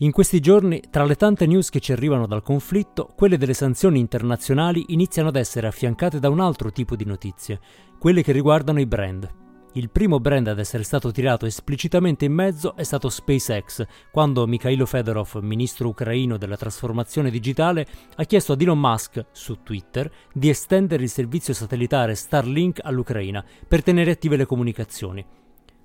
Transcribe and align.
In 0.00 0.12
questi 0.12 0.38
giorni, 0.38 0.80
tra 0.90 1.04
le 1.04 1.16
tante 1.16 1.44
news 1.44 1.70
che 1.70 1.80
ci 1.80 1.90
arrivano 1.90 2.28
dal 2.28 2.44
conflitto, 2.44 3.10
quelle 3.16 3.36
delle 3.36 3.52
sanzioni 3.52 3.98
internazionali 3.98 4.84
iniziano 4.90 5.30
ad 5.30 5.34
essere 5.34 5.66
affiancate 5.66 6.20
da 6.20 6.28
un 6.28 6.38
altro 6.38 6.70
tipo 6.70 6.94
di 6.94 7.04
notizie, 7.04 7.58
quelle 7.98 8.22
che 8.22 8.30
riguardano 8.30 8.78
i 8.78 8.86
brand. 8.86 9.28
Il 9.72 9.90
primo 9.90 10.20
brand 10.20 10.46
ad 10.46 10.60
essere 10.60 10.84
stato 10.84 11.10
tirato 11.10 11.46
esplicitamente 11.46 12.26
in 12.26 12.32
mezzo 12.32 12.76
è 12.76 12.84
stato 12.84 13.08
SpaceX, 13.08 13.84
quando 14.12 14.46
Mikhailo 14.46 14.86
Fedorov, 14.86 15.40
ministro 15.40 15.88
ucraino 15.88 16.36
della 16.36 16.56
trasformazione 16.56 17.28
digitale, 17.28 17.84
ha 18.14 18.22
chiesto 18.22 18.52
ad 18.52 18.62
Elon 18.62 18.78
Musk, 18.78 19.26
su 19.32 19.64
Twitter, 19.64 20.08
di 20.32 20.48
estendere 20.48 21.02
il 21.02 21.10
servizio 21.10 21.52
satellitare 21.52 22.14
Starlink 22.14 22.78
all'Ucraina 22.84 23.44
per 23.66 23.82
tenere 23.82 24.12
attive 24.12 24.36
le 24.36 24.46
comunicazioni. 24.46 25.26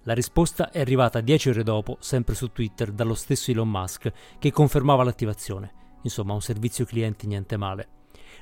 La 0.05 0.13
risposta 0.13 0.70
è 0.70 0.81
arrivata 0.81 1.21
dieci 1.21 1.48
ore 1.48 1.63
dopo, 1.63 1.95
sempre 2.02 2.35
su 2.35 2.52
Twitter, 2.52 2.91
dallo 2.91 3.13
stesso 3.13 3.52
Elon 3.52 3.70
Musk, 3.70 4.11
che 4.38 4.52
confermava 4.52 5.03
l'attivazione. 5.03 5.71
Insomma, 6.02 6.34
un 6.34 6.41
servizio 6.41 6.84
clienti 6.84 7.25
niente 7.25 7.55
male. 7.55 7.88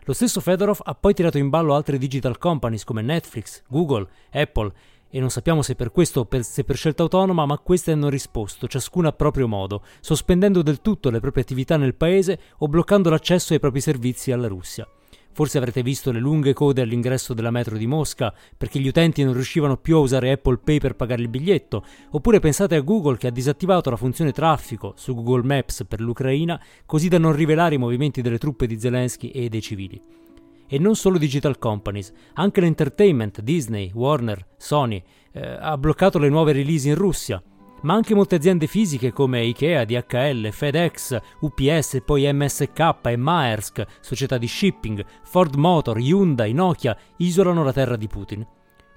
Lo 0.05 0.13
stesso 0.13 0.41
Fedorov 0.41 0.79
ha 0.83 0.95
poi 0.95 1.13
tirato 1.13 1.37
in 1.37 1.49
ballo 1.49 1.75
altre 1.75 1.99
digital 1.99 2.39
companies 2.39 2.83
come 2.83 3.03
Netflix, 3.03 3.61
Google, 3.67 4.07
Apple 4.31 4.73
e 5.11 5.19
non 5.19 5.29
sappiamo 5.29 5.61
se 5.61 5.75
per 5.75 5.91
questo 5.91 6.21
o 6.21 6.25
per, 6.25 6.43
se 6.43 6.63
per 6.63 6.75
scelta 6.75 7.03
autonoma, 7.03 7.45
ma 7.45 7.59
queste 7.59 7.91
hanno 7.91 8.09
risposto, 8.09 8.67
ciascuna 8.67 9.09
a 9.09 9.13
proprio 9.13 9.47
modo, 9.47 9.83
sospendendo 9.99 10.63
del 10.63 10.81
tutto 10.81 11.11
le 11.11 11.19
proprie 11.19 11.43
attività 11.43 11.77
nel 11.77 11.93
paese 11.93 12.39
o 12.59 12.67
bloccando 12.67 13.11
l'accesso 13.11 13.53
ai 13.53 13.59
propri 13.59 13.81
servizi 13.81 14.31
alla 14.31 14.47
Russia. 14.47 14.87
Forse 15.33 15.57
avrete 15.57 15.81
visto 15.81 16.11
le 16.11 16.19
lunghe 16.19 16.53
code 16.53 16.81
all'ingresso 16.81 17.33
della 17.33 17.51
metro 17.51 17.77
di 17.77 17.87
Mosca 17.87 18.33
perché 18.57 18.79
gli 18.79 18.87
utenti 18.87 19.23
non 19.23 19.33
riuscivano 19.33 19.77
più 19.77 19.95
a 19.95 19.99
usare 19.99 20.31
Apple 20.31 20.59
Pay 20.63 20.79
per 20.79 20.95
pagare 20.95 21.21
il 21.21 21.29
biglietto, 21.29 21.85
oppure 22.11 22.39
pensate 22.39 22.75
a 22.75 22.81
Google 22.81 23.17
che 23.17 23.27
ha 23.27 23.31
disattivato 23.31 23.89
la 23.89 23.95
funzione 23.95 24.31
traffico 24.31 24.93
su 24.97 25.13
Google 25.15 25.43
Maps 25.43 25.85
per 25.87 26.01
l'Ucraina 26.01 26.61
così 26.85 27.07
da 27.07 27.17
non 27.17 27.33
rivelare 27.33 27.75
i 27.75 27.79
movimenti 27.79 28.21
delle 28.21 28.37
truppe 28.37 28.67
di 28.67 28.79
Zelensky 28.79 29.29
e 29.29 29.47
dei 29.47 29.61
civili. 29.61 30.01
E 30.67 30.79
non 30.79 30.95
solo 30.95 31.17
digital 31.17 31.57
companies, 31.57 32.13
anche 32.33 32.61
l'entertainment, 32.61 33.41
Disney, 33.41 33.91
Warner, 33.93 34.45
Sony, 34.57 35.03
eh, 35.33 35.57
ha 35.59 35.77
bloccato 35.77 36.17
le 36.17 36.29
nuove 36.29 36.53
release 36.53 36.87
in 36.87 36.95
Russia 36.95 37.41
ma 37.81 37.93
anche 37.93 38.13
molte 38.13 38.35
aziende 38.35 38.67
fisiche 38.67 39.11
come 39.11 39.43
Ikea, 39.43 39.85
DHL, 39.85 40.51
FedEx, 40.51 41.19
UPS 41.39 42.01
poi 42.05 42.31
MSK 42.31 42.95
e 43.03 43.15
Maersk, 43.15 43.85
società 43.99 44.37
di 44.37 44.47
shipping, 44.47 45.03
Ford 45.23 45.55
Motor, 45.55 45.97
Hyundai, 45.97 46.53
Nokia, 46.53 46.97
isolano 47.17 47.63
la 47.63 47.73
terra 47.73 47.95
di 47.95 48.07
Putin. 48.07 48.45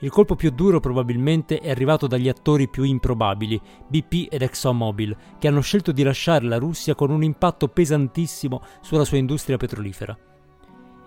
Il 0.01 0.11
colpo 0.11 0.35
più 0.35 0.51
duro 0.51 0.81
probabilmente 0.81 1.61
è 1.61 1.71
arrivato 1.71 2.07
dagli 2.07 2.29
attori 2.29 2.69
più 2.69 2.83
improbabili, 2.83 3.61
BP 3.89 4.27
ed 4.29 4.43
ExxonMobil, 4.43 5.17
che 5.39 5.49
hanno 5.49 5.61
scelto 5.61 5.93
di 5.93 6.03
lasciare 6.03 6.45
la 6.45 6.59
Russia 6.59 6.95
con 6.95 7.11
un 7.11 7.23
impatto 7.23 7.69
pesantissimo 7.69 8.61
sulla 8.83 9.05
sua 9.05 9.17
industria 9.17 9.57
petrolifera. 9.57 10.17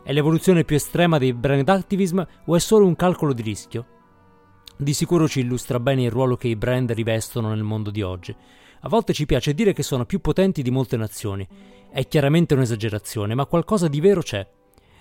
È 0.03 0.13
l'evoluzione 0.13 0.63
più 0.63 0.77
estrema 0.77 1.17
dei 1.17 1.33
brand 1.33 1.67
activism 1.67 2.23
o 2.45 2.55
è 2.55 2.59
solo 2.59 2.85
un 2.85 2.95
calcolo 2.95 3.33
di 3.33 3.41
rischio? 3.41 3.96
Di 4.79 4.93
sicuro 4.93 5.27
ci 5.27 5.39
illustra 5.39 5.79
bene 5.79 6.03
il 6.03 6.11
ruolo 6.11 6.35
che 6.35 6.47
i 6.47 6.55
brand 6.55 6.91
rivestono 6.91 7.49
nel 7.49 7.63
mondo 7.63 7.89
di 7.89 8.03
oggi. 8.03 8.35
A 8.81 8.89
volte 8.89 9.11
ci 9.11 9.25
piace 9.25 9.55
dire 9.55 9.73
che 9.73 9.81
sono 9.81 10.05
più 10.05 10.21
potenti 10.21 10.61
di 10.61 10.69
molte 10.69 10.97
nazioni. 10.97 11.47
È 11.89 12.07
chiaramente 12.07 12.53
un'esagerazione, 12.53 13.33
ma 13.33 13.47
qualcosa 13.47 13.87
di 13.87 13.99
vero 13.99 14.21
c'è. 14.21 14.47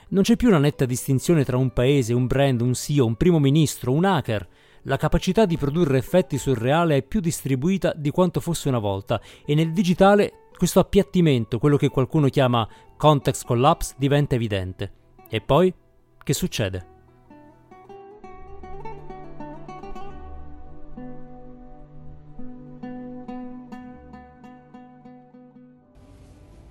Non 0.08 0.22
c'è 0.22 0.36
più 0.36 0.48
una 0.48 0.56
netta 0.56 0.86
distinzione 0.86 1.44
tra 1.44 1.58
un 1.58 1.74
paese, 1.74 2.14
un 2.14 2.26
brand, 2.26 2.62
un 2.62 2.72
CEO, 2.72 3.04
un 3.04 3.16
primo 3.16 3.38
ministro, 3.38 3.92
un 3.92 4.06
hacker. 4.06 4.48
La 4.84 4.96
capacità 4.96 5.44
di 5.44 5.58
produrre 5.58 5.98
effetti 5.98 6.38
sul 6.38 6.56
reale 6.56 6.96
è 6.96 7.02
più 7.02 7.20
distribuita 7.20 7.92
di 7.94 8.10
quanto 8.10 8.40
fosse 8.40 8.68
una 8.68 8.78
volta 8.78 9.20
e 9.44 9.54
nel 9.54 9.72
digitale 9.74 10.48
questo 10.56 10.80
appiattimento, 10.80 11.58
quello 11.58 11.76
che 11.76 11.90
qualcuno 11.90 12.28
chiama 12.28 12.66
context 12.96 13.44
collapse, 13.44 13.94
diventa 13.98 14.36
evidente. 14.36 14.92
E 15.28 15.42
poi? 15.42 15.74
Che 16.22 16.32
succede? 16.32 16.95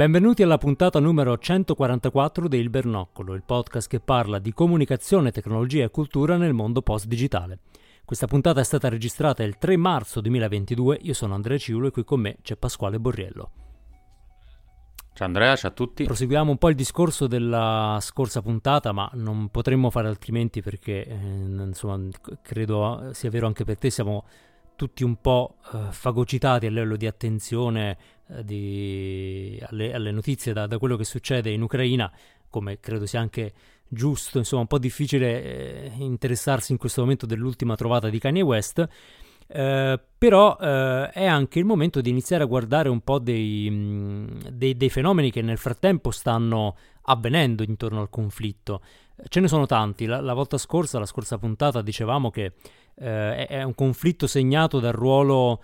Benvenuti 0.00 0.42
alla 0.42 0.56
puntata 0.56 0.98
numero 0.98 1.36
144 1.36 2.48
di 2.48 2.56
Il 2.56 2.70
Bernoccolo, 2.70 3.34
il 3.34 3.42
podcast 3.44 3.86
che 3.86 4.00
parla 4.00 4.38
di 4.38 4.54
comunicazione, 4.54 5.30
tecnologia 5.30 5.84
e 5.84 5.90
cultura 5.90 6.38
nel 6.38 6.54
mondo 6.54 6.80
post-digitale. 6.80 7.58
Questa 8.06 8.26
puntata 8.26 8.60
è 8.60 8.64
stata 8.64 8.88
registrata 8.88 9.42
il 9.42 9.58
3 9.58 9.76
marzo 9.76 10.22
2022, 10.22 11.00
io 11.02 11.12
sono 11.12 11.34
Andrea 11.34 11.58
Ciulo 11.58 11.88
e 11.88 11.90
qui 11.90 12.02
con 12.04 12.18
me 12.18 12.38
c'è 12.40 12.56
Pasquale 12.56 12.98
Borriello. 12.98 13.50
Ciao 15.12 15.26
Andrea, 15.26 15.54
ciao 15.54 15.70
a 15.70 15.74
tutti. 15.74 16.04
Proseguiamo 16.04 16.50
un 16.50 16.56
po' 16.56 16.70
il 16.70 16.76
discorso 16.76 17.26
della 17.26 17.98
scorsa 18.00 18.40
puntata, 18.40 18.92
ma 18.92 19.10
non 19.12 19.50
potremmo 19.50 19.90
fare 19.90 20.08
altrimenti 20.08 20.62
perché, 20.62 21.04
eh, 21.04 21.14
insomma, 21.14 22.08
credo 22.40 23.10
sia 23.12 23.28
vero 23.28 23.46
anche 23.46 23.64
per 23.64 23.76
te, 23.76 23.90
siamo 23.90 24.24
tutti 24.80 25.04
un 25.04 25.20
po' 25.20 25.56
eh, 25.74 25.88
fagocitati 25.90 26.64
a 26.64 26.70
livello 26.70 26.96
di 26.96 27.06
attenzione 27.06 27.90
eh, 27.90 27.96
di- 28.42 29.60
alle, 29.68 29.92
alle 29.92 30.10
notizie 30.10 30.52
da, 30.52 30.66
da 30.66 30.78
quello 30.78 30.96
che 30.96 31.04
succede 31.04 31.50
in 31.50 31.62
Ucraina, 31.62 32.10
come 32.48 32.80
credo 32.80 33.06
sia 33.06 33.20
anche 33.20 33.52
giusto, 33.88 34.38
insomma, 34.38 34.62
un 34.62 34.68
po' 34.68 34.78
difficile 34.78 35.42
eh, 35.42 35.92
interessarsi 35.98 36.72
in 36.72 36.78
questo 36.78 37.00
momento 37.00 37.26
dell'ultima 37.26 37.74
trovata 37.74 38.08
di 38.08 38.18
Kanye 38.18 38.42
West. 38.42 38.88
Eh, 39.52 40.00
però 40.16 40.56
eh, 40.60 41.10
è 41.10 41.26
anche 41.26 41.58
il 41.58 41.64
momento 41.64 42.00
di 42.00 42.08
iniziare 42.08 42.44
a 42.44 42.46
guardare 42.46 42.88
un 42.88 43.00
po' 43.00 43.18
dei, 43.18 44.28
dei- 44.52 44.76
dei 44.76 44.90
fenomeni 44.90 45.32
che 45.32 45.42
nel 45.42 45.58
frattempo 45.58 46.12
stanno 46.12 46.76
avvenendo 47.02 47.64
intorno 47.64 48.00
al 48.00 48.10
conflitto. 48.10 48.80
Ce 49.28 49.40
ne 49.40 49.48
sono 49.48 49.66
tanti. 49.66 50.06
La, 50.06 50.20
la 50.20 50.34
volta 50.34 50.56
scorsa, 50.56 51.00
la 51.00 51.06
scorsa 51.06 51.36
puntata, 51.38 51.82
dicevamo 51.82 52.30
che 52.30 52.52
eh, 52.94 53.46
è, 53.46 53.46
è 53.48 53.62
un 53.64 53.74
conflitto 53.74 54.28
segnato 54.28 54.78
dal 54.78 54.92
ruolo 54.92 55.62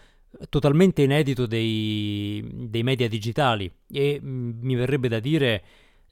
totalmente 0.48 1.02
inedito 1.02 1.46
dei, 1.46 2.44
dei 2.68 2.82
media 2.82 3.08
digitali 3.08 3.70
e 3.90 4.20
mh, 4.20 4.58
mi 4.60 4.74
verrebbe 4.74 5.08
da 5.08 5.20
dire 5.20 5.62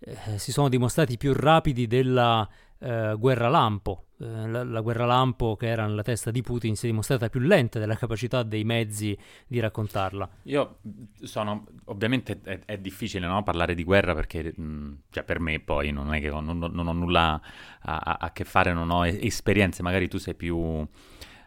eh, 0.00 0.38
si 0.38 0.52
sono 0.52 0.68
dimostrati 0.68 1.16
più 1.16 1.32
rapidi 1.32 1.86
della 1.86 2.48
eh, 2.78 3.14
guerra 3.18 3.48
lampo. 3.48 4.00
Eh, 4.18 4.46
la, 4.48 4.62
la 4.62 4.80
guerra 4.80 5.06
lampo 5.06 5.56
che 5.56 5.66
era 5.66 5.86
nella 5.86 6.02
testa 6.02 6.30
di 6.30 6.40
Putin 6.42 6.76
si 6.76 6.86
è 6.86 6.90
dimostrata 6.90 7.28
più 7.28 7.40
lenta 7.40 7.78
della 7.78 7.96
capacità 7.96 8.42
dei 8.42 8.62
mezzi 8.64 9.16
di 9.46 9.58
raccontarla. 9.58 10.28
Io 10.44 10.78
sono, 11.22 11.66
ovviamente 11.86 12.40
è, 12.44 12.60
è 12.64 12.78
difficile 12.78 13.26
no, 13.26 13.42
parlare 13.42 13.74
di 13.74 13.82
guerra 13.82 14.14
perché, 14.14 14.52
mh, 14.56 14.98
cioè 15.10 15.24
per 15.24 15.40
me 15.40 15.58
poi 15.60 15.90
non 15.90 16.12
è 16.14 16.20
che 16.20 16.30
ho, 16.30 16.40
non, 16.40 16.58
non 16.58 16.86
ho 16.86 16.92
nulla 16.92 17.40
a, 17.80 17.96
a- 17.96 18.16
a 18.20 18.30
che 18.32 18.44
fare, 18.44 18.72
non 18.72 18.90
ho 18.90 19.04
esperienze, 19.06 19.82
magari 19.82 20.06
tu 20.08 20.18
sei 20.18 20.34
più, 20.34 20.86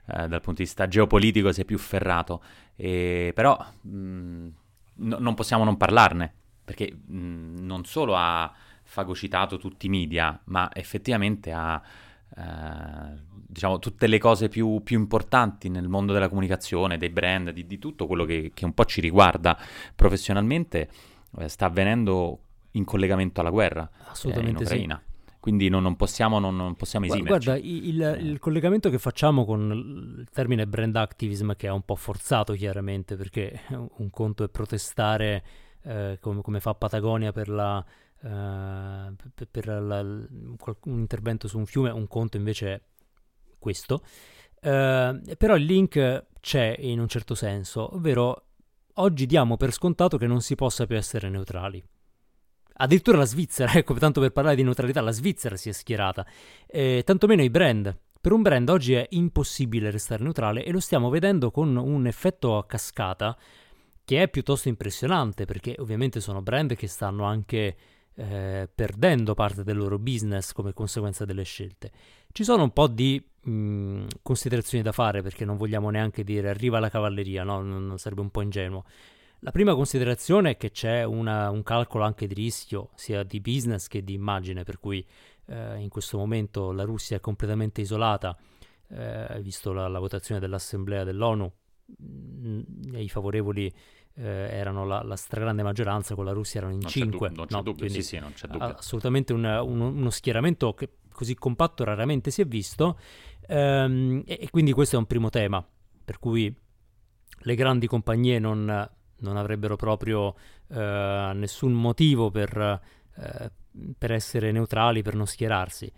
eh, 0.08 0.28
dal 0.28 0.42
punto 0.42 0.62
di 0.62 0.64
vista 0.64 0.88
geopolitico, 0.88 1.52
sei 1.52 1.66
più 1.66 1.78
ferrato, 1.78 2.42
E- 2.76 3.32
però 3.34 3.58
mh, 3.82 4.48
no- 4.96 5.18
non 5.20 5.34
possiamo 5.34 5.64
non 5.64 5.78
parlarne 5.78 6.34
perché 6.64 6.94
mh, 6.94 7.60
non 7.60 7.86
solo 7.86 8.16
ha 8.16 8.52
fagocitato 8.84 9.58
tutti 9.58 9.88
i 9.88 9.90
media, 9.90 10.40
ma 10.46 10.70
effettivamente 10.74 11.52
ha 11.52 11.82
eh, 12.36 13.22
diciamo 13.48 13.80
tutte 13.80 14.08
le 14.08 14.18
cose 14.20 14.50
più, 14.50 14.82
più 14.84 14.98
importanti 15.00 15.70
nel 15.70 15.88
mondo 15.88 16.14
della 16.14 16.28
comunicazione, 16.30 16.98
dei 16.98 17.10
brand, 17.10 17.52
di, 17.52 17.66
di 17.66 17.80
tutto 17.80 18.06
quello 18.06 18.26
che, 18.26 18.52
che 18.54 18.66
un 18.66 18.74
po' 18.74 18.86
ci 18.86 19.02
riguarda 19.02 19.58
professionalmente, 19.96 20.90
eh, 21.40 21.48
sta 21.48 21.66
avvenendo 21.66 22.42
in 22.72 22.84
collegamento 22.84 23.42
alla 23.42 23.50
guerra 23.50 23.90
eh, 23.90 24.00
in 24.02 24.10
Assolutamente 24.10 24.66
sì. 24.66 24.90
Quindi 25.40 25.70
non, 25.70 25.84
non 25.84 25.96
possiamo, 25.96 26.40
non, 26.40 26.56
non 26.56 26.76
possiamo 26.76 27.06
esimerci. 27.06 27.46
Guarda, 27.46 27.64
il, 27.64 28.26
il 28.26 28.40
collegamento 28.40 28.90
che 28.90 28.98
facciamo 29.00 29.46
con 29.46 30.18
il 30.20 30.28
termine 30.32 30.68
brand 30.68 30.96
activism, 30.96 31.54
che 31.54 31.68
è 31.68 31.72
un 31.72 31.84
po' 31.84 31.96
forzato 31.96 32.54
chiaramente, 32.54 33.16
perché 33.16 33.62
un 33.98 34.10
conto 34.10 34.44
è 34.44 34.50
protestare 34.50 35.44
eh, 35.84 36.18
come, 36.20 36.42
come 36.42 36.60
fa 36.60 36.74
Patagonia 36.74 37.32
per, 37.32 37.50
la, 37.50 37.84
eh, 38.22 39.14
per- 39.34 39.48
per 39.50 39.68
la- 39.68 40.02
un 40.02 41.00
intervento 41.00 41.48
su 41.48 41.58
un 41.58 41.66
fiume, 41.66 41.90
un 41.92 42.08
conto 42.08 42.38
invece 42.38 42.74
è 42.74 42.82
questo. 43.60 44.02
Eh, 44.60 45.36
però 45.38 45.56
il 45.56 45.64
link 45.64 46.26
c'è 46.42 46.76
in 46.80 47.00
un 47.00 47.08
certo 47.08 47.36
senso, 47.36 47.96
ovvero 47.96 48.44
oggi 48.96 49.26
diamo 49.26 49.56
per 49.56 49.72
scontato 49.72 50.18
che 50.18 50.28
non 50.28 50.42
si 50.42 50.56
possa 50.56 50.86
più 50.86 50.96
essere 50.98 51.30
neutrali. 51.30 51.84
Addirittura 52.78 53.18
la 53.18 53.26
Svizzera, 53.26 53.74
ecco, 53.78 53.94
tanto 53.96 54.22
per 54.22 54.32
parlare 54.32 54.56
di 54.56 54.64
neutralità, 54.64 55.02
la 55.02 55.12
Svizzera 55.12 55.56
si 55.56 55.70
è 55.70 55.72
schierata, 55.72 56.26
eh, 56.68 57.04
tantomeno 57.06 57.42
i 57.42 57.50
brand. 57.50 57.96
Per 58.20 58.32
un 58.32 58.42
brand 58.42 58.68
oggi 58.70 58.94
è 58.94 59.06
impossibile 59.12 59.90
restare 59.90 60.24
neutrale 60.24 60.66
e 60.66 60.72
lo 60.72 60.80
stiamo 60.80 61.10
vedendo 61.10 61.52
con 61.52 61.76
un 61.76 62.08
effetto 62.08 62.58
a 62.58 62.66
cascata 62.66 63.38
che 64.04 64.22
è 64.22 64.28
piuttosto 64.28 64.70
impressionante 64.70 65.46
perché 65.46 65.76
ovviamente 65.80 66.20
sono 66.20 66.42
brand 66.42 66.76
che 66.76 66.88
stanno 66.88 67.26
anche 67.26 67.76
eh, 68.16 68.70
perdendo 68.74 69.34
parte 69.34 69.64
del 69.64 69.78
loro 69.78 70.00
business 70.00 70.52
come 70.52 70.74
conseguenza 70.74 71.26
delle 71.26 71.44
scelte. 71.44 71.92
Ci 72.32 72.44
sono 72.44 72.64
un 72.64 72.72
po' 72.72 72.88
di 72.88 73.24
mh, 73.44 73.52
mm, 73.52 74.06
considerazioni 74.22 74.84
da 74.84 74.92
fare 74.92 75.22
perché 75.22 75.46
non 75.46 75.56
vogliamo 75.56 75.90
neanche 75.90 76.24
dire 76.24 76.50
arriva 76.50 76.80
la 76.80 76.90
cavalleria, 76.90 77.44
no? 77.44 77.62
non 77.62 77.98
sarebbe 77.98 78.22
un 78.22 78.32
po' 78.32 78.42
ingenuo. 78.42 78.84
La 79.42 79.52
prima 79.52 79.76
considerazione 79.76 80.52
è 80.52 80.58
che 80.58 80.72
c'è 80.72 81.04
una, 81.04 81.52
un 81.52 81.62
calcolo 81.62 82.04
anche 82.04 82.26
di 82.26 82.34
rischio, 82.34 82.90
sia 82.96 83.24
di 83.24 83.40
business 83.40 83.88
che 83.88 84.04
di 84.04 84.14
immagine, 84.14 84.64
per 84.64 84.80
cui 84.80 85.06
eh, 85.46 85.78
in 85.78 85.90
questo 85.90 86.18
momento 86.18 86.72
la 86.72 86.84
Russia 86.84 87.18
è 87.18 87.20
completamente 87.20 87.82
isolata, 87.82 88.36
eh, 88.90 89.40
visto 89.42 89.74
la, 89.74 89.88
la, 89.88 90.00
votazione 90.00 90.40
dell'Assemblea 90.40 91.04
dell'ONU, 91.04 91.52
mh, 91.86 92.62
mm, 92.88 92.96
i 92.96 93.10
favorevoli 93.10 93.72
eh, 94.16 94.24
erano 94.24 94.86
la, 94.86 95.04
la, 95.04 95.16
stragrande 95.16 95.62
maggioranza, 95.62 96.16
con 96.16 96.26
la 96.26 96.32
Russia 96.32 96.60
erano 96.60 96.74
in 96.74 96.80
non 96.82 96.90
5. 96.90 97.28
C'è 97.28 97.34
du- 97.34 97.40
non 97.40 97.48
c'è 97.48 97.56
no, 97.56 97.62
dubbio, 97.62 97.90
sì, 97.90 98.02
sì, 98.02 98.18
non 98.18 98.34
c'è 98.34 98.48
dubbio. 98.48 98.76
Assolutamente 98.76 99.34
un, 99.34 99.44
un, 99.44 99.80
uno 99.80 100.10
schieramento 100.10 100.74
che 100.74 100.94
così 101.12 101.36
compatto 101.36 101.84
raramente 101.84 102.32
si 102.32 102.42
è 102.42 102.46
visto, 102.46 102.98
ehm, 103.48 104.24
e, 104.26 104.40
e 104.42 104.50
quindi 104.50 104.72
questo 104.72 104.96
è 104.96 105.00
un 105.00 105.06
primo 105.06 105.30
tema, 105.30 105.64
per 106.04 106.18
cui 106.18 106.52
le 107.40 107.56
grandi 107.56 107.86
compagnie 107.86 108.40
non 108.40 108.90
non 109.20 109.38
avrebbero 109.38 109.76
proprio 109.76 110.36
eh, 110.68 111.32
nessun 111.34 111.74
motivo 111.74 112.30
per, 112.30 112.82
eh, 113.16 113.52
per, 113.98 114.12
essere 114.12 114.52
neutrali, 114.52 115.02
per 115.02 115.16
non 115.16 115.26
schierarsi. 115.26 115.92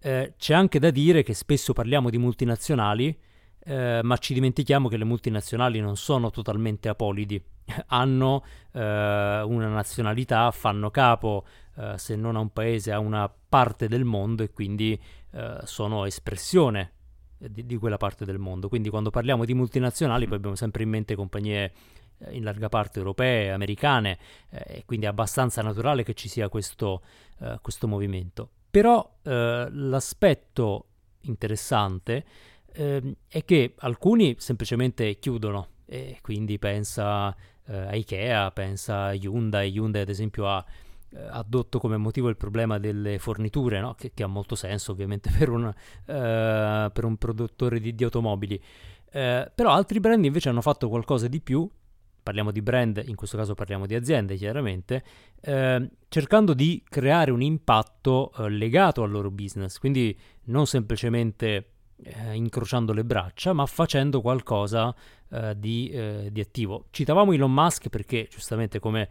Eh, 0.00 0.34
c'è 0.36 0.54
anche 0.54 0.78
da 0.78 0.90
dire 0.90 1.22
che 1.22 1.34
spesso 1.34 1.72
parliamo 1.72 2.10
di 2.10 2.18
multinazionali, 2.18 3.18
eh, 3.64 4.00
ma 4.02 4.16
ci 4.18 4.34
dimentichiamo 4.34 4.88
che 4.88 4.96
le 4.96 5.04
multinazionali 5.04 5.80
non 5.80 5.96
sono 5.96 6.30
totalmente 6.30 6.88
apolidi, 6.88 7.42
hanno 7.88 8.44
eh, 8.72 8.80
una 8.80 9.68
nazionalità, 9.68 10.50
fanno 10.50 10.90
capo, 10.90 11.46
eh, 11.76 11.94
se 11.96 12.16
non 12.16 12.36
a 12.36 12.40
un 12.40 12.52
paese, 12.52 12.92
a 12.92 12.98
una 12.98 13.32
parte 13.48 13.88
del 13.88 14.04
mondo 14.04 14.42
e 14.42 14.50
quindi 14.50 15.00
sono 15.64 16.06
espressione 16.06 16.92
di, 17.38 17.66
di, 17.66 17.76
quella 17.76 17.96
parte 17.96 18.24
del 18.24 18.38
mondo. 18.38 18.68
Quindi 18.68 18.88
quando 18.88 19.10
parliamo 19.10 19.44
di 19.44 19.54
multinazionali 19.54 20.26
poi 20.26 20.36
abbiamo 20.36 20.56
sempre 20.56 20.82
in 20.82 20.88
mente 20.88 21.14
compagnie 21.14 21.72
in 22.30 22.44
larga 22.44 22.68
parte 22.68 22.98
europee, 22.98 23.50
americane, 23.50 24.18
eh, 24.50 24.78
e 24.78 24.84
quindi 24.84 25.06
è 25.06 25.08
abbastanza 25.08 25.62
naturale 25.62 26.02
che 26.02 26.14
ci 26.14 26.28
sia 26.28 26.48
questo, 26.48 27.02
eh, 27.40 27.58
questo 27.60 27.88
movimento. 27.88 28.50
Però 28.70 29.18
eh, 29.22 29.68
l'aspetto 29.70 30.86
interessante 31.22 32.24
eh, 32.72 33.16
è 33.28 33.44
che 33.44 33.74
alcuni 33.78 34.36
semplicemente 34.38 35.18
chiudono, 35.18 35.68
e 35.86 36.18
quindi 36.20 36.58
pensa 36.58 37.34
eh, 37.66 37.76
a 37.76 37.94
Ikea, 37.94 38.50
pensa 38.50 39.04
a 39.04 39.14
Hyundai, 39.14 39.70
Hyundai 39.70 40.02
ad 40.02 40.08
esempio 40.08 40.48
ha 40.48 40.64
addotto 41.30 41.78
come 41.78 41.96
motivo 41.96 42.28
il 42.28 42.36
problema 42.36 42.78
delle 42.78 43.18
forniture, 43.18 43.80
no? 43.80 43.94
che, 43.94 44.10
che, 44.12 44.22
ha 44.22 44.26
molto 44.26 44.54
senso 44.54 44.92
ovviamente 44.92 45.30
per 45.38 45.48
un, 45.48 45.72
per 46.04 47.04
un 47.04 47.16
produttore 47.16 47.80
di, 47.80 47.94
di 47.94 48.04
automobili. 48.04 48.60
Eh, 49.10 49.50
però 49.54 49.70
altri 49.70 50.00
brand 50.00 50.24
invece 50.24 50.50
hanno 50.50 50.60
fatto 50.60 50.88
qualcosa 50.88 51.28
di 51.28 51.40
più 51.40 51.66
parliamo 52.26 52.50
di 52.50 52.60
brand, 52.60 53.04
in 53.06 53.14
questo 53.14 53.36
caso 53.36 53.54
parliamo 53.54 53.86
di 53.86 53.94
aziende 53.94 54.34
chiaramente, 54.34 55.04
eh, 55.42 55.88
cercando 56.08 56.54
di 56.54 56.82
creare 56.88 57.30
un 57.30 57.40
impatto 57.40 58.32
eh, 58.36 58.50
legato 58.50 59.04
al 59.04 59.12
loro 59.12 59.30
business, 59.30 59.78
quindi 59.78 60.18
non 60.46 60.66
semplicemente 60.66 61.70
eh, 62.02 62.34
incrociando 62.34 62.92
le 62.92 63.04
braccia, 63.04 63.52
ma 63.52 63.64
facendo 63.66 64.20
qualcosa 64.20 64.92
eh, 65.30 65.54
di, 65.56 65.88
eh, 65.90 66.30
di, 66.32 66.40
attivo. 66.40 66.86
Citavamo 66.90 67.32
Elon 67.32 67.52
Musk 67.52 67.90
perché 67.90 68.26
giustamente 68.28 68.80
come 68.80 69.08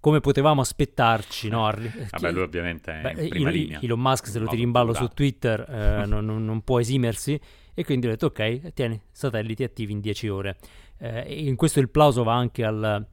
come 0.00 0.20
potevamo 0.20 0.60
aspettarci. 0.60 1.48
No? 1.48 1.62
Vabbè, 1.62 2.30
lui 2.30 2.42
ovviamente 2.42 3.00
è 3.00 3.00
Beh, 3.00 3.22
in 3.22 3.28
prima 3.30 3.48
Elon, 3.48 3.60
linea. 3.60 3.80
Elon 3.80 4.00
Musk, 4.00 4.26
se 4.28 4.38
lo 4.38 4.46
tiri 4.46 4.62
in 4.62 4.70
ballo 4.70 4.92
su 4.92 5.08
Twitter, 5.08 5.66
eh, 5.68 6.06
non, 6.06 6.24
non, 6.24 6.44
non, 6.44 6.62
può 6.62 6.78
esimersi. 6.78 7.40
E 7.74 7.84
quindi 7.84 8.06
ho 8.06 8.10
detto, 8.10 8.26
ok, 8.26 8.72
tieni, 8.74 9.00
satelliti 9.10 9.64
attivi 9.64 9.92
in 9.92 10.00
10 10.00 10.28
ore. 10.28 10.56
Eh, 10.98 11.46
in 11.46 11.56
questo 11.56 11.80
il 11.80 11.90
plauso 11.90 12.22
va 12.22 12.34
anche 12.34 12.64
al 12.64 13.06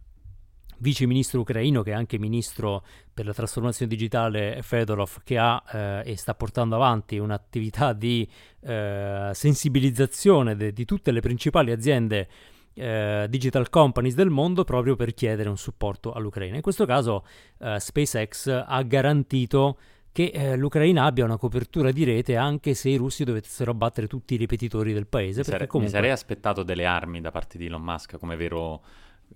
vice 0.79 1.05
ministro 1.05 1.41
ucraino, 1.41 1.83
che 1.83 1.91
è 1.91 1.93
anche 1.93 2.17
ministro 2.17 2.83
per 3.13 3.25
la 3.25 3.33
trasformazione 3.33 3.89
digitale 3.89 4.61
Fedorov, 4.61 5.19
che 5.23 5.37
ha 5.37 5.63
eh, 5.71 6.11
e 6.11 6.17
sta 6.17 6.35
portando 6.35 6.75
avanti 6.75 7.17
un'attività 7.17 7.93
di 7.93 8.27
eh, 8.61 9.29
sensibilizzazione 9.33 10.55
de, 10.55 10.73
di 10.73 10.85
tutte 10.85 11.11
le 11.11 11.21
principali 11.21 11.71
aziende 11.71 12.27
eh, 12.73 13.27
digital 13.29 13.69
companies 13.69 14.15
del 14.15 14.29
mondo 14.29 14.63
proprio 14.65 14.95
per 14.95 15.13
chiedere 15.13 15.49
un 15.49 15.57
supporto 15.57 16.11
all'Ucraina. 16.11 16.55
In 16.55 16.61
questo 16.61 16.85
caso 16.85 17.25
eh, 17.59 17.79
SpaceX 17.79 18.63
ha 18.65 18.81
garantito 18.83 19.77
che 20.15 20.31
eh, 20.33 20.55
l'Ucraina 20.55 21.03
abbia 21.03 21.25
una 21.25 21.35
copertura 21.35 21.91
di 21.91 22.05
rete 22.05 22.37
anche 22.37 22.73
se 22.73 22.87
i 22.87 22.95
russi 22.95 23.25
dovessero 23.25 23.71
abbattere 23.71 24.07
tutti 24.07 24.35
i 24.35 24.37
ripetitori 24.37 24.93
del 24.93 25.07
paese. 25.07 25.39
Mi, 25.39 25.43
sare- 25.43 25.67
comunque... 25.67 25.81
mi 25.81 25.89
sarei 25.89 26.11
aspettato 26.11 26.63
delle 26.63 26.85
armi 26.85 27.19
da 27.19 27.31
parte 27.31 27.57
di 27.57 27.65
Elon 27.65 27.81
Musk 27.81 28.17
come 28.17 28.37
vero 28.37 28.81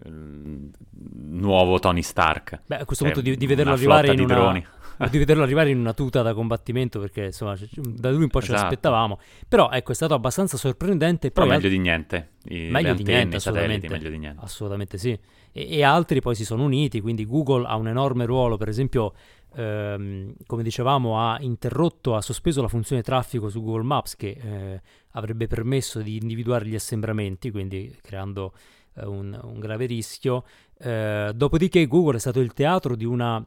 ehm, 0.05 0.71
nuovo 1.31 1.79
Tony 1.79 2.01
Stark. 2.01 2.61
Beh, 2.65 2.77
a 2.77 2.85
questo 2.85 3.03
cioè, 3.03 3.13
punto 3.13 3.29
di, 3.29 3.35
di 3.35 3.45
vederlo 3.45 3.73
arrivare 3.73 4.13
in 4.13 4.21
una, 4.21 4.63
di 5.11 5.17
vederlo 5.17 5.43
arrivare 5.43 5.69
in 5.69 5.79
una 5.79 5.91
tuta 5.91 6.21
da 6.21 6.33
combattimento 6.33 6.97
perché 7.01 7.25
insomma 7.25 7.57
da 7.75 8.11
lui 8.11 8.23
un 8.23 8.29
po' 8.29 8.39
esatto. 8.39 8.55
ce 8.55 8.63
l'aspettavamo. 8.63 9.19
Però 9.49 9.69
ecco, 9.71 9.91
è 9.91 9.95
stato 9.95 10.13
abbastanza 10.13 10.55
sorprendente. 10.55 11.29
Però 11.31 11.45
meglio 11.45 11.65
al... 11.65 11.73
di 11.73 11.79
niente. 11.79 12.29
I, 12.45 12.69
meglio 12.71 12.93
di 12.93 13.03
niente, 13.03 13.35
assolutamente. 13.35 13.89
meglio 13.89 14.09
di 14.09 14.17
niente. 14.17 14.45
Assolutamente 14.45 14.97
sì. 14.97 15.11
E, 15.51 15.77
e 15.77 15.83
altri 15.83 16.21
poi 16.21 16.35
si 16.35 16.45
sono 16.45 16.63
uniti, 16.63 17.01
quindi 17.01 17.25
Google 17.25 17.67
ha 17.67 17.75
un 17.75 17.89
enorme 17.89 18.23
ruolo, 18.23 18.55
per 18.55 18.69
esempio 18.69 19.13
ehm, 19.55 20.33
come 20.45 20.63
dicevamo, 20.63 21.19
ha 21.19 21.39
interrotto, 21.41 22.15
ha 22.15 22.21
sospeso 22.21 22.61
la 22.61 22.67
funzione 22.67 23.01
traffico 23.01 23.49
su 23.49 23.61
Google 23.61 23.83
Maps 23.83 24.15
che 24.15 24.37
eh, 24.41 24.81
avrebbe 25.11 25.47
permesso 25.47 26.01
di 26.01 26.17
individuare 26.17 26.65
gli 26.65 26.75
assembramenti, 26.75 27.51
quindi 27.51 27.95
creando 28.01 28.53
eh, 28.95 29.05
un, 29.05 29.39
un, 29.41 29.59
grave 29.59 29.85
rischio. 29.85 30.45
Eh, 30.77 31.31
dopodiché 31.35 31.87
Google 31.87 32.17
è 32.17 32.19
stato 32.19 32.39
il 32.39 32.53
teatro 32.53 32.95
di 32.95 33.05
una 33.05 33.45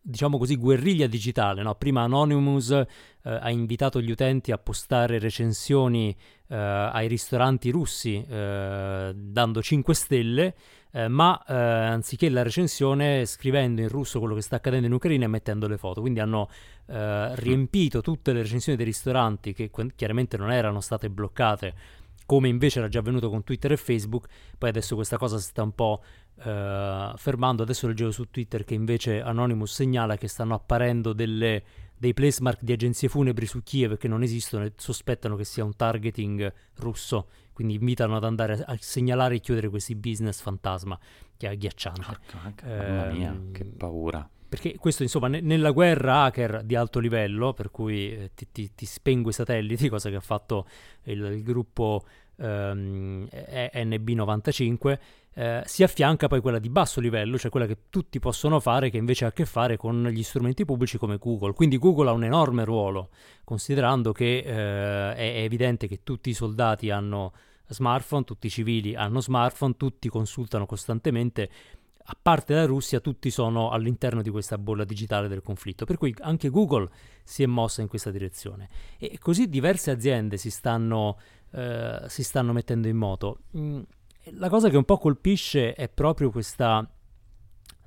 diciamo 0.00 0.38
così, 0.38 0.56
guerriglia 0.56 1.06
digitale. 1.06 1.62
No? 1.62 1.74
Prima 1.74 2.02
Anonymous 2.02 2.70
eh, 2.70 2.86
ha 3.22 3.50
invitato 3.50 4.00
gli 4.00 4.10
utenti 4.10 4.52
a 4.52 4.58
postare 4.58 5.18
recensioni 5.18 6.16
eh, 6.48 6.56
ai 6.56 7.08
ristoranti 7.08 7.70
russi 7.70 8.24
eh, 8.28 9.12
dando 9.14 9.62
5 9.62 9.94
stelle 9.94 10.54
eh, 10.90 11.08
ma 11.08 11.42
eh, 11.46 11.54
anziché 11.54 12.28
la 12.30 12.42
recensione 12.42 13.26
scrivendo 13.26 13.80
in 13.80 13.88
russo 13.88 14.18
quello 14.18 14.34
che 14.34 14.40
sta 14.42 14.56
accadendo 14.56 14.86
in 14.86 14.92
Ucraina 14.92 15.24
e 15.24 15.28
mettendo 15.28 15.66
le 15.68 15.76
foto. 15.76 16.00
Quindi 16.00 16.20
hanno 16.20 16.48
eh, 16.86 17.34
riempito 17.36 18.00
tutte 18.00 18.32
le 18.32 18.42
recensioni 18.42 18.76
dei 18.76 18.86
ristoranti 18.86 19.52
che 19.52 19.70
chiaramente 19.94 20.36
non 20.36 20.50
erano 20.50 20.80
state 20.80 21.10
bloccate 21.10 21.74
come 22.28 22.48
invece 22.48 22.80
era 22.80 22.88
già 22.88 22.98
avvenuto 22.98 23.30
con 23.30 23.42
Twitter 23.42 23.72
e 23.72 23.78
Facebook, 23.78 24.28
poi 24.58 24.68
adesso 24.68 24.94
questa 24.94 25.16
cosa 25.16 25.38
si 25.38 25.46
sta 25.46 25.62
un 25.62 25.72
po' 25.72 26.02
eh, 26.44 27.12
fermando, 27.16 27.62
adesso 27.62 27.86
leggevo 27.86 28.10
su 28.10 28.28
Twitter 28.28 28.64
che 28.64 28.74
invece 28.74 29.22
Anonymous 29.22 29.72
segnala 29.72 30.18
che 30.18 30.28
stanno 30.28 30.52
apparendo 30.52 31.14
delle, 31.14 31.62
dei 31.98 32.14
placemark 32.14 32.62
di 32.62 32.72
agenzie 32.72 33.08
funebri 33.08 33.46
su 33.46 33.62
Kiev 33.62 33.96
che 33.96 34.08
non 34.08 34.22
esistono 34.22 34.64
e 34.64 34.72
sospettano 34.76 35.36
che 35.36 35.44
sia 35.44 35.64
un 35.64 35.74
targeting 35.74 36.52
russo, 36.76 37.28
quindi 37.52 37.74
invitano 37.74 38.16
ad 38.16 38.24
andare 38.24 38.62
a 38.64 38.76
segnalare 38.78 39.36
e 39.36 39.40
chiudere 39.40 39.68
questi 39.68 39.94
business 39.94 40.40
fantasma, 40.40 40.98
che 41.36 41.48
è 41.48 41.50
agghiacciante. 41.50 42.18
Ecco, 42.46 42.64
eh, 42.64 42.76
mamma 42.76 43.12
mia, 43.12 43.40
che 43.52 43.64
paura. 43.64 44.28
Perché 44.48 44.76
questo, 44.76 45.02
insomma, 45.02 45.28
ne- 45.28 45.40
nella 45.40 45.72
guerra 45.72 46.22
hacker 46.22 46.62
di 46.62 46.74
alto 46.74 47.00
livello, 47.00 47.52
per 47.52 47.70
cui 47.70 48.12
eh, 48.12 48.30
ti, 48.34 48.46
ti, 48.50 48.74
ti, 48.74 48.86
spengo 48.86 49.28
i 49.28 49.32
satelliti, 49.32 49.88
cosa 49.90 50.08
che 50.08 50.16
ha 50.16 50.20
fatto 50.20 50.66
il, 51.02 51.20
il 51.20 51.42
gruppo 51.42 52.04
ehm, 52.36 53.28
NB95, 53.30 54.98
eh, 55.34 55.62
si 55.66 55.84
affianca 55.84 56.26
poi 56.26 56.40
quella 56.40 56.58
di 56.58 56.68
basso 56.68 57.00
livello, 57.00 57.38
cioè 57.38 57.50
quella 57.50 57.66
che 57.66 57.76
tutti 57.90 58.18
possono 58.18 58.58
fare, 58.58 58.90
che 58.90 58.96
invece 58.96 59.24
ha 59.24 59.28
a 59.28 59.32
che 59.32 59.44
fare 59.44 59.76
con 59.76 60.08
gli 60.08 60.22
strumenti 60.24 60.64
pubblici 60.64 60.98
come 60.98 61.16
Google. 61.16 61.52
Quindi 61.52 61.78
Google 61.78 62.08
ha 62.08 62.12
un 62.12 62.24
enorme 62.24 62.64
ruolo, 62.64 63.10
considerando 63.44 64.10
che 64.10 64.38
eh, 64.38 65.14
è, 65.14 65.42
evidente 65.42 65.86
che 65.86 66.00
tutti 66.02 66.30
i 66.30 66.34
soldati 66.34 66.90
hanno 66.90 67.32
smartphone, 67.68 68.24
tutti 68.24 68.48
i 68.48 68.50
civili 68.50 68.96
hanno 68.96 69.20
smartphone, 69.20 69.76
tutti 69.76 70.08
consultano 70.08 70.66
costantemente. 70.66 71.48
A 72.10 72.16
parte 72.20 72.54
la 72.54 72.64
Russia, 72.64 73.00
tutti 73.00 73.30
sono 73.30 73.70
all'interno 73.70 74.22
di 74.22 74.30
questa 74.30 74.58
bolla 74.58 74.84
digitale 74.84 75.28
del 75.28 75.42
conflitto, 75.42 75.84
per 75.84 75.98
cui 75.98 76.12
anche 76.20 76.48
Google 76.48 76.88
si 77.22 77.42
è 77.42 77.46
mossa 77.46 77.82
in 77.82 77.86
questa 77.86 78.10
direzione. 78.10 78.68
E 78.98 79.18
così 79.20 79.48
diverse 79.48 79.90
aziende 79.90 80.38
si 80.38 80.50
stanno, 80.50 81.18
eh, 81.52 82.00
si 82.06 82.24
stanno 82.24 82.52
mettendo 82.52 82.88
in 82.88 82.96
moto. 82.96 83.40
La 84.32 84.48
cosa 84.48 84.68
che 84.68 84.76
un 84.76 84.84
po' 84.84 84.98
colpisce 84.98 85.74
è 85.74 85.88
proprio 85.88 86.30
questa 86.30 86.88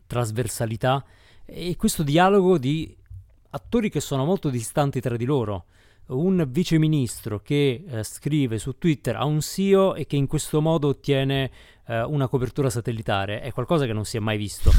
trasversalità 0.07 1.03
e 1.45 1.75
questo 1.75 2.03
dialogo 2.03 2.57
di 2.57 2.95
attori 3.51 3.89
che 3.89 3.99
sono 3.99 4.25
molto 4.25 4.49
distanti 4.49 4.99
tra 5.01 5.15
di 5.15 5.25
loro. 5.25 5.65
Un 6.07 6.45
viceministro 6.49 7.39
che 7.39 7.85
eh, 7.87 8.03
scrive 8.03 8.57
su 8.57 8.77
Twitter 8.77 9.15
a 9.15 9.25
un 9.25 9.39
CEO 9.39 9.95
e 9.95 10.05
che 10.05 10.17
in 10.17 10.27
questo 10.27 10.59
modo 10.59 10.89
ottiene 10.89 11.51
eh, 11.85 12.01
una 12.03 12.27
copertura 12.27 12.69
satellitare 12.69 13.41
è 13.41 13.51
qualcosa 13.53 13.85
che 13.85 13.93
non 13.93 14.03
si 14.03 14.17
è 14.17 14.19
mai 14.19 14.37
visto. 14.37 14.71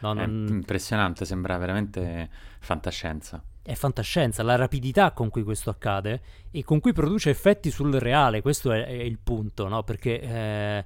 No, 0.00 0.14
non... 0.14 0.46
È 0.48 0.52
impressionante, 0.52 1.24
sembra 1.24 1.56
veramente 1.58 2.28
fantascienza. 2.58 3.42
È 3.64 3.74
fantascienza, 3.74 4.42
la 4.42 4.56
rapidità 4.56 5.12
con 5.12 5.28
cui 5.30 5.44
questo 5.44 5.70
accade 5.70 6.20
e 6.50 6.64
con 6.64 6.80
cui 6.80 6.92
produce 6.92 7.30
effetti 7.30 7.70
sul 7.70 7.92
reale, 7.94 8.42
questo 8.42 8.72
è, 8.72 8.84
è 8.84 8.90
il 8.90 9.18
punto, 9.22 9.68
no? 9.68 9.84
perché 9.84 10.20
eh, 10.20 10.84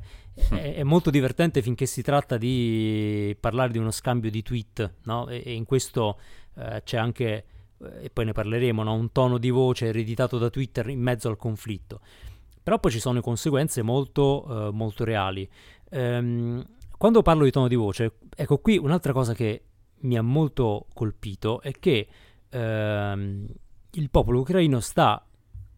è, 0.50 0.74
è, 0.74 0.82
molto 0.82 1.08
divertente 1.08 1.62
finché 1.62 1.86
si 1.86 2.02
tratta 2.02 2.36
di 2.36 3.34
parlare 3.40 3.72
di 3.72 3.78
uno 3.78 3.90
scambio 3.90 4.30
di 4.30 4.42
tweet, 4.42 4.96
no? 5.04 5.26
e, 5.28 5.42
e, 5.42 5.52
in 5.54 5.64
questo 5.64 6.18
eh, 6.56 6.82
c'è 6.84 6.98
anche, 6.98 7.44
eh, 7.78 8.04
e 8.04 8.10
poi 8.10 8.26
ne 8.26 8.32
parleremo, 8.32 8.82
no? 8.82 8.92
un 8.92 9.10
tono 9.10 9.38
di 9.38 9.48
voce 9.48 9.86
ereditato 9.86 10.36
da 10.36 10.50
Twitter 10.50 10.86
in 10.88 11.00
mezzo 11.00 11.30
al 11.30 11.38
conflitto. 11.38 12.00
Però 12.62 12.78
poi 12.78 12.90
ci 12.90 13.00
sono 13.00 13.22
conseguenze 13.22 13.80
molto, 13.80 14.68
eh, 14.68 14.72
molto 14.72 15.04
reali. 15.04 15.48
Ehm, 15.90 16.62
quando 16.98 17.22
parlo 17.22 17.44
di 17.44 17.50
tono 17.50 17.68
di 17.68 17.74
voce, 17.74 18.18
ecco 18.34 18.58
qui 18.58 18.76
un'altra 18.76 19.12
cosa 19.12 19.32
che 19.32 19.62
mi 20.00 20.16
ha 20.16 20.22
molto 20.22 20.86
colpito 20.92 21.60
è 21.62 21.72
che 21.72 22.06
ehm, 22.56 23.46
il 23.92 24.10
popolo 24.10 24.40
ucraino 24.40 24.80
sta 24.80 25.24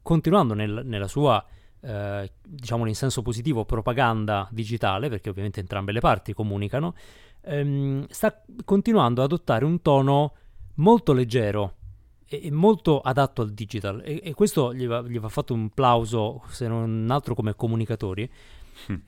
continuando 0.03 0.55
nel, 0.55 0.83
nella 0.85 1.09
sua, 1.09 1.45
eh, 1.81 2.33
diciamo 2.43 2.87
in 2.87 2.95
senso 2.95 3.23
positivo, 3.23 3.65
propaganda 3.65 4.49
digitale, 4.51 5.09
perché 5.09 5.29
ovviamente 5.29 5.61
entrambe 5.61 5.93
le 5.93 6.01
parti 6.01 6.33
comunicano, 6.33 6.95
ehm, 7.43 8.07
sta 8.09 8.43
continuando 8.65 9.23
ad 9.23 9.27
adottare 9.27 9.65
un 9.65 9.83
tono 9.83 10.35
molto 10.77 11.13
leggero 11.13 11.75
e, 12.27 12.51
molto 12.51 13.01
adatto 13.01 13.43
al 13.43 13.51
digital. 13.51 14.03
E, 14.05 14.21
e 14.23 14.35
questo 14.35 14.75
gli 14.75 14.87
va, 14.87 15.03
gli 15.03 15.19
va 15.19 15.29
fatto 15.29 15.55
un 15.55 15.71
plauso, 15.71 16.43
se 16.49 16.69
non 16.69 17.09
altro 17.11 17.35
come 17.35 17.55
comunicatori, 17.55 18.31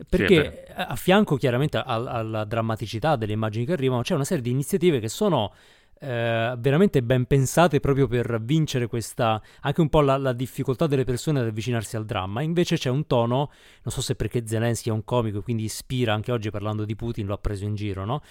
perché 0.09 0.65
sì, 0.67 0.73
a 0.75 0.97
fianco 0.97 1.37
chiaramente 1.37 1.79
alla, 1.79 2.11
alla 2.11 2.45
drammaticità 2.45 3.17
delle 3.17 3.33
immagini 3.33 3.65
che 3.65 3.73
arrivano 3.73 4.03
c'è 4.03 4.15
una 4.15 4.25
serie 4.25 4.43
di 4.43 4.50
iniziative 4.50 4.99
che 4.99 5.09
sono 5.09 5.53
eh, 6.02 6.54
veramente 6.57 7.02
ben 7.02 7.26
pensate 7.26 7.78
proprio 7.78 8.09
per 8.09 8.40
vincere 8.42 8.87
questa 8.87 9.40
anche 9.61 9.83
un 9.83 9.90
po' 9.90 10.00
la, 10.00 10.16
la, 10.16 10.33
difficoltà 10.33 10.87
delle 10.87 11.04
persone 11.04 11.40
ad 11.40 11.47
avvicinarsi 11.47 11.95
al 11.97 12.07
dramma. 12.07 12.40
Invece 12.40 12.76
c'è 12.76 12.88
un 12.88 13.07
tono, 13.07 13.50
non 13.83 13.92
so 13.92 14.00
se 14.00 14.14
perché 14.14 14.47
Zelensky 14.47 14.88
è 14.88 14.92
un 14.92 15.04
comico 15.04 15.38
e 15.38 15.42
quindi 15.42 15.64
ispira 15.64 16.14
anche 16.14 16.33
oggi 16.33 16.50
parlando 16.50 16.87
di 16.87 16.97
Putin, 16.97 17.26
lo 17.26 17.35
ha 17.35 17.38
preso 17.38 17.64
in 17.64 17.75
giro, 17.75 18.07
no? 18.07 18.23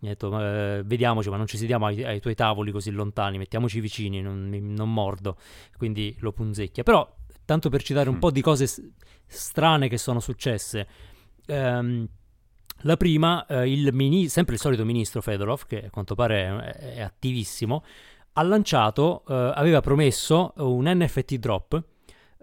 Mi 0.00 0.08
ha 0.08 0.12
detto, 0.12 0.40
eh, 0.40 0.82
vediamoci, 0.84 1.28
ma 1.28 1.36
non 1.36 1.46
ci 1.46 1.58
sediamo 1.58 1.84
ai, 1.86 2.02
ai, 2.02 2.20
tuoi 2.20 2.34
tavoli 2.34 2.70
così 2.70 2.90
lontani, 2.90 3.36
mettiamoci 3.36 3.80
vicini, 3.80 4.22
non, 4.22 4.48
non 4.48 4.90
mordo. 4.90 5.36
Quindi 5.76 6.16
lo 6.20 6.32
punzecchia. 6.32 6.82
Però, 6.82 7.06
tanto 7.44 7.68
per 7.68 7.82
citare 7.82 8.08
un 8.08 8.16
mm. 8.16 8.20
po' 8.20 8.30
di 8.30 8.40
cose 8.40 8.66
strane 9.26 9.88
che 9.88 9.98
sono 9.98 10.20
successe. 10.20 10.86
Um, 11.48 12.08
la 12.82 12.96
prima, 12.96 13.46
eh, 13.46 13.70
il 13.70 13.92
mini, 13.92 14.28
sempre 14.28 14.54
il 14.54 14.60
solito 14.60 14.84
ministro 14.84 15.20
Fedorov, 15.20 15.66
che 15.66 15.86
a 15.86 15.90
quanto 15.90 16.14
pare 16.14 16.46
è, 16.46 16.94
è 16.96 17.00
attivissimo, 17.00 17.82
ha 18.34 18.42
lanciato, 18.42 19.24
eh, 19.28 19.52
aveva 19.54 19.80
promesso 19.80 20.52
un 20.56 20.84
NFT 20.86 21.36
drop, 21.36 21.82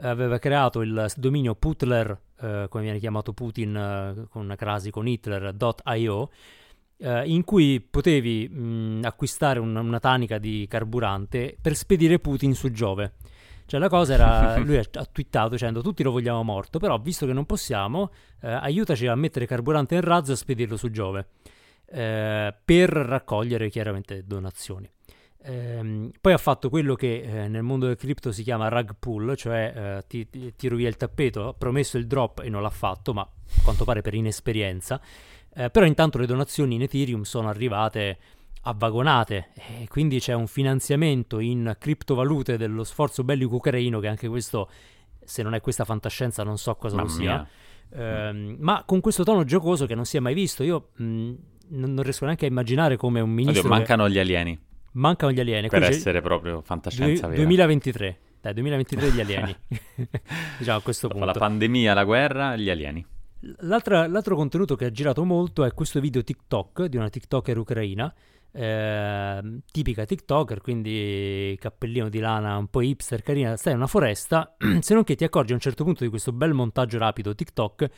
aveva 0.01 0.37
creato 0.39 0.81
il 0.81 1.11
dominio 1.15 1.55
Putler, 1.55 2.19
eh, 2.41 2.65
come 2.69 2.83
viene 2.83 2.99
chiamato 2.99 3.33
Putin 3.33 3.75
eh, 3.75 4.27
con 4.29 4.43
una 4.43 4.55
crasi 4.55 4.91
con 4.91 5.07
Hitler.io, 5.07 6.29
eh, 6.97 7.23
in 7.25 7.43
cui 7.43 7.79
potevi 7.79 8.47
mh, 8.47 9.01
acquistare 9.03 9.59
un, 9.59 9.75
una 9.75 9.99
tanica 9.99 10.37
di 10.37 10.65
carburante 10.69 11.57
per 11.61 11.75
spedire 11.75 12.19
Putin 12.19 12.53
su 12.53 12.71
Giove. 12.71 13.13
Cioè 13.65 13.79
la 13.79 13.89
cosa 13.89 14.13
era, 14.13 14.57
lui 14.63 14.77
ha, 14.77 15.05
twittato 15.11 15.49
dicendo 15.49 15.81
tutti 15.81 16.03
lo 16.03 16.11
vogliamo 16.11 16.43
morto, 16.43 16.79
però 16.79 16.97
visto 16.97 17.25
che 17.25 17.33
non 17.33 17.45
possiamo, 17.45 18.11
eh, 18.41 18.51
aiutaci 18.51 19.07
a 19.07 19.15
mettere 19.15 19.45
carburante 19.45 19.95
in 19.95 20.01
razzo 20.01 20.31
e 20.31 20.33
a 20.33 20.37
spedirlo 20.37 20.77
su 20.77 20.89
Giove, 20.89 21.27
eh, 21.87 22.53
per 22.63 22.89
raccogliere 22.89 23.69
chiaramente 23.69 24.23
donazioni. 24.25 24.89
Eh, 25.47 26.09
poi 26.19 26.33
ha 26.33 26.39
fatto 26.39 26.69
quello 26.69 26.95
che 26.95 27.21
eh, 27.21 27.47
nel 27.47 27.61
mondo 27.61 27.85
del 27.85 27.97
cripto 27.97 28.31
si 28.31 28.41
chiama 28.41 28.67
rug 28.67 28.95
pull, 28.97 29.35
cioè 29.35 29.73
eh, 29.75 30.03
ti, 30.07 30.27
ti, 30.27 30.55
tiro 30.55 30.75
via 30.75 30.87
il 30.87 30.97
tappeto, 30.97 31.49
ha 31.49 31.53
promesso 31.53 31.99
il 31.99 32.07
drop 32.07 32.39
e 32.39 32.49
non 32.49 32.63
l'ha 32.63 32.69
fatto, 32.71 33.13
ma 33.13 33.21
a 33.21 33.61
quanto 33.63 33.83
pare 33.83 34.01
per 34.01 34.15
inesperienza. 34.15 34.99
Eh, 35.53 35.69
però 35.69 35.85
intanto 35.85 36.17
le 36.17 36.25
donazioni 36.25 36.75
in 36.75 36.81
Ethereum 36.81 37.21
sono 37.21 37.47
arrivate 37.47 38.17
avvagonate 38.67 39.49
e 39.79 39.87
quindi 39.87 40.19
c'è 40.19 40.33
un 40.33 40.47
finanziamento 40.47 41.39
in 41.39 41.75
criptovalute 41.79 42.57
dello 42.57 42.83
sforzo 42.83 43.23
bellico 43.23 43.55
ucraino 43.55 43.99
che 43.99 44.07
anche 44.07 44.27
questo, 44.27 44.69
se 45.23 45.43
non 45.43 45.53
è 45.53 45.61
questa 45.61 45.85
fantascienza, 45.85 46.43
non 46.43 46.57
so 46.57 46.75
cosa 46.75 46.95
Mamma 46.95 47.07
lo 47.07 47.13
sia. 47.13 47.47
Eh, 47.91 48.55
ma 48.59 48.83
con 48.85 49.01
questo 49.01 49.23
tono 49.23 49.43
giocoso 49.43 49.85
che 49.85 49.93
non 49.93 50.05
si 50.05 50.17
è 50.17 50.19
mai 50.19 50.33
visto, 50.33 50.63
io 50.63 50.89
mh, 50.95 51.33
non 51.69 52.01
riesco 52.01 52.25
neanche 52.25 52.45
a 52.45 52.47
immaginare 52.47 52.97
come 52.97 53.19
un 53.19 53.29
ministro... 53.29 53.61
Oddio, 53.61 53.75
mancano 53.75 54.05
che... 54.05 54.11
gli 54.11 54.19
alieni. 54.19 54.59
Mancano 54.93 55.31
gli 55.31 55.39
alieni. 55.39 55.69
Per 55.69 55.83
essere 55.83 56.21
proprio 56.21 56.61
fantascienza 56.61 57.27
du- 57.27 57.35
2023. 57.35 58.19
Dai, 58.41 58.53
2023 58.53 59.11
gli 59.11 59.19
alieni. 59.19 59.55
diciamo 60.57 60.77
a 60.77 60.81
questo 60.81 61.07
Dopo 61.07 61.19
punto. 61.19 61.33
La 61.33 61.45
pandemia, 61.45 61.93
la 61.93 62.03
guerra, 62.03 62.55
gli 62.55 62.69
alieni. 62.69 63.05
l'altro 63.59 64.35
contenuto 64.35 64.75
che 64.75 64.85
ha 64.85 64.91
girato 64.91 65.23
molto 65.23 65.63
è 65.63 65.71
questo 65.73 65.99
video 65.99 66.23
TikTok 66.23 66.85
di 66.85 66.97
una 66.97 67.09
TikToker 67.09 67.57
ucraina 67.59 68.11
eh, 68.55 69.59
tipica 69.69 70.05
TikToker, 70.05 70.61
quindi 70.61 71.57
cappellino 71.59 72.07
di 72.07 72.19
lana 72.19 72.57
un 72.57 72.67
po' 72.67 72.81
hipster, 72.81 73.21
carina, 73.21 73.57
stai 73.57 73.73
in 73.73 73.79
una 73.79 73.87
foresta, 73.87 74.55
se 74.79 74.93
non 74.93 75.03
che 75.03 75.15
ti 75.15 75.25
accorgi 75.25 75.51
a 75.51 75.55
un 75.55 75.61
certo 75.61 75.83
punto 75.83 76.03
di 76.03 76.09
questo 76.09 76.31
bel 76.31 76.53
montaggio 76.53 76.97
rapido 76.97 77.35
TikTok 77.35 77.89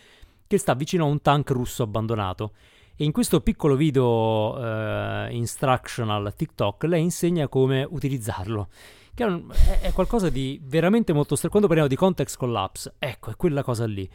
che 0.47 0.57
sta 0.57 0.73
vicino 0.73 1.05
a 1.05 1.07
un 1.07 1.21
tank 1.21 1.51
russo 1.51 1.83
abbandonato. 1.83 2.53
E 2.95 3.03
in 3.03 3.11
questo 3.11 3.41
piccolo 3.41 3.75
video 3.75 4.57
eh, 4.59 5.27
instructional 5.31 6.33
TikTok 6.35 6.83
lei 6.85 7.03
insegna 7.03 7.47
come 7.47 7.85
utilizzarlo, 7.87 8.69
che 9.13 9.23
è, 9.23 9.27
un, 9.27 9.53
è 9.81 9.91
qualcosa 9.91 10.29
di 10.29 10.59
veramente 10.63 11.13
molto 11.13 11.35
stretto. 11.35 11.51
Quando 11.51 11.67
parliamo 11.67 11.89
di 11.91 11.95
context 11.95 12.37
collapse, 12.37 12.95
ecco, 12.97 13.29
è 13.29 13.35
quella 13.35 13.61
cosa 13.61 13.85
lì 13.85 14.09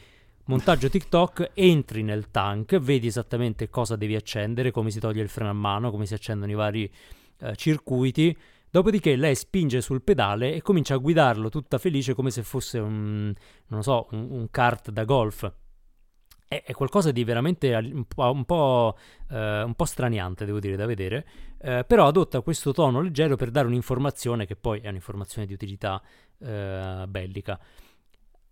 montaggio 0.46 0.88
TikTok, 0.88 1.50
entri 1.54 2.02
nel 2.02 2.30
tank, 2.30 2.78
vedi 2.78 3.06
esattamente 3.06 3.68
cosa 3.68 3.96
devi 3.96 4.16
accendere, 4.16 4.70
come 4.70 4.90
si 4.90 5.00
toglie 5.00 5.22
il 5.22 5.28
freno 5.28 5.50
a 5.50 5.54
mano, 5.54 5.90
come 5.90 6.06
si 6.06 6.14
accendono 6.14 6.50
i 6.50 6.54
vari 6.54 6.90
eh, 7.40 7.56
circuiti. 7.56 8.36
Dopodiché 8.70 9.16
lei 9.16 9.34
spinge 9.34 9.82
sul 9.82 10.02
pedale 10.02 10.54
e 10.54 10.62
comincia 10.62 10.94
a 10.94 10.96
guidarlo 10.96 11.50
tutta 11.50 11.76
felice 11.76 12.14
come 12.14 12.30
se 12.30 12.42
fosse 12.42 12.78
un, 12.78 13.30
non 13.66 13.82
so, 13.82 14.08
un, 14.12 14.28
un 14.30 14.48
kart 14.50 14.90
da 14.90 15.04
golf. 15.04 15.52
È, 16.48 16.62
è, 16.64 16.72
qualcosa 16.72 17.12
di 17.12 17.22
veramente 17.22 17.74
un 17.74 18.06
po', 18.06 18.30
un, 18.30 18.44
po', 18.44 18.96
eh, 19.30 19.62
un 19.62 19.74
po', 19.74 19.84
straniante, 19.84 20.46
devo 20.46 20.58
dire, 20.58 20.76
da 20.76 20.86
vedere, 20.86 21.26
eh, 21.60 21.84
però 21.86 22.06
adotta 22.06 22.40
questo 22.40 22.72
tono 22.72 23.02
leggero 23.02 23.36
per 23.36 23.50
dare 23.50 23.66
un'informazione 23.66 24.46
che 24.46 24.56
poi 24.56 24.80
è 24.80 24.88
un'informazione 24.88 25.46
di 25.46 25.52
utilità 25.52 26.02
eh, 26.38 27.04
bellica. 27.08 27.60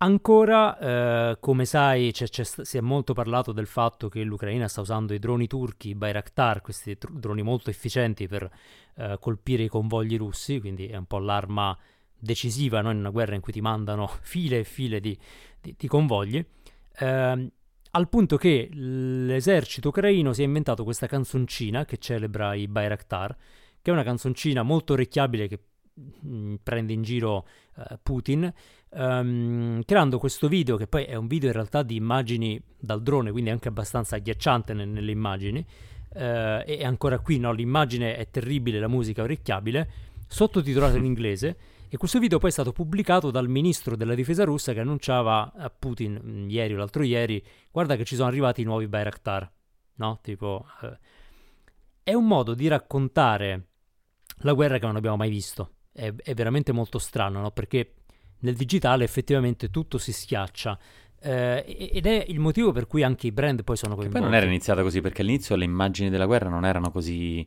Ancora, 0.02 0.78
eh, 0.78 1.36
come 1.40 1.66
sai, 1.66 2.10
c'è, 2.12 2.26
c'è, 2.26 2.42
si 2.42 2.78
è 2.78 2.80
molto 2.80 3.12
parlato 3.12 3.52
del 3.52 3.66
fatto 3.66 4.08
che 4.08 4.22
l'Ucraina 4.22 4.66
sta 4.66 4.80
usando 4.80 5.12
i 5.12 5.18
droni 5.18 5.46
turchi, 5.46 5.90
i 5.90 5.94
Bayraktar, 5.94 6.62
questi 6.62 6.96
tr- 6.96 7.12
droni 7.12 7.42
molto 7.42 7.68
efficienti 7.68 8.26
per 8.26 8.50
eh, 8.96 9.18
colpire 9.20 9.64
i 9.64 9.68
convogli 9.68 10.16
russi, 10.16 10.58
quindi 10.58 10.86
è 10.86 10.96
un 10.96 11.04
po' 11.04 11.18
l'arma 11.18 11.76
decisiva 12.18 12.80
no? 12.80 12.90
in 12.90 12.96
una 12.96 13.10
guerra 13.10 13.34
in 13.34 13.42
cui 13.42 13.52
ti 13.52 13.60
mandano 13.60 14.06
file 14.22 14.60
e 14.60 14.64
file 14.64 15.00
di, 15.00 15.18
di, 15.60 15.74
di 15.76 15.86
convogli. 15.86 16.42
Eh, 16.98 17.52
al 17.90 18.08
punto 18.08 18.36
che 18.38 18.70
l'esercito 18.72 19.88
ucraino 19.88 20.32
si 20.32 20.40
è 20.40 20.46
inventato 20.46 20.82
questa 20.82 21.08
canzoncina 21.08 21.84
che 21.84 21.98
celebra 21.98 22.54
i 22.54 22.68
Bayraktar, 22.68 23.36
che 23.82 23.90
è 23.90 23.92
una 23.92 24.02
canzoncina 24.02 24.62
molto 24.62 24.94
orecchiabile 24.94 25.46
che 25.46 25.58
prende 26.62 26.92
in 26.92 27.02
giro 27.02 27.46
uh, 27.76 27.98
Putin 28.02 28.52
um, 28.90 29.82
creando 29.84 30.18
questo 30.18 30.48
video 30.48 30.76
che 30.76 30.86
poi 30.86 31.04
è 31.04 31.14
un 31.14 31.26
video 31.26 31.48
in 31.48 31.54
realtà 31.54 31.82
di 31.82 31.96
immagini 31.96 32.60
dal 32.78 33.02
drone, 33.02 33.30
quindi 33.30 33.50
anche 33.50 33.68
abbastanza 33.68 34.16
agghiacciante 34.16 34.74
ne- 34.74 34.84
nelle 34.84 35.10
immagini. 35.10 35.64
Uh, 36.12 36.62
e 36.66 36.80
ancora 36.84 37.20
qui 37.20 37.38
no, 37.38 37.52
l'immagine 37.52 38.16
è 38.16 38.28
terribile, 38.30 38.80
la 38.80 38.88
musica 38.88 39.20
è 39.20 39.24
orecchiabile, 39.24 39.90
sottotitolato 40.26 40.96
in 40.96 41.04
inglese. 41.06 41.56
E 41.88 41.96
questo 41.96 42.18
video 42.20 42.38
poi 42.38 42.50
è 42.50 42.52
stato 42.52 42.72
pubblicato 42.72 43.30
dal 43.30 43.48
ministro 43.48 43.96
della 43.96 44.14
difesa 44.14 44.44
russa 44.44 44.72
che 44.72 44.80
annunciava 44.80 45.52
a 45.56 45.70
Putin 45.70 46.20
mh, 46.22 46.30
mm, 46.30 46.48
ieri 46.48 46.74
o 46.74 46.78
l'altro 46.78 47.02
ieri: 47.02 47.44
guarda 47.70 47.96
che 47.96 48.04
ci 48.04 48.14
sono 48.14 48.28
arrivati 48.28 48.60
i 48.60 48.64
nuovi 48.64 48.88
Bayraktar. 48.88 49.50
No? 49.94 50.18
Tipo, 50.22 50.66
uh, 50.82 50.96
è 52.02 52.14
un 52.14 52.26
modo 52.26 52.54
di 52.54 52.66
raccontare 52.66 53.66
la 54.38 54.52
guerra 54.52 54.78
che 54.78 54.86
non 54.86 54.96
abbiamo 54.96 55.16
mai 55.16 55.30
visto. 55.30 55.74
È, 56.00 56.14
è 56.14 56.34
veramente 56.34 56.72
molto 56.72 56.98
strano, 56.98 57.40
no? 57.42 57.50
Perché 57.50 57.92
nel 58.40 58.54
digitale 58.54 59.04
effettivamente 59.04 59.70
tutto 59.70 59.98
si 59.98 60.12
schiaccia. 60.12 60.78
Eh, 61.22 61.90
ed 61.92 62.06
è 62.06 62.24
il 62.28 62.38
motivo 62.38 62.72
per 62.72 62.86
cui 62.86 63.02
anche 63.02 63.26
i 63.26 63.32
brand 63.32 63.62
poi 63.64 63.76
sono 63.76 63.94
coinvolti. 63.94 64.16
Che 64.16 64.22
poi 64.22 64.30
non 64.30 64.40
era 64.40 64.50
iniziata 64.50 64.82
così, 64.82 65.02
perché 65.02 65.20
all'inizio 65.20 65.56
le 65.56 65.64
immagini 65.64 66.08
della 66.08 66.24
guerra 66.24 66.48
non 66.48 66.64
erano 66.64 66.90
così... 66.90 67.46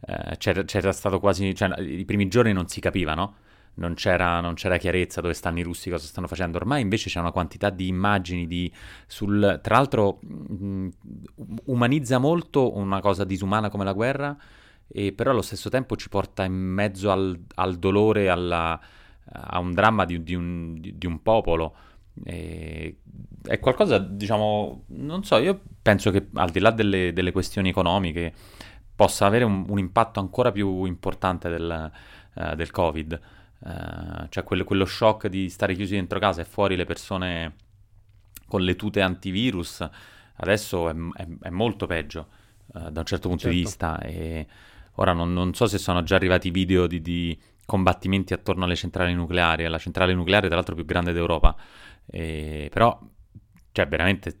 Eh, 0.00 0.36
c'era, 0.38 0.64
c'era, 0.64 0.90
stato 0.90 1.20
quasi... 1.20 1.54
Cioè, 1.54 1.80
i 1.80 2.04
primi 2.04 2.26
giorni 2.26 2.52
non 2.52 2.66
si 2.66 2.80
capiva, 2.80 3.14
no? 3.14 3.34
Non 3.74 3.94
c'era, 3.94 4.40
non 4.40 4.54
c'era, 4.54 4.76
chiarezza 4.76 5.20
dove 5.20 5.34
stanno 5.34 5.60
i 5.60 5.62
russi, 5.62 5.90
cosa 5.90 6.04
stanno 6.04 6.26
facendo. 6.26 6.56
Ormai 6.56 6.82
invece 6.82 7.08
c'è 7.08 7.20
una 7.20 7.30
quantità 7.30 7.70
di 7.70 7.86
immagini, 7.86 8.48
di, 8.48 8.70
sul, 9.06 9.60
tra 9.62 9.76
l'altro 9.76 10.18
mh, 10.20 10.64
mm, 10.64 10.88
umanizza 11.66 12.18
molto 12.18 12.76
una 12.76 13.00
cosa 13.00 13.22
disumana 13.22 13.70
come 13.70 13.84
la 13.84 13.92
guerra, 13.92 14.36
e 14.92 15.12
però 15.12 15.30
allo 15.30 15.42
stesso 15.42 15.70
tempo 15.70 15.94
ci 15.96 16.08
porta 16.08 16.44
in 16.44 16.52
mezzo 16.52 17.12
al, 17.12 17.38
al 17.54 17.78
dolore, 17.78 18.28
alla, 18.28 18.78
a 19.24 19.58
un 19.60 19.72
dramma 19.72 20.04
di, 20.04 20.22
di, 20.22 20.34
un, 20.34 20.80
di 20.80 21.06
un, 21.06 21.22
popolo. 21.22 21.76
E 22.24 22.98
è 23.42 23.58
qualcosa, 23.60 23.98
diciamo, 23.98 24.84
non 24.88 25.22
so, 25.22 25.36
io 25.38 25.60
penso 25.80 26.10
che 26.10 26.28
al 26.34 26.50
di 26.50 26.58
là 26.58 26.72
delle, 26.72 27.12
delle 27.12 27.30
questioni 27.30 27.68
economiche 27.68 28.32
possa 28.96 29.26
avere 29.26 29.44
un, 29.44 29.64
un, 29.68 29.78
impatto 29.78 30.18
ancora 30.18 30.50
più 30.50 30.84
importante 30.84 31.48
del, 31.48 31.90
uh, 32.34 32.54
del 32.56 32.70
Covid. 32.72 33.20
Uh, 33.60 34.26
cioè 34.28 34.42
quello, 34.42 34.64
quello, 34.64 34.86
shock 34.86 35.28
di 35.28 35.48
stare 35.50 35.74
chiusi 35.74 35.94
dentro 35.94 36.18
casa 36.18 36.40
e 36.40 36.44
fuori 36.44 36.76
le 36.76 36.84
persone 36.84 37.54
con 38.46 38.62
le 38.62 38.74
tute 38.74 39.02
antivirus, 39.02 39.88
adesso 40.36 40.88
è, 40.88 40.94
è, 41.14 41.28
è 41.42 41.50
molto 41.50 41.86
peggio 41.86 42.26
uh, 42.72 42.90
da 42.90 43.00
un 43.00 43.06
certo 43.06 43.28
punto 43.28 43.44
certo. 43.44 43.56
di 43.56 43.62
vista. 43.62 44.00
E 44.00 44.46
ora 44.94 45.12
non, 45.12 45.32
non, 45.32 45.54
so 45.54 45.66
se 45.66 45.78
sono 45.78 46.02
già 46.02 46.16
arrivati 46.16 46.50
video 46.50 46.86
di, 46.86 47.00
di 47.00 47.38
combattimenti 47.64 48.32
attorno 48.32 48.64
alle 48.64 48.76
centrali 48.76 49.14
nucleari, 49.14 49.64
alla 49.64 49.78
centrale 49.78 50.14
nucleare 50.14 50.46
tra 50.46 50.56
l'altro 50.56 50.74
più 50.74 50.84
grande 50.84 51.12
d'Europa. 51.12 51.56
E, 52.06 52.68
però, 52.72 52.98
cioè, 53.72 53.86
veramente... 53.86 54.40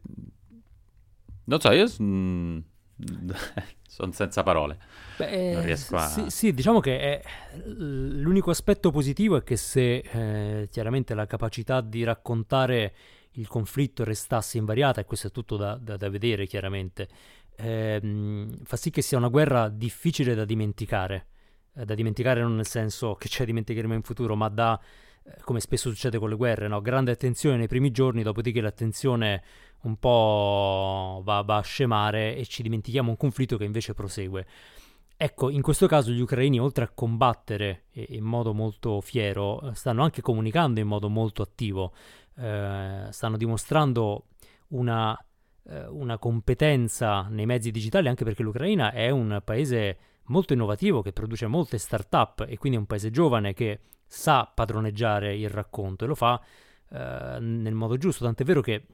Non 1.44 1.60
so, 1.60 1.70
io 1.72 1.86
mm, 2.02 2.58
sono 3.86 4.12
senza 4.12 4.42
parole. 4.42 4.78
Beh, 5.16 5.52
non 5.54 5.64
riesco 5.64 5.96
a... 5.96 6.06
Sì, 6.06 6.24
sì, 6.28 6.54
diciamo 6.54 6.80
che 6.80 6.98
è, 6.98 7.22
l'unico 7.64 8.50
aspetto 8.50 8.90
positivo 8.90 9.36
è 9.36 9.42
che 9.42 9.56
se 9.56 9.96
eh, 9.98 10.68
chiaramente 10.70 11.14
la 11.14 11.26
capacità 11.26 11.80
di 11.80 12.04
raccontare 12.04 12.94
il 13.34 13.46
conflitto 13.46 14.02
restasse 14.02 14.58
invariata, 14.58 15.00
e 15.00 15.04
questo 15.04 15.28
è 15.28 15.30
tutto 15.30 15.56
da, 15.56 15.76
da, 15.76 15.96
da 15.96 16.08
vedere 16.08 16.46
chiaramente, 16.46 17.08
ehm, 17.56 18.64
fa 18.64 18.76
sì 18.76 18.90
che 18.90 19.02
sia 19.02 19.18
una 19.18 19.28
guerra 19.28 19.68
difficile 19.68 20.34
da 20.34 20.44
dimenticare. 20.44 21.26
Eh, 21.74 21.84
da 21.84 21.94
dimenticare 21.94 22.40
non 22.40 22.56
nel 22.56 22.66
senso 22.66 23.14
che 23.14 23.28
ce 23.28 23.40
la 23.40 23.46
dimenticheremo 23.46 23.94
in 23.94 24.02
futuro, 24.02 24.34
ma 24.36 24.48
da 24.48 24.80
eh, 25.22 25.34
come 25.42 25.60
spesso 25.60 25.90
succede 25.90 26.18
con 26.18 26.28
le 26.28 26.36
guerre, 26.36 26.68
no? 26.68 26.80
grande 26.80 27.10
attenzione 27.12 27.56
nei 27.56 27.68
primi 27.68 27.90
giorni, 27.90 28.22
dopodiché 28.22 28.60
l'attenzione 28.60 29.42
un 29.82 29.96
po' 29.96 31.22
va, 31.24 31.42
va, 31.42 31.56
a 31.56 31.62
scemare 31.62 32.36
e 32.36 32.44
ci 32.46 32.62
dimentichiamo 32.62 33.10
un 33.10 33.16
conflitto 33.16 33.56
che 33.56 33.64
invece 33.64 33.94
prosegue. 33.94 34.46
Ecco, 35.16 35.50
in 35.50 35.60
questo 35.60 35.86
caso 35.86 36.10
gli 36.12 36.20
ucraini, 36.20 36.58
oltre 36.58 36.84
a 36.84 36.90
combattere 36.94 37.84
in 37.92 38.24
modo 38.24 38.54
molto 38.54 39.00
fiero, 39.02 39.60
eh, 39.60 39.74
stanno 39.74 40.02
anche 40.02 40.22
comunicando 40.22 40.80
in 40.80 40.86
modo 40.86 41.10
molto 41.10 41.42
attivo, 41.42 41.92
eh, 42.36 43.06
stanno 43.10 43.36
dimostrando 43.36 44.28
una, 44.68 45.14
una 45.88 46.18
competenza 46.18 47.26
nei 47.28 47.46
mezzi 47.46 47.70
digitali, 47.70 48.08
anche 48.08 48.24
perché 48.24 48.42
l'Ucraina 48.42 48.92
è 48.92 49.10
un 49.10 49.40
paese 49.44 49.98
molto 50.24 50.52
innovativo 50.52 51.02
che 51.02 51.12
produce 51.12 51.46
molte 51.46 51.78
start-up 51.78 52.46
e 52.48 52.56
quindi 52.56 52.78
è 52.78 52.80
un 52.80 52.86
paese 52.86 53.10
giovane 53.10 53.52
che 53.52 53.80
sa 54.06 54.50
padroneggiare 54.52 55.36
il 55.36 55.48
racconto 55.48 56.04
e 56.04 56.08
lo 56.08 56.14
fa 56.14 56.40
eh, 56.90 57.38
nel 57.40 57.74
modo 57.74 57.96
giusto, 57.96 58.24
tant'è 58.24 58.44
vero 58.44 58.60
che 58.60 58.86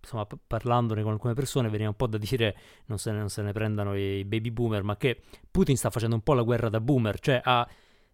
insomma, 0.00 0.26
parlandone 0.46 1.02
con 1.02 1.12
alcune 1.12 1.34
persone 1.34 1.68
veniva 1.70 1.88
un 1.88 1.96
po' 1.96 2.06
da 2.06 2.18
dire 2.18 2.56
non 2.86 2.98
se, 2.98 3.10
ne, 3.10 3.18
non 3.18 3.30
se 3.30 3.42
ne 3.42 3.52
prendano 3.52 3.96
i 3.96 4.24
baby 4.24 4.50
boomer, 4.50 4.82
ma 4.82 4.96
che 4.96 5.22
Putin 5.50 5.76
sta 5.76 5.90
facendo 5.90 6.16
un 6.16 6.22
po' 6.22 6.34
la 6.34 6.42
guerra 6.42 6.68
da 6.68 6.80
boomer, 6.80 7.18
cioè 7.20 7.40
ha 7.42 7.66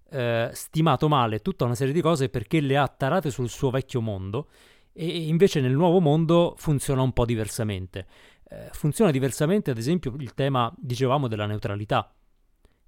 eh, 0.08 0.50
stimato 0.52 1.08
male 1.08 1.40
tutta 1.40 1.64
una 1.64 1.74
serie 1.74 1.92
di 1.92 2.00
cose 2.00 2.28
perché 2.28 2.60
le 2.60 2.76
ha 2.76 2.86
tarate 2.88 3.30
sul 3.30 3.48
suo 3.48 3.70
vecchio 3.70 4.00
mondo 4.00 4.48
e 4.92 5.26
invece 5.26 5.60
nel 5.60 5.72
nuovo 5.72 6.00
mondo 6.00 6.54
funziona 6.56 7.02
un 7.02 7.12
po' 7.12 7.24
diversamente. 7.24 8.06
Eh, 8.48 8.68
funziona 8.72 9.10
diversamente, 9.10 9.70
ad 9.70 9.78
esempio, 9.78 10.14
il 10.18 10.34
tema, 10.34 10.72
dicevamo, 10.76 11.28
della 11.28 11.46
neutralità. 11.46 12.12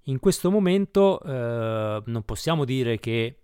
In 0.07 0.19
questo 0.19 0.51
momento 0.51 1.21
eh, 1.23 2.03
non 2.05 2.23
possiamo 2.25 2.65
dire 2.65 2.99
che 2.99 3.43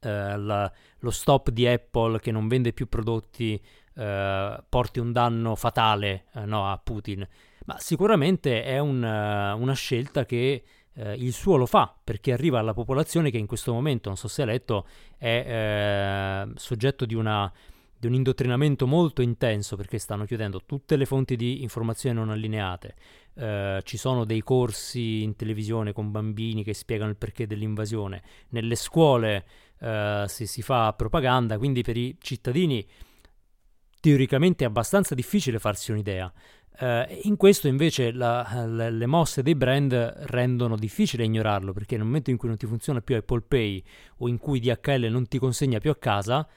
eh, 0.00 0.36
la, 0.36 0.70
lo 0.98 1.10
stop 1.10 1.50
di 1.50 1.66
Apple 1.66 2.18
che 2.20 2.32
non 2.32 2.48
vende 2.48 2.72
più 2.72 2.88
prodotti 2.88 3.60
eh, 3.94 4.64
porti 4.68 4.98
un 4.98 5.12
danno 5.12 5.54
fatale 5.54 6.26
eh, 6.34 6.44
no, 6.44 6.70
a 6.70 6.78
Putin, 6.78 7.26
ma 7.66 7.78
sicuramente 7.78 8.64
è 8.64 8.78
un, 8.78 9.02
una 9.02 9.74
scelta 9.74 10.24
che 10.24 10.64
eh, 10.98 11.14
il 11.14 11.32
suo 11.32 11.56
lo 11.56 11.66
fa 11.66 11.94
perché 12.02 12.32
arriva 12.32 12.58
alla 12.58 12.74
popolazione 12.74 13.30
che 13.30 13.38
in 13.38 13.46
questo 13.46 13.72
momento, 13.72 14.08
non 14.08 14.18
so 14.18 14.28
se 14.28 14.42
ha 14.42 14.46
letto, 14.46 14.86
è 15.16 16.44
eh, 16.46 16.52
soggetto 16.56 17.06
di 17.06 17.14
una 17.14 17.50
di 18.00 18.06
un 18.06 18.14
indottrinamento 18.14 18.86
molto 18.86 19.22
intenso 19.22 19.74
perché 19.74 19.98
stanno 19.98 20.24
chiudendo 20.24 20.62
tutte 20.64 20.94
le 20.94 21.04
fonti 21.04 21.34
di 21.34 21.62
informazione 21.62 22.14
non 22.14 22.30
allineate. 22.30 22.94
Uh, 23.34 23.80
ci 23.82 23.96
sono 23.96 24.24
dei 24.24 24.40
corsi 24.42 25.22
in 25.22 25.36
televisione 25.36 25.92
con 25.92 26.10
bambini 26.10 26.62
che 26.62 26.74
spiegano 26.74 27.10
il 27.10 27.16
perché 27.16 27.46
dell'invasione. 27.46 28.22
Nelle 28.50 28.76
scuole 28.76 29.44
uh, 29.80 30.26
si, 30.26 30.46
si, 30.46 30.62
fa 30.62 30.92
propaganda, 30.92 31.58
quindi 31.58 31.82
per 31.82 31.96
i 31.96 32.16
cittadini 32.20 32.86
teoricamente 34.00 34.64
è 34.64 34.68
abbastanza 34.68 35.14
difficile 35.14 35.58
farsi 35.58 35.90
un'idea. 35.90 36.32
Uh, 36.80 37.02
in 37.22 37.36
questo 37.36 37.66
invece 37.66 38.12
la, 38.12 38.64
la, 38.66 38.88
le 38.88 39.06
mosse 39.06 39.42
dei 39.42 39.56
brand 39.56 39.92
rendono 39.92 40.76
difficile 40.76 41.24
ignorarlo 41.24 41.72
perché 41.72 41.96
nel 41.96 42.04
momento 42.04 42.30
in 42.30 42.36
cui 42.36 42.46
non 42.46 42.56
ti 42.56 42.66
funziona 42.66 43.00
più 43.00 43.16
Apple 43.16 43.40
Pay 43.48 43.82
o 44.18 44.28
in 44.28 44.38
cui 44.38 44.60
DHL 44.60 45.08
non 45.10 45.26
ti 45.26 45.38
consegna 45.40 45.80
più 45.80 45.90
a 45.90 45.96
casa, 45.96 46.48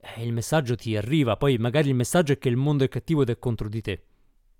eh, 0.00 0.24
il 0.24 0.32
messaggio 0.32 0.74
ti 0.74 0.96
arriva, 0.96 1.36
poi 1.36 1.58
magari 1.58 1.88
il 1.88 1.94
messaggio 1.94 2.32
è 2.32 2.38
che 2.38 2.48
il 2.48 2.56
mondo 2.56 2.82
è 2.82 2.88
cattivo 2.88 3.22
ed 3.22 3.30
è 3.30 3.38
contro 3.38 3.68
di 3.68 3.80
te. 3.80 4.02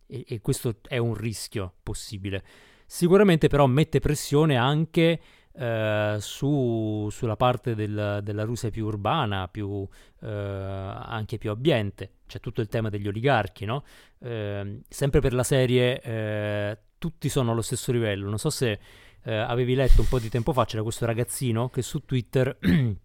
E, 0.07 0.25
e 0.27 0.41
questo 0.41 0.77
è 0.87 0.99
un 0.99 1.15
rischio 1.15 1.75
possibile. 1.83 2.45
Sicuramente 2.87 3.49
però 3.49 3.67
mette 3.67 3.99
pressione 3.99 4.57
anche 4.57 5.21
eh, 5.53 6.17
su, 6.21 7.09
sulla 7.11 7.37
parte 7.37 7.75
del, 7.75 8.21
della 8.23 8.45
Russia 8.45 8.71
più 8.71 8.87
urbana, 8.87 9.49
più, 9.49 9.87
eh, 10.21 10.29
anche 10.29 11.39
più 11.39 11.51
ambiente. 11.51 12.13
C'è 12.29 12.39
tutto 12.39 12.61
il 12.61 12.69
tema 12.69 12.89
degli 12.91 13.09
oligarchi, 13.09 13.65
no? 13.65 13.83
Eh, 14.21 14.83
sempre 14.89 15.21
per 15.21 15.33
la 15.33 15.43
serie 15.43 16.01
eh, 16.01 16.79
tutti 16.99 17.29
sono 17.29 17.51
allo 17.51 17.63
stesso 17.63 17.91
livello. 17.91 18.29
Non 18.29 18.39
so 18.39 18.51
se 18.51 18.79
eh, 19.25 19.35
avevi 19.35 19.75
letto 19.75 20.03
un 20.03 20.09
po' 20.09 20.21
di 20.21 20.29
tempo 20.29 20.53
fa, 20.53 20.65
c'era 20.65 20.83
questo 20.83 21.07
ragazzino 21.07 21.69
che 21.71 21.83
su 21.83 22.05
Twitter 22.05 22.57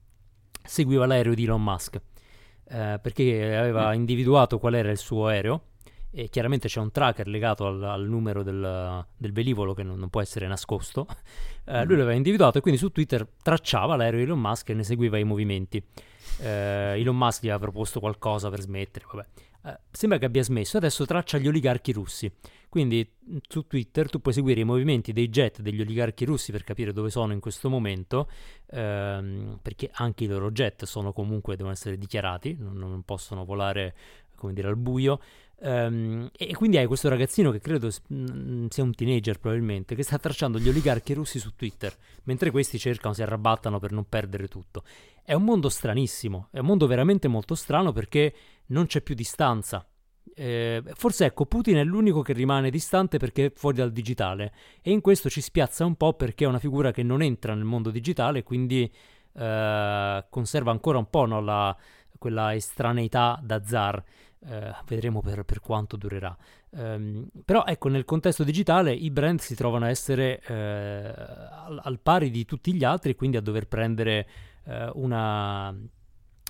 seguiva 0.64 1.06
l'aereo 1.06 1.34
di 1.34 1.44
Elon 1.46 1.64
Musk 1.64 2.00
eh, 2.66 3.00
perché 3.02 3.56
aveva 3.56 3.92
mm. 3.92 3.96
individuato 3.96 4.60
qual 4.60 4.76
era 4.76 4.90
il 4.90 4.98
suo 4.98 5.28
aereo 5.28 5.62
e 6.12 6.30
chiaramente 6.30 6.68
c'è 6.68 6.80
un 6.80 6.92
tracker 6.92 7.28
legato 7.28 7.66
al, 7.66 7.84
al 7.84 8.08
numero 8.08 8.44
del, 8.44 9.06
del, 9.18 9.34
velivolo 9.34 9.74
che 9.74 9.82
non, 9.82 9.98
non, 9.98 10.10
può 10.10 10.22
essere 10.22 10.48
nascosto. 10.48 11.08
Eh, 11.66 11.86
mm. 11.86 11.88
Lui 11.88 11.96
l'aveva 11.96 12.14
individuato 12.14 12.58
e 12.58 12.62
quindi 12.62 12.78
su 12.78 12.90
Twitter 12.90 13.26
tracciava 13.42 13.96
l'aereo 13.96 14.18
di 14.18 14.26
Elon 14.26 14.38
Musk 14.38 14.68
e 14.68 14.74
ne 14.74 14.84
seguiva 14.84 15.18
i 15.18 15.24
movimenti. 15.24 15.82
Eh, 16.40 17.00
Elon 17.00 17.18
Musk 17.18 17.44
gli 17.44 17.50
aveva 17.50 17.60
proposto 17.60 18.00
qualcosa 18.00 18.50
per 18.50 18.62
smettere, 18.62 19.06
vabbè. 19.12 19.26
Eh, 19.66 19.80
sembra 19.92 20.18
che 20.18 20.26
abbia 20.26 20.44
smesso, 20.44 20.78
adesso 20.78 21.06
traccia 21.06 21.38
gli 21.38 21.48
oligarchi 21.48 21.94
russi. 21.94 22.32
Quindi 22.68 23.08
su 23.48 23.68
Twitter 23.68 24.10
tu 24.10 24.20
puoi 24.20 24.34
seguire 24.34 24.62
i 24.62 24.64
movimenti 24.64 25.14
dei 25.14 25.30
jet 25.30 25.62
degli 25.62 25.80
oligarchi 25.80 26.26
russi 26.26 26.52
per 26.52 26.64
capire 26.64 26.92
dove 26.92 27.10
sono 27.12 27.32
in 27.32 27.40
questo 27.40 27.70
momento, 27.70 28.28
ehm, 28.72 29.60
perché 29.62 29.90
anche 29.94 30.24
i 30.24 30.28
loro 30.28 30.52
jet 30.52 30.86
sono 30.86 31.14
comunque, 31.14 31.56
devono 31.56 31.74
essere 31.74 31.98
dichiarati, 31.98 32.58
non, 32.60 32.74
non 32.74 33.04
possono 33.04 33.46
volare 33.46 33.94
come 34.44 34.54
dire 34.54 34.68
al 34.68 34.78
buio. 34.78 35.20
Um, 35.66 36.30
e 36.36 36.54
quindi 36.56 36.78
hai 36.78 36.86
questo 36.88 37.08
ragazzino 37.08 37.50
che 37.50 37.62
credo 37.62 37.90
sia 37.90 38.02
un 38.10 38.94
teenager 38.94 39.40
probabilmente, 39.40 39.96
che 39.96 40.04
sta 40.04 40.20
tracciando 40.20 40.60
gli 40.60 40.68
oligarchi 40.68 41.14
russi 41.14 41.40
su 41.40 41.56
Twitter, 41.56 41.96
mentre 42.24 42.52
questi 42.52 42.78
cercano, 42.78 43.14
si 43.14 43.22
arrabattano 43.22 43.80
per 43.80 43.94
non 43.94 44.06
perdere 44.08 44.50
tutto. 44.50 44.84
È 45.24 45.34
un 45.34 45.44
mondo 45.44 45.70
stranissimo, 45.70 46.50
è 46.52 46.60
un 46.60 46.66
mondo 46.66 46.86
veramente 46.86 47.30
molto 47.30 47.56
strano 47.56 47.94
perché 47.94 48.34
non 48.68 48.88
c'è 48.88 49.02
più 49.02 49.16
distanza. 49.16 49.88
Eh, 50.36 50.84
forse 50.96 51.26
ecco, 51.26 51.46
Putin 51.46 51.78
è 51.78 51.84
l'unico 51.84 52.22
che 52.22 52.34
rimane 52.34 52.70
distante 52.70 53.18
perché 53.18 53.46
è 53.46 53.52
fuori 53.56 53.78
dal 53.78 53.92
digitale 53.92 54.52
e 54.82 54.90
in 54.92 55.00
questo 55.00 55.30
ci 55.30 55.42
spiazza 55.42 55.86
un 55.86 55.96
po' 55.96 56.14
perché 56.14 56.46
è 56.46 56.48
una 56.48 56.58
figura 56.58 56.92
che 56.92 57.04
non 57.04 57.22
entra 57.22 57.54
nel 57.54 57.66
mondo 57.66 57.92
digitale 57.92 58.42
quindi 58.42 58.92
eh, 59.36 60.26
conserva 60.30 60.72
ancora 60.72 60.98
un 60.98 61.10
po' 61.10 61.26
no, 61.26 61.40
la, 61.40 61.76
quella 62.18 62.56
estraneità 62.56 63.40
da 63.44 63.64
zar. 63.66 64.02
Eh, 64.46 64.74
vedremo 64.88 65.22
per, 65.22 65.44
per, 65.44 65.62
quanto 65.62 65.96
durerà. 65.96 66.36
Um, 66.72 67.28
però 67.46 67.64
ecco, 67.66 67.88
nel 67.88 68.04
contesto 68.04 68.44
digitale 68.44 68.92
i 68.92 69.10
brand 69.10 69.40
si 69.40 69.56
trovano 69.56 69.86
a 69.86 69.90
essere 69.90 70.42
eh, 70.46 70.54
al, 70.54 71.80
al, 71.82 72.00
pari 72.00 72.30
di 72.30 72.44
tutti 72.44 72.74
gli 72.74 72.84
altri, 72.84 73.16
quindi 73.16 73.38
a 73.38 73.42
dover 73.42 73.68
prendere 73.68 74.28
eh, 74.66 74.90
una, 74.96 75.74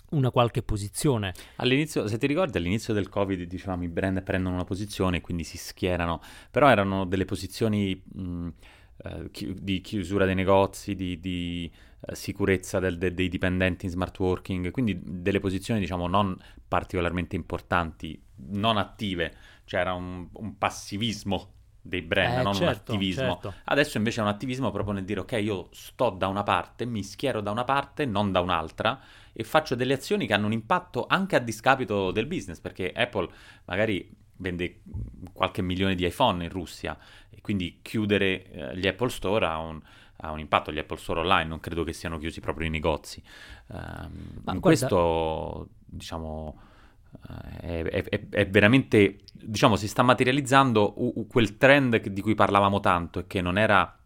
una 0.10 0.32
qualche 0.32 0.64
posizione. 0.64 1.34
All'inizio, 1.58 2.08
se 2.08 2.18
ti 2.18 2.26
ricordi, 2.26 2.58
all'inizio 2.58 2.94
del 2.94 3.10
Covid 3.10 3.44
dicevamo 3.44 3.84
i 3.84 3.90
brand 3.90 4.24
prendono 4.24 4.56
una 4.56 4.64
posizione 4.64 5.18
e 5.18 5.22
quindi 5.22 5.44
si 5.44 5.58
schierano, 5.58 6.20
però 6.50 6.70
erano 6.70 7.06
delle 7.06 7.26
posizioni 7.26 8.02
mh, 8.04 8.48
eh, 9.04 9.30
chi- 9.32 9.54
di 9.60 9.82
chiusura 9.82 10.26
dei 10.26 10.36
negozi, 10.36 10.96
di, 10.96 11.20
di 11.20 11.72
sicurezza 12.12 12.80
del, 12.80 12.98
de, 12.98 13.14
dei 13.14 13.30
dipendenti 13.30 13.86
in 13.86 13.92
smart 13.92 14.18
working, 14.20 14.72
quindi 14.72 15.00
delle 15.02 15.40
posizioni 15.40 15.80
diciamo 15.80 16.08
non 16.08 16.38
particolarmente 16.68 17.36
importanti, 17.36 18.22
non 18.50 18.78
attive, 18.78 19.34
c'era 19.66 19.92
cioè 19.92 20.00
un, 20.00 20.28
un 20.34 20.58
passivismo 20.58 21.52
dei 21.86 22.02
brand, 22.02 22.40
eh, 22.40 22.44
non 22.44 22.54
certo, 22.54 22.64
un 22.66 22.98
attivismo. 22.98 23.40
Certo. 23.42 23.54
Adesso 23.66 23.98
invece 23.98 24.20
è 24.20 24.24
un 24.24 24.30
attivismo 24.30 24.72
proprio 24.72 24.94
nel 24.94 25.06
dire 25.06 25.20
ok, 25.22 25.32
io 25.34 25.68
sto 25.72 26.10
da 26.10 26.28
una 26.28 26.44
parte, 26.44 26.86
mi 26.86 27.04
schiero 27.04 27.42
da 27.42 27.52
una 27.52 27.64
parte, 27.64 28.06
non 28.06 28.32
da 28.32 28.40
un'altra 28.40 29.00
e 29.34 29.44
faccio 29.44 29.76
delle 29.76 29.94
azioni 29.94 30.26
che 30.26 30.34
hanno 30.34 30.46
un 30.46 30.54
impatto 30.54 31.06
anche 31.08 31.36
a 31.36 31.40
discapito 31.40 32.12
del 32.12 32.26
business, 32.26 32.60
perché 32.60 32.92
Apple 32.92 33.30
magari 33.66 34.10
vende 34.38 34.82
qualche 35.32 35.62
milione 35.62 35.96
di 35.96 36.06
iPhone 36.06 36.44
in 36.44 36.50
Russia 36.50 36.98
e 37.30 37.42
quindi 37.42 37.80
chiudere 37.82 38.50
eh, 38.50 38.78
gli 38.78 38.88
Apple 38.88 39.10
Store 39.10 39.46
ha 39.46 39.58
un, 39.60 39.82
ha 40.18 40.32
un, 40.32 40.40
impatto, 40.40 40.72
gli 40.72 40.80
Apple 40.80 40.98
Store 40.98 41.20
online 41.20 41.50
non 41.50 41.60
credo 41.60 41.84
che 41.84 41.94
siano 41.94 42.18
chiusi 42.18 42.40
proprio 42.40 42.68
i 42.68 42.70
negozi. 42.70 43.22
Um, 43.68 43.80
in 43.80 44.42
guarda... 44.44 44.60
questo, 44.60 45.70
diciamo 45.86 46.72
è, 47.60 47.84
è, 47.84 48.30
è, 48.30 48.48
veramente, 48.48 49.20
diciamo, 49.32 49.76
si 49.76 49.88
sta 49.88 50.02
materializzando 50.04 50.94
u- 50.98 51.28
quel 51.28 51.58
trend 51.58 51.98
di 52.08 52.22
cui 52.22 52.36
parlavamo 52.36 52.80
tanto 52.80 53.20
e 53.20 53.28
che 53.28 53.42
non 53.42 53.58
era 53.58 53.98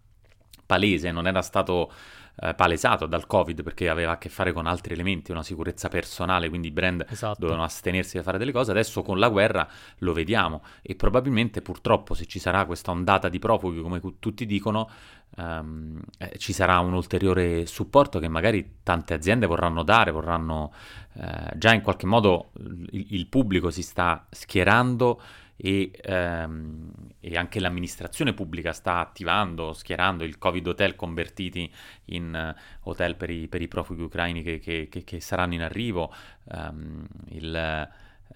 palese, 0.66 1.12
non 1.12 1.28
era 1.28 1.42
stato 1.42 1.92
eh, 2.40 2.54
palesato 2.54 3.08
dal 3.08 3.26
Covid 3.26 3.64
perché 3.64 3.90
aveva 3.90 4.12
a 4.12 4.18
che 4.18 4.30
fare 4.30 4.54
con 4.54 4.68
altri 4.68 4.94
elementi, 4.94 5.32
una 5.32 5.44
sicurezza 5.44 5.88
personale, 5.88 6.50
quindi 6.50 6.68
i 6.68 6.72
brand 6.72 7.06
esatto. 7.10 7.40
dovevano 7.40 7.64
astenersi 7.64 8.18
da 8.18 8.24
fare 8.24 8.38
delle 8.38 8.52
cose, 8.52 8.72
adesso 8.72 9.02
con 9.02 9.18
la 9.18 9.30
guerra 9.30 9.68
lo 10.00 10.14
vediamo 10.14 10.64
e 10.82 10.96
probabilmente 10.96 11.62
purtroppo 11.62 12.14
se 12.14 12.26
ci 12.26 12.40
sarà 12.40 12.66
questa 12.66 12.92
ondata 12.92 13.28
di 13.30 13.40
profughi 13.40 13.82
come 13.82 14.00
tutti 14.20 14.46
dicono 14.46 14.90
um, 15.38 16.00
eh, 16.20 16.38
ci 16.38 16.54
sarà 16.54 16.80
un 16.80 16.94
ulteriore 16.94 17.66
supporto 17.66 18.20
che 18.20 18.28
magari 18.28 18.78
tante 18.84 19.14
aziende 19.14 19.48
vorranno 19.48 19.84
dare, 19.84 20.12
vorranno 20.12 20.72
eh, 21.14 21.54
già 21.56 21.74
in 21.74 21.82
qualche 21.82 22.06
modo 22.06 22.52
il, 22.92 23.08
il 23.10 23.28
pubblico 23.28 23.72
si 23.72 23.82
sta 23.82 24.26
schierando 24.30 25.20
e, 25.58 25.92
ehm, 26.02 26.92
e, 27.20 27.36
anche 27.36 27.60
l'amministrazione 27.60 28.34
pubblica 28.34 28.72
sta 28.72 29.00
attivando, 29.00 29.74
schierando 29.74 30.24
il 30.24 30.38
Covid 30.38 30.68
Hotel 30.68 30.96
convertiti 30.96 31.70
in 32.06 32.54
uh, 32.56 32.90
hotel 32.90 33.16
per 33.16 33.32
i, 33.32 33.48
per 33.48 33.62
i, 33.62 33.68
profughi 33.68 34.04
ucraini 34.04 34.44
che, 34.44 34.60
che, 34.60 34.88
che, 34.90 35.04
che 35.04 35.20
saranno 35.20 35.56
in 35.56 35.64
arrivo, 35.64 36.14
um, 36.44 37.06
il, 37.30 37.90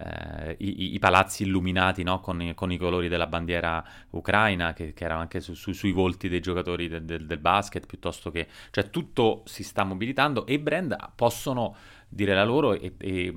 uh, 0.03 0.55
i, 0.57 0.93
i, 0.93 0.99
palazzi 0.99 1.43
illuminati 1.43 2.03
no? 2.03 2.19
con, 2.19 2.51
con, 2.55 2.71
i 2.71 2.77
colori 2.77 3.07
della 3.07 3.27
bandiera 3.27 3.83
ucraina 4.11 4.73
che, 4.73 4.93
erano 4.97 5.21
anche 5.21 5.39
su, 5.39 5.53
su, 5.53 5.71
sui 5.71 5.91
volti 5.91 6.29
dei 6.29 6.39
giocatori 6.39 6.87
de, 6.87 7.03
de, 7.05 7.25
del 7.25 7.39
basket, 7.39 7.85
piuttosto 7.85 8.31
che... 8.31 8.47
cioè 8.71 8.89
tutto 8.89 9.43
si 9.45 9.63
sta 9.63 9.83
mobilitando 9.83 10.45
e 10.45 10.53
i 10.53 10.59
brand 10.59 10.95
possono 11.15 11.75
dire 12.07 12.33
la 12.33 12.43
loro 12.43 12.73
e, 12.73 12.93
e 12.97 13.33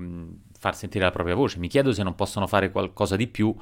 far 0.59 0.75
sentire 0.75 1.05
la 1.05 1.11
propria 1.11 1.35
voce. 1.35 1.59
Mi 1.59 1.67
chiedo 1.67 1.91
se 1.93 2.03
non 2.03 2.15
possono 2.15 2.47
fare 2.47 2.71
qualcosa 2.71 3.15
di 3.15 3.27
più, 3.27 3.55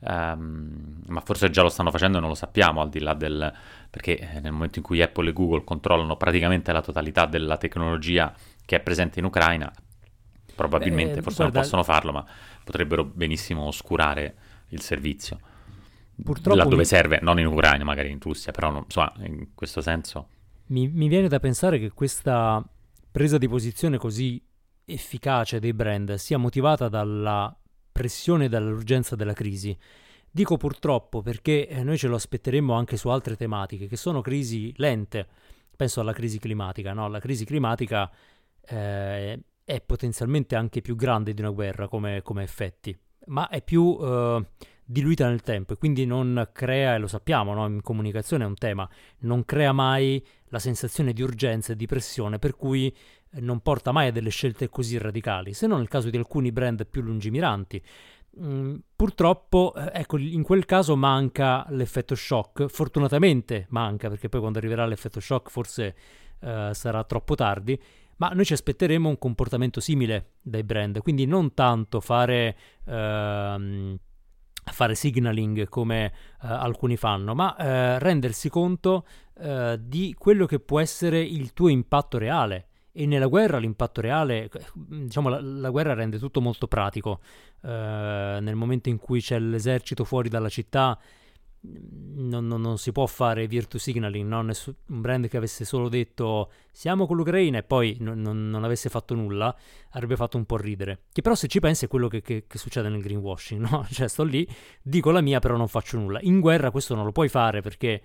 um, 0.00 1.02
ma 1.06 1.20
forse 1.20 1.50
già 1.50 1.62
lo 1.62 1.68
stanno 1.68 1.90
facendo 1.90 2.18
e 2.18 2.20
non 2.20 2.28
lo 2.28 2.34
sappiamo, 2.34 2.80
al 2.80 2.88
di 2.88 3.00
là 3.00 3.14
del... 3.14 3.52
perché 3.88 4.18
eh, 4.18 4.40
nel 4.40 4.52
momento 4.52 4.78
in 4.78 4.84
cui 4.84 5.02
Apple 5.02 5.30
e 5.30 5.32
Google 5.32 5.64
controllano 5.64 6.16
praticamente 6.16 6.72
la 6.72 6.82
totalità 6.82 7.26
della 7.26 7.56
tecnologia 7.56 8.32
che 8.64 8.76
è 8.76 8.80
presente 8.80 9.18
in 9.18 9.24
Ucraina, 9.24 9.72
probabilmente, 10.54 11.16
Beh, 11.16 11.22
forse 11.22 11.38
guarda... 11.38 11.54
non 11.54 11.62
possono 11.62 11.82
farlo, 11.82 12.12
ma 12.12 12.24
potrebbero 12.70 13.04
benissimo 13.04 13.64
oscurare 13.64 14.34
il 14.68 14.80
servizio. 14.80 15.38
Purtroppo 16.22 16.56
laddove 16.56 16.76
mi... 16.76 16.84
serve, 16.84 17.18
non 17.20 17.40
in 17.40 17.46
Ucraina, 17.46 17.82
magari 17.82 18.10
in 18.10 18.20
Russia, 18.20 18.52
però 18.52 18.70
non, 18.70 18.82
insomma, 18.84 19.12
in 19.22 19.48
questo 19.54 19.80
senso. 19.80 20.28
Mi, 20.66 20.86
mi 20.88 21.08
viene 21.08 21.26
da 21.26 21.40
pensare 21.40 21.78
che 21.78 21.90
questa 21.90 22.64
presa 23.10 23.38
di 23.38 23.48
posizione 23.48 23.98
così 23.98 24.40
efficace 24.84 25.58
dei 25.58 25.72
brand 25.72 26.14
sia 26.14 26.38
motivata 26.38 26.88
dalla 26.88 27.54
pressione 27.90 28.44
e 28.44 28.48
dall'urgenza 28.48 29.16
della 29.16 29.32
crisi. 29.32 29.76
Dico 30.30 30.56
purtroppo 30.56 31.22
perché 31.22 31.66
eh, 31.66 31.82
noi 31.82 31.98
ce 31.98 32.06
lo 32.06 32.14
aspetteremmo 32.14 32.72
anche 32.72 32.96
su 32.96 33.08
altre 33.08 33.34
tematiche, 33.34 33.88
che 33.88 33.96
sono 33.96 34.20
crisi 34.20 34.72
lente. 34.76 35.26
Penso 35.74 36.00
alla 36.00 36.12
crisi 36.12 36.38
climatica, 36.38 36.92
no? 36.92 37.08
La 37.08 37.18
crisi 37.18 37.44
climatica 37.44 38.08
eh, 38.66 39.40
è 39.70 39.80
potenzialmente 39.80 40.56
anche 40.56 40.80
più 40.80 40.96
grande 40.96 41.32
di 41.32 41.40
una 41.40 41.50
guerra 41.50 41.86
come, 41.86 42.22
come 42.22 42.42
effetti, 42.42 42.96
ma 43.26 43.48
è 43.48 43.62
più 43.62 43.96
eh, 44.00 44.44
diluita 44.84 45.28
nel 45.28 45.42
tempo 45.42 45.74
e 45.74 45.76
quindi 45.76 46.04
non 46.06 46.48
crea, 46.52 46.96
e 46.96 46.98
lo 46.98 47.06
sappiamo, 47.06 47.54
no? 47.54 47.68
in 47.68 47.80
comunicazione 47.80 48.42
è 48.42 48.46
un 48.48 48.56
tema, 48.56 48.88
non 49.20 49.44
crea 49.44 49.70
mai 49.70 50.24
la 50.46 50.58
sensazione 50.58 51.12
di 51.12 51.22
urgenza 51.22 51.72
e 51.72 51.76
di 51.76 51.86
pressione 51.86 52.40
per 52.40 52.56
cui 52.56 52.92
non 53.34 53.60
porta 53.60 53.92
mai 53.92 54.08
a 54.08 54.10
delle 54.10 54.30
scelte 54.30 54.68
così 54.68 54.98
radicali, 54.98 55.54
se 55.54 55.68
non 55.68 55.78
nel 55.78 55.86
caso 55.86 56.10
di 56.10 56.16
alcuni 56.16 56.50
brand 56.50 56.84
più 56.86 57.00
lungimiranti. 57.02 57.80
Mm, 58.40 58.76
purtroppo, 58.96 59.72
eh, 59.76 60.00
ecco, 60.00 60.18
in 60.18 60.42
quel 60.42 60.64
caso 60.64 60.96
manca 60.96 61.64
l'effetto 61.68 62.16
shock, 62.16 62.66
fortunatamente 62.66 63.66
manca, 63.68 64.08
perché 64.08 64.28
poi 64.28 64.40
quando 64.40 64.58
arriverà 64.58 64.84
l'effetto 64.84 65.20
shock 65.20 65.48
forse 65.48 65.94
eh, 66.40 66.70
sarà 66.72 67.04
troppo 67.04 67.36
tardi, 67.36 67.80
ma 68.20 68.28
noi 68.34 68.44
ci 68.44 68.52
aspetteremo 68.52 69.08
un 69.08 69.18
comportamento 69.18 69.80
simile 69.80 70.34
dai 70.42 70.62
brand, 70.62 71.00
quindi 71.00 71.26
non 71.26 71.54
tanto 71.54 72.00
fare... 72.00 72.56
Ehm, 72.86 73.98
fare 74.62 74.94
signaling 74.94 75.68
come 75.68 76.04
eh, 76.04 76.12
alcuni 76.42 76.96
fanno, 76.96 77.34
ma 77.34 77.56
eh, 77.56 77.98
rendersi 77.98 78.48
conto 78.48 79.04
eh, 79.40 79.76
di 79.80 80.14
quello 80.16 80.46
che 80.46 80.60
può 80.60 80.78
essere 80.78 81.20
il 81.20 81.54
tuo 81.54 81.68
impatto 81.68 82.18
reale 82.18 82.66
e 82.92 83.06
nella 83.06 83.26
guerra 83.26 83.58
l'impatto 83.58 84.00
reale, 84.00 84.48
diciamo 84.74 85.28
la, 85.28 85.40
la 85.40 85.70
guerra 85.70 85.94
rende 85.94 86.18
tutto 86.18 86.40
molto 86.40 86.68
pratico. 86.68 87.20
Uh, 87.62 87.68
nel 87.68 88.54
momento 88.54 88.88
in 88.88 88.98
cui 88.98 89.20
c'è 89.20 89.38
l'esercito 89.38 90.04
fuori 90.04 90.28
dalla 90.28 90.48
città 90.48 90.98
non, 91.62 92.46
non, 92.46 92.60
non 92.60 92.78
si 92.78 92.90
può 92.90 93.06
fare 93.06 93.46
virtue 93.46 93.78
signaling, 93.78 94.26
no? 94.26 94.40
Nessun, 94.42 94.74
un 94.86 95.00
brand 95.00 95.28
che 95.28 95.36
avesse 95.36 95.64
solo 95.64 95.88
detto 95.88 96.50
siamo 96.72 97.06
con 97.06 97.16
l'Ucraina 97.16 97.58
e 97.58 97.62
poi 97.62 97.96
non, 98.00 98.20
non, 98.20 98.64
avesse 98.64 98.88
fatto 98.88 99.14
nulla 99.14 99.54
avrebbe 99.90 100.16
fatto 100.16 100.38
un 100.38 100.46
po' 100.46 100.56
ridere. 100.56 101.02
Che 101.12 101.20
però 101.20 101.34
se 101.34 101.48
ci 101.48 101.60
pensi 101.60 101.84
è 101.84 101.88
quello 101.88 102.08
che, 102.08 102.22
che, 102.22 102.46
che 102.46 102.58
succede 102.58 102.88
nel 102.88 103.02
greenwashing, 103.02 103.60
no? 103.68 103.86
Cioè 103.90 104.08
sto 104.08 104.22
lì, 104.22 104.48
dico 104.82 105.10
la 105.10 105.20
mia 105.20 105.38
però 105.38 105.56
non 105.56 105.68
faccio 105.68 105.98
nulla. 105.98 106.18
In 106.22 106.40
guerra 106.40 106.70
questo 106.70 106.94
non 106.94 107.04
lo 107.04 107.12
puoi 107.12 107.28
fare 107.28 107.60
perché 107.60 108.02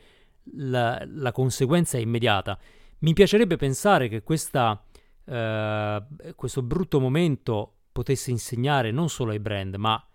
la, 0.55 1.01
la 1.05 1.31
conseguenza 1.31 1.97
è 1.97 2.01
immediata. 2.01 2.57
Mi 2.99 3.13
piacerebbe 3.13 3.55
pensare 3.55 4.09
che 4.09 4.21
questa, 4.21 4.83
eh, 5.25 6.03
questo 6.35 6.61
brutto 6.61 6.99
momento 6.99 7.71
potesse 7.91 8.31
insegnare 8.31 8.91
non 8.91 9.07
solo 9.09 9.31
ai 9.31 9.39
brand, 9.39 9.75
ma 9.75 10.05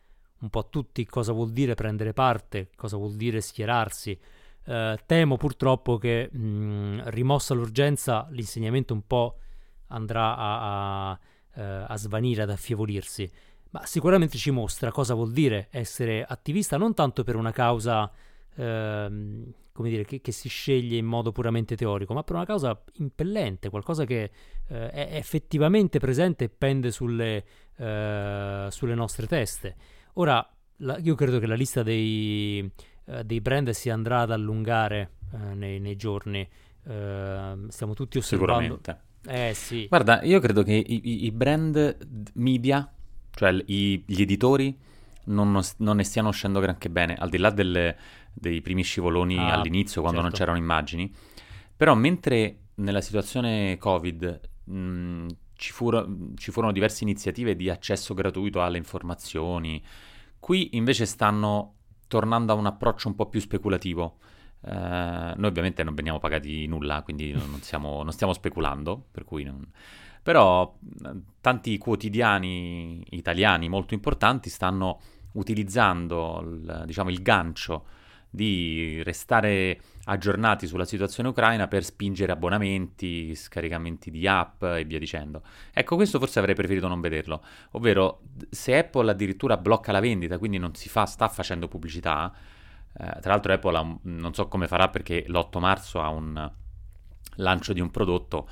un 0.40 0.50
po' 0.50 0.60
a 0.60 0.66
tutti 0.68 1.04
cosa 1.06 1.32
vuol 1.32 1.52
dire 1.52 1.74
prendere 1.74 2.12
parte, 2.12 2.70
cosa 2.76 2.96
vuol 2.96 3.14
dire 3.14 3.40
schierarsi. 3.40 4.18
Eh, 4.64 4.98
temo 5.06 5.36
purtroppo 5.36 5.98
che 5.98 6.30
mh, 6.30 7.08
rimossa 7.10 7.54
l'urgenza 7.54 8.26
l'insegnamento 8.30 8.94
un 8.94 9.06
po' 9.06 9.38
andrà 9.88 10.36
a, 10.36 11.10
a, 11.10 11.18
eh, 11.54 11.84
a 11.88 11.96
svanire, 11.96 12.42
ad 12.42 12.50
affievolirsi, 12.50 13.30
ma 13.70 13.84
sicuramente 13.86 14.36
ci 14.38 14.50
mostra 14.50 14.90
cosa 14.90 15.14
vuol 15.14 15.32
dire 15.32 15.68
essere 15.70 16.24
attivista 16.24 16.76
non 16.76 16.94
tanto 16.94 17.22
per 17.22 17.36
una 17.36 17.52
causa 17.52 18.10
ehm, 18.54 19.52
come 19.72 19.88
dire, 19.88 20.04
che, 20.04 20.20
che, 20.20 20.32
si 20.32 20.48
sceglie 20.48 20.96
in 20.96 21.06
modo 21.06 21.32
puramente 21.32 21.74
teorico, 21.76 22.12
ma 22.12 22.22
per 22.22 22.36
una 22.36 22.44
causa 22.44 22.78
impellente, 22.94 23.70
qualcosa 23.70 24.04
che 24.04 24.30
eh, 24.68 24.90
è 24.90 25.16
effettivamente 25.16 25.98
presente 25.98 26.44
e 26.44 26.48
pende 26.50 26.90
sulle, 26.90 27.44
eh, 27.76 28.66
sulle 28.70 28.94
nostre 28.94 29.26
teste. 29.26 29.76
Ora, 30.14 30.46
la, 30.78 30.98
io 30.98 31.14
credo 31.14 31.38
che 31.38 31.46
la 31.46 31.54
lista 31.54 31.82
dei, 31.82 32.70
eh, 33.06 33.24
dei 33.24 33.40
brand 33.40 33.70
si 33.70 33.90
andrà 33.90 34.20
ad 34.20 34.30
allungare 34.30 35.10
eh, 35.32 35.54
nei, 35.54 35.80
nei, 35.80 35.96
giorni. 35.96 36.46
Ehm, 36.86 37.68
stiamo 37.68 37.94
tutti 37.94 38.18
osservando. 38.18 38.80
Sicuramente. 38.82 39.08
Eh 39.26 39.54
sì. 39.54 39.86
Guarda, 39.86 40.22
io 40.22 40.40
credo 40.40 40.62
che 40.62 40.72
i, 40.72 41.24
i 41.26 41.30
brand 41.30 41.96
media, 42.34 42.90
cioè 43.32 43.54
i, 43.66 44.02
gli 44.06 44.22
editori, 44.22 44.76
non, 45.24 45.60
non, 45.78 45.96
ne 45.96 46.04
stiano 46.04 46.28
uscendo 46.28 46.60
granché 46.60 46.88
bene, 46.88 47.14
al 47.14 47.28
di 47.28 47.38
là 47.38 47.50
delle, 47.50 47.96
dei 48.32 48.60
primi 48.62 48.82
scivoloni 48.82 49.36
ah, 49.36 49.52
all'inizio 49.52 50.00
quando 50.00 50.20
certo. 50.20 50.36
non 50.36 50.38
c'erano 50.38 50.58
immagini. 50.58 51.14
Però 51.76 51.94
mentre 51.94 52.56
nella 52.76 53.00
situazione 53.00 53.76
Covid 53.78 54.40
mh, 54.64 55.26
ci, 55.60 55.72
furo, 55.72 56.08
ci, 56.36 56.50
furono 56.50 56.72
diverse 56.72 57.04
iniziative 57.04 57.54
di 57.54 57.68
accesso 57.68 58.14
gratuito 58.14 58.62
alle 58.62 58.78
informazioni, 58.78 59.82
qui 60.38 60.70
invece 60.72 61.04
stanno 61.04 61.74
tornando 62.08 62.52
a 62.52 62.56
un 62.56 62.64
approccio 62.64 63.08
un 63.08 63.14
po' 63.14 63.26
più 63.26 63.40
speculativo. 63.40 64.16
Uh, 64.62 64.70
noi 65.36 65.46
ovviamente 65.46 65.82
non 65.82 65.94
veniamo 65.94 66.18
pagati 66.18 66.66
nulla, 66.66 67.02
quindi 67.02 67.32
non, 67.32 67.60
siamo, 67.60 68.02
non 68.02 68.12
stiamo 68.12 68.32
speculando, 68.32 69.06
per 69.10 69.24
cui 69.24 69.44
non, 69.44 69.66
Però 70.22 70.78
tanti 71.42 71.76
quotidiani 71.76 73.04
italiani 73.10 73.68
molto 73.68 73.92
importanti 73.92 74.48
stanno 74.48 74.98
utilizzando 75.32 76.40
il, 76.42 76.84
diciamo, 76.86 77.10
il 77.10 77.20
gancio 77.20 77.84
di 78.30 79.02
restare 79.02 79.80
aggiornati 80.04 80.66
sulla 80.68 80.84
situazione 80.84 81.28
ucraina 81.28 81.66
per 81.66 81.84
spingere 81.84 82.30
abbonamenti, 82.30 83.34
scaricamenti 83.34 84.10
di 84.10 84.26
app 84.26 84.62
e 84.62 84.84
via 84.84 84.98
dicendo. 84.98 85.42
Ecco, 85.72 85.96
questo 85.96 86.18
forse 86.18 86.38
avrei 86.38 86.54
preferito 86.54 86.86
non 86.86 87.00
vederlo, 87.00 87.42
ovvero 87.72 88.20
se 88.48 88.78
Apple 88.78 89.10
addirittura 89.10 89.56
blocca 89.56 89.92
la 89.92 90.00
vendita, 90.00 90.38
quindi 90.38 90.58
non 90.58 90.74
si 90.74 90.88
fa, 90.88 91.06
sta 91.06 91.28
facendo 91.28 91.66
pubblicità, 91.66 92.32
eh, 92.92 93.20
tra 93.20 93.32
l'altro 93.32 93.52
Apple 93.52 93.78
un, 93.78 93.98
non 94.02 94.32
so 94.32 94.46
come 94.46 94.68
farà 94.68 94.88
perché 94.88 95.24
l'8 95.26 95.58
marzo 95.58 96.00
ha 96.00 96.08
un 96.08 96.50
lancio 97.36 97.72
di 97.72 97.80
un 97.80 97.90
prodotto, 97.90 98.48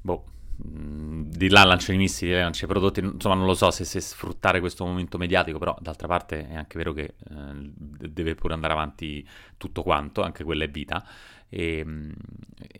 boh, 0.00 0.24
di 0.60 1.48
là 1.48 1.62
lancia 1.62 1.92
i 1.92 1.96
missili, 1.96 2.32
lancia 2.32 2.64
i 2.64 2.68
prodotti, 2.68 2.98
insomma 2.98 3.36
non 3.36 3.46
lo 3.46 3.54
so 3.54 3.70
se, 3.70 3.84
se, 3.84 4.00
sfruttare 4.00 4.58
questo 4.58 4.84
momento 4.84 5.16
mediatico, 5.16 5.58
però 5.58 5.76
d'altra 5.80 6.08
parte 6.08 6.48
è 6.48 6.56
anche 6.56 6.76
vero 6.76 6.92
che 6.92 7.14
eh, 7.30 7.72
deve 7.74 8.34
pure 8.34 8.54
andare 8.54 8.72
avanti 8.72 9.26
tutto 9.56 9.84
quanto, 9.84 10.22
anche 10.22 10.42
quella 10.42 10.64
è 10.64 10.68
vita. 10.68 11.06
E, 11.48 11.86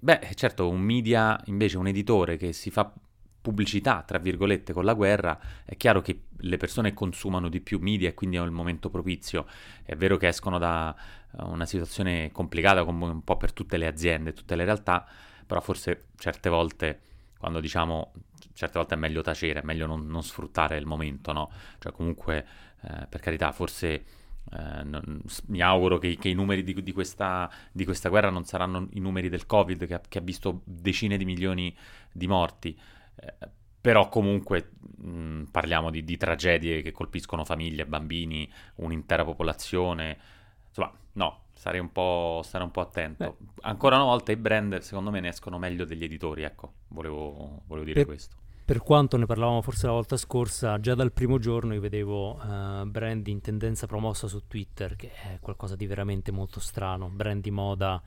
beh, 0.01 0.31
certo, 0.35 0.69
un 0.69 0.81
media, 0.81 1.41
invece 1.47 1.79
un 1.79 1.87
editore 1.87 2.37
che 2.37 2.53
si 2.53 2.71
fa 2.71 2.93
pubblicità, 3.41 4.03
tra 4.03 4.19
virgolette, 4.19 4.73
con 4.73 4.85
la 4.85 4.95
guerra, 4.95 5.39
è 5.65 5.77
chiaro 5.77 6.01
che 6.01 6.23
le 6.37 6.57
persone 6.57 6.93
consumano 6.93 7.49
di 7.49 7.61
più 7.61 7.79
media 7.79 8.09
e 8.09 8.15
quindi 8.15 8.39
è 8.39 8.43
il 8.43 8.51
momento 8.51 8.91
propizio. 8.91 9.47
È 9.85 9.95
vero 9.95 10.17
che 10.17 10.27
escono 10.27 10.59
da 10.59 10.95
una 11.39 11.65
situazione 11.65 12.33
complicata 12.33 12.85
come 12.85 13.05
un 13.07 13.23
po' 13.23 13.37
per 13.37 13.53
tutte 13.53 13.77
le 13.77 13.87
aziende, 13.87 14.33
tutte 14.33 14.57
le 14.57 14.65
realtà, 14.65 15.07
però 15.47 15.61
forse 15.61 16.07
certe 16.17 16.49
volte 16.49 17.01
quando 17.39 17.61
diciamo 17.61 18.13
certe 18.53 18.79
volte 18.79 18.95
è 18.95 18.99
meglio 18.99 19.23
tacere, 19.23 19.61
è 19.61 19.65
meglio 19.65 19.87
non, 19.87 20.07
non 20.09 20.23
sfruttare 20.23 20.77
il 20.77 20.85
momento, 20.85 21.33
no? 21.33 21.51
Cioè 21.79 21.93
comunque, 21.93 22.47
eh, 22.83 23.07
per 23.09 23.21
carità, 23.21 23.53
forse 23.53 24.05
eh, 24.53 24.83
non, 24.83 25.23
mi 25.47 25.61
auguro 25.61 25.99
che, 25.99 26.17
che 26.17 26.29
i 26.29 26.35
numeri 26.35 26.65
di, 26.65 26.83
di, 26.83 26.93
questa, 26.93 27.51
di, 27.71 27.85
questa, 27.85 28.09
guerra 28.09 28.31
non 28.31 28.45
saranno 28.45 28.89
i 28.93 29.01
numeri 29.01 29.29
del 29.29 29.47
Covid 29.47 29.87
che 29.87 29.95
ha, 29.95 30.01
che 30.01 30.19
ha 30.19 30.23
visto 30.23 30.63
decine 30.65 31.17
di 31.17 31.25
milioni 31.25 31.75
di 32.13 32.27
morti, 32.27 32.79
eh, 33.17 33.49
però 33.81 34.09
comunque 34.09 34.73
mh, 34.81 35.45
parliamo 35.53 35.91
di, 35.91 36.03
di, 36.03 36.17
tragedie 36.17 36.83
che 36.83 36.91
colpiscono 36.91 37.45
famiglie, 37.45 37.87
bambini, 37.87 38.51
un'intera 38.77 39.25
popolazione, 39.25 40.19
insomma, 40.67 40.93
no, 41.13 41.43
Starei 41.59 41.81
un 41.81 41.91
po', 41.91 42.41
stare 42.45 42.63
un 42.63 42.71
po' 42.71 42.83
attento. 42.83 43.37
Beh. 43.37 43.63
Ancora 43.63 43.97
una 43.97 44.05
volta 44.05 44.31
i 44.31 44.37
brand, 44.37 44.79
secondo 44.79 45.11
me, 45.11 45.19
ne 45.19 45.31
escono 45.31 45.59
meglio 45.59 45.85
degli 45.85 46.05
editori. 46.05 46.45
Ecco, 46.45 46.75
volevo, 46.87 47.63
volevo 47.67 47.85
dire 47.85 47.99
per, 47.99 48.07
questo. 48.07 48.37
Per 48.65 48.79
quanto 48.79 49.17
ne 49.17 49.27
parlavamo 49.27 49.61
forse 49.61 49.87
la 49.87 49.93
volta 49.93 50.17
scorsa, 50.17 50.79
già 50.79 50.95
dal 50.95 51.11
primo 51.13 51.39
giorno 51.39 51.75
io 51.75 51.81
vedevo 51.81 52.37
uh, 52.37 52.87
brand 52.87 53.27
in 53.27 53.41
tendenza 53.41 53.89
promossa 53.89 54.29
su 54.29 54.47
Twitter, 54.47 54.95
che 54.95 55.11
è 55.13 55.39
qualcosa 55.41 55.75
di 55.75 55.85
veramente 55.87 56.31
molto 56.31 56.61
strano. 56.61 57.09
Brand 57.09 57.43
di 57.43 57.51
moda. 57.51 58.01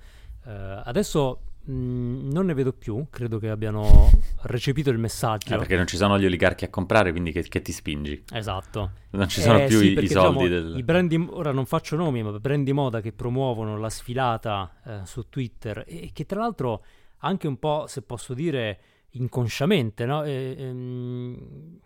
Uh, 0.45 0.49
adesso 0.85 1.41
Mm, 1.69 2.31
non 2.31 2.47
ne 2.47 2.53
vedo 2.55 2.73
più, 2.73 3.05
credo 3.11 3.37
che 3.37 3.49
abbiano 3.49 4.09
recepito 4.43 4.89
il 4.89 4.97
messaggio. 4.97 5.53
Eh, 5.53 5.57
perché 5.57 5.75
non 5.75 5.85
ci 5.85 5.97
sono 5.97 6.17
gli 6.17 6.25
oligarchi 6.25 6.65
a 6.65 6.69
comprare, 6.69 7.11
quindi 7.11 7.31
che, 7.31 7.43
che 7.43 7.61
ti 7.61 7.71
spingi? 7.71 8.23
Esatto. 8.31 8.91
Non 9.11 9.27
ci 9.27 9.41
sono 9.41 9.59
eh, 9.59 9.67
più 9.67 9.79
sì, 9.79 9.91
i, 9.91 9.93
perché, 9.93 10.09
i 10.09 10.13
soldi 10.13 10.47
diciamo, 10.47 10.69
del... 10.69 10.77
I 10.77 10.83
brand 10.83 11.09
di, 11.09 11.27
ora 11.29 11.51
non 11.51 11.65
faccio 11.65 11.95
nomi, 11.95 12.23
ma 12.23 12.31
brand 12.39 12.65
di 12.65 12.73
moda 12.73 12.99
che 13.01 13.11
promuovono 13.11 13.77
la 13.77 13.89
sfilata 13.89 14.73
eh, 14.83 14.99
su 15.05 15.29
Twitter 15.29 15.83
e 15.87 16.09
che 16.13 16.25
tra 16.25 16.39
l'altro 16.39 16.83
anche 17.19 17.47
un 17.47 17.57
po', 17.57 17.85
se 17.87 18.01
posso 18.01 18.33
dire, 18.33 18.79
inconsciamente, 19.11 20.05
no? 20.05 20.23
E, 20.23 20.55
ehm, 20.57 21.79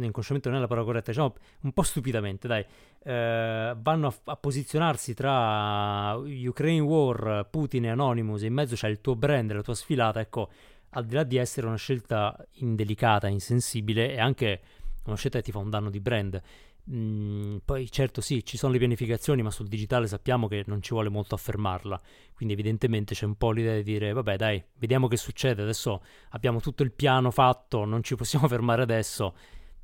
inconsciamente 0.00 0.48
non 0.48 0.58
è 0.58 0.60
la 0.60 0.66
parola 0.66 0.86
corretta, 0.86 1.10
diciamo 1.10 1.34
un 1.62 1.72
po' 1.72 1.82
stupidamente, 1.82 2.48
dai, 2.48 2.64
eh, 3.02 3.74
vanno 3.76 4.06
a, 4.06 4.14
a, 4.24 4.36
posizionarsi 4.36 5.14
tra 5.14 6.14
Ukraine 6.16 6.80
War, 6.80 7.46
Putin 7.50 7.84
e 7.84 7.90
Anonymous 7.90 8.42
e 8.42 8.46
in 8.46 8.54
mezzo 8.54 8.74
c'è 8.74 8.88
il 8.88 9.00
tuo 9.00 9.16
brand, 9.16 9.52
la 9.52 9.62
tua 9.62 9.74
sfilata, 9.74 10.20
ecco, 10.20 10.50
al 10.90 11.04
di 11.04 11.14
là 11.14 11.24
di 11.24 11.36
essere 11.36 11.66
una 11.66 11.76
scelta 11.76 12.36
indelicata, 12.54 13.28
insensibile, 13.28 14.14
è 14.14 14.20
anche 14.20 14.60
una 15.04 15.16
scelta 15.16 15.38
che 15.38 15.44
ti 15.44 15.52
fa 15.52 15.58
un 15.58 15.70
danno 15.70 15.90
di 15.90 16.00
brand. 16.00 16.42
Mm, 16.88 17.56
poi 17.64 17.90
certo 17.90 18.20
sì, 18.20 18.44
ci 18.44 18.56
sono 18.56 18.72
le 18.72 18.78
pianificazioni, 18.78 19.42
ma 19.42 19.50
sul 19.50 19.66
digitale 19.66 20.06
sappiamo 20.06 20.46
che 20.46 20.62
non 20.66 20.80
ci 20.82 20.90
vuole 20.90 21.08
molto 21.08 21.34
affermarla, 21.34 22.00
quindi 22.32 22.54
evidentemente 22.54 23.12
c'è 23.14 23.24
un 23.24 23.34
po' 23.34 23.50
l'idea 23.50 23.74
di 23.74 23.82
dire 23.82 24.12
vabbè 24.12 24.36
dai, 24.36 24.62
vediamo 24.78 25.08
che 25.08 25.16
succede, 25.16 25.62
adesso 25.62 26.02
abbiamo 26.30 26.60
tutto 26.60 26.84
il 26.84 26.92
piano 26.92 27.32
fatto, 27.32 27.84
non 27.84 28.04
ci 28.04 28.14
possiamo 28.14 28.46
fermare 28.48 28.82
adesso, 28.82 29.34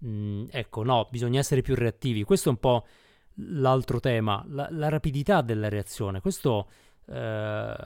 Mm, 0.05 0.47
ecco, 0.51 0.83
no, 0.83 1.09
bisogna 1.11 1.39
essere 1.39 1.63
più 1.63 1.75
reattivi. 1.75 2.25
Questo 2.25 2.49
è 2.49 2.53
un 2.53 2.59
po' 2.59 2.87
l'altro 3.37 4.01
tema, 4.01 4.45
la, 4.49 4.69
la 4.71 4.89
rapidità 4.89 5.43
della 5.43 5.69
reazione. 5.69 6.21
Questo 6.21 6.69
eh, 7.07 7.77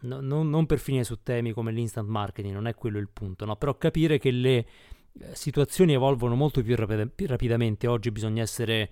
no, 0.00 0.20
non, 0.20 0.48
non, 0.48 0.66
per 0.66 0.78
finire 0.78 1.04
su 1.04 1.22
temi 1.22 1.52
come 1.52 1.72
l'instant 1.72 2.08
marketing, 2.08 2.54
non 2.54 2.66
è 2.66 2.74
quello 2.74 2.98
il 2.98 3.08
punto, 3.12 3.44
no? 3.44 3.56
però 3.56 3.76
capire 3.76 4.18
che 4.18 4.30
le 4.30 4.56
eh, 4.56 4.66
situazioni 5.32 5.92
evolvono 5.92 6.34
molto 6.34 6.62
più, 6.62 6.76
rapid- 6.76 7.10
più 7.14 7.26
rapidamente. 7.26 7.86
Oggi 7.86 8.10
bisogna 8.10 8.42
essere 8.42 8.90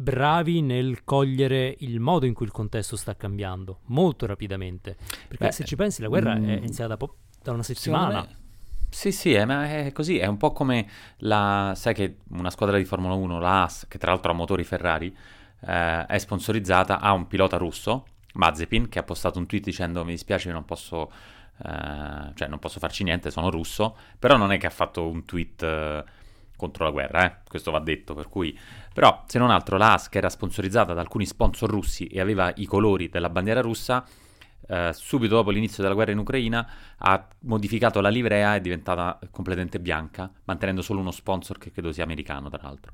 bravi 0.00 0.60
nel 0.60 1.02
cogliere 1.02 1.74
il 1.78 1.98
modo 1.98 2.24
in 2.24 2.32
cui 2.32 2.46
il 2.46 2.52
contesto 2.52 2.96
sta 2.96 3.16
cambiando 3.16 3.80
molto 3.86 4.26
rapidamente. 4.26 4.96
Perché 5.26 5.46
Beh, 5.46 5.52
se 5.52 5.64
ci 5.64 5.76
pensi, 5.76 6.02
la 6.02 6.08
guerra 6.08 6.36
mm, 6.36 6.48
è 6.48 6.56
iniziata 6.56 6.96
po- 6.96 7.16
da 7.42 7.52
una 7.52 7.62
settimana. 7.62 8.26
Sì, 8.90 9.12
sì, 9.12 9.34
è, 9.34 9.46
è, 9.46 9.92
così, 9.92 10.18
è 10.18 10.26
un 10.26 10.38
po' 10.38 10.52
come 10.52 10.88
la, 11.18 11.72
sai 11.76 11.94
che 11.94 12.18
una 12.30 12.50
squadra 12.50 12.78
di 12.78 12.84
Formula 12.84 13.14
1, 13.14 13.38
la 13.38 13.60
Haas, 13.62 13.86
che 13.86 13.98
tra 13.98 14.10
l'altro 14.10 14.32
ha 14.32 14.34
motori 14.34 14.64
Ferrari, 14.64 15.14
eh, 15.60 16.06
è 16.06 16.18
sponsorizzata, 16.18 16.98
ha 17.00 17.12
un 17.12 17.26
pilota 17.26 17.58
russo, 17.58 18.06
Mazepin, 18.34 18.88
che 18.88 18.98
ha 18.98 19.02
postato 19.02 19.38
un 19.38 19.46
tweet 19.46 19.64
dicendo 19.64 20.04
mi 20.04 20.12
dispiace, 20.12 20.50
non 20.50 20.64
posso, 20.64 21.12
eh, 21.64 22.32
cioè 22.34 22.48
non 22.48 22.58
posso 22.58 22.78
farci 22.80 23.04
niente, 23.04 23.30
sono 23.30 23.50
russo, 23.50 23.96
però 24.18 24.36
non 24.36 24.52
è 24.52 24.58
che 24.58 24.66
ha 24.66 24.70
fatto 24.70 25.06
un 25.06 25.24
tweet 25.24 25.62
eh, 25.62 26.04
contro 26.56 26.84
la 26.84 26.90
guerra, 26.90 27.24
eh? 27.24 27.36
questo 27.46 27.70
va 27.70 27.80
detto, 27.80 28.14
per 28.14 28.28
cui... 28.28 28.58
Però, 28.92 29.22
se 29.26 29.38
non 29.38 29.50
altro, 29.50 29.76
la 29.76 29.92
Haas, 29.92 30.08
che 30.08 30.18
era 30.18 30.30
sponsorizzata 30.30 30.94
da 30.94 31.00
alcuni 31.02 31.26
sponsor 31.26 31.70
russi 31.70 32.06
e 32.06 32.20
aveva 32.20 32.52
i 32.56 32.64
colori 32.64 33.08
della 33.08 33.28
bandiera 33.30 33.60
russa, 33.60 34.04
eh, 34.66 34.90
subito 34.92 35.34
dopo 35.34 35.50
l'inizio 35.50 35.82
della 35.82 35.94
guerra 35.94 36.12
in 36.12 36.18
Ucraina 36.18 36.68
ha 36.98 37.26
modificato 37.40 38.00
la 38.00 38.08
livrea 38.08 38.54
e 38.54 38.56
è 38.58 38.60
diventata 38.60 39.18
completamente 39.30 39.80
bianca, 39.80 40.30
mantenendo 40.44 40.82
solo 40.82 41.00
uno 41.00 41.10
sponsor 41.10 41.58
che 41.58 41.70
credo 41.72 41.92
sia 41.92 42.04
americano, 42.04 42.48
tra 42.50 42.60
l'altro. 42.62 42.92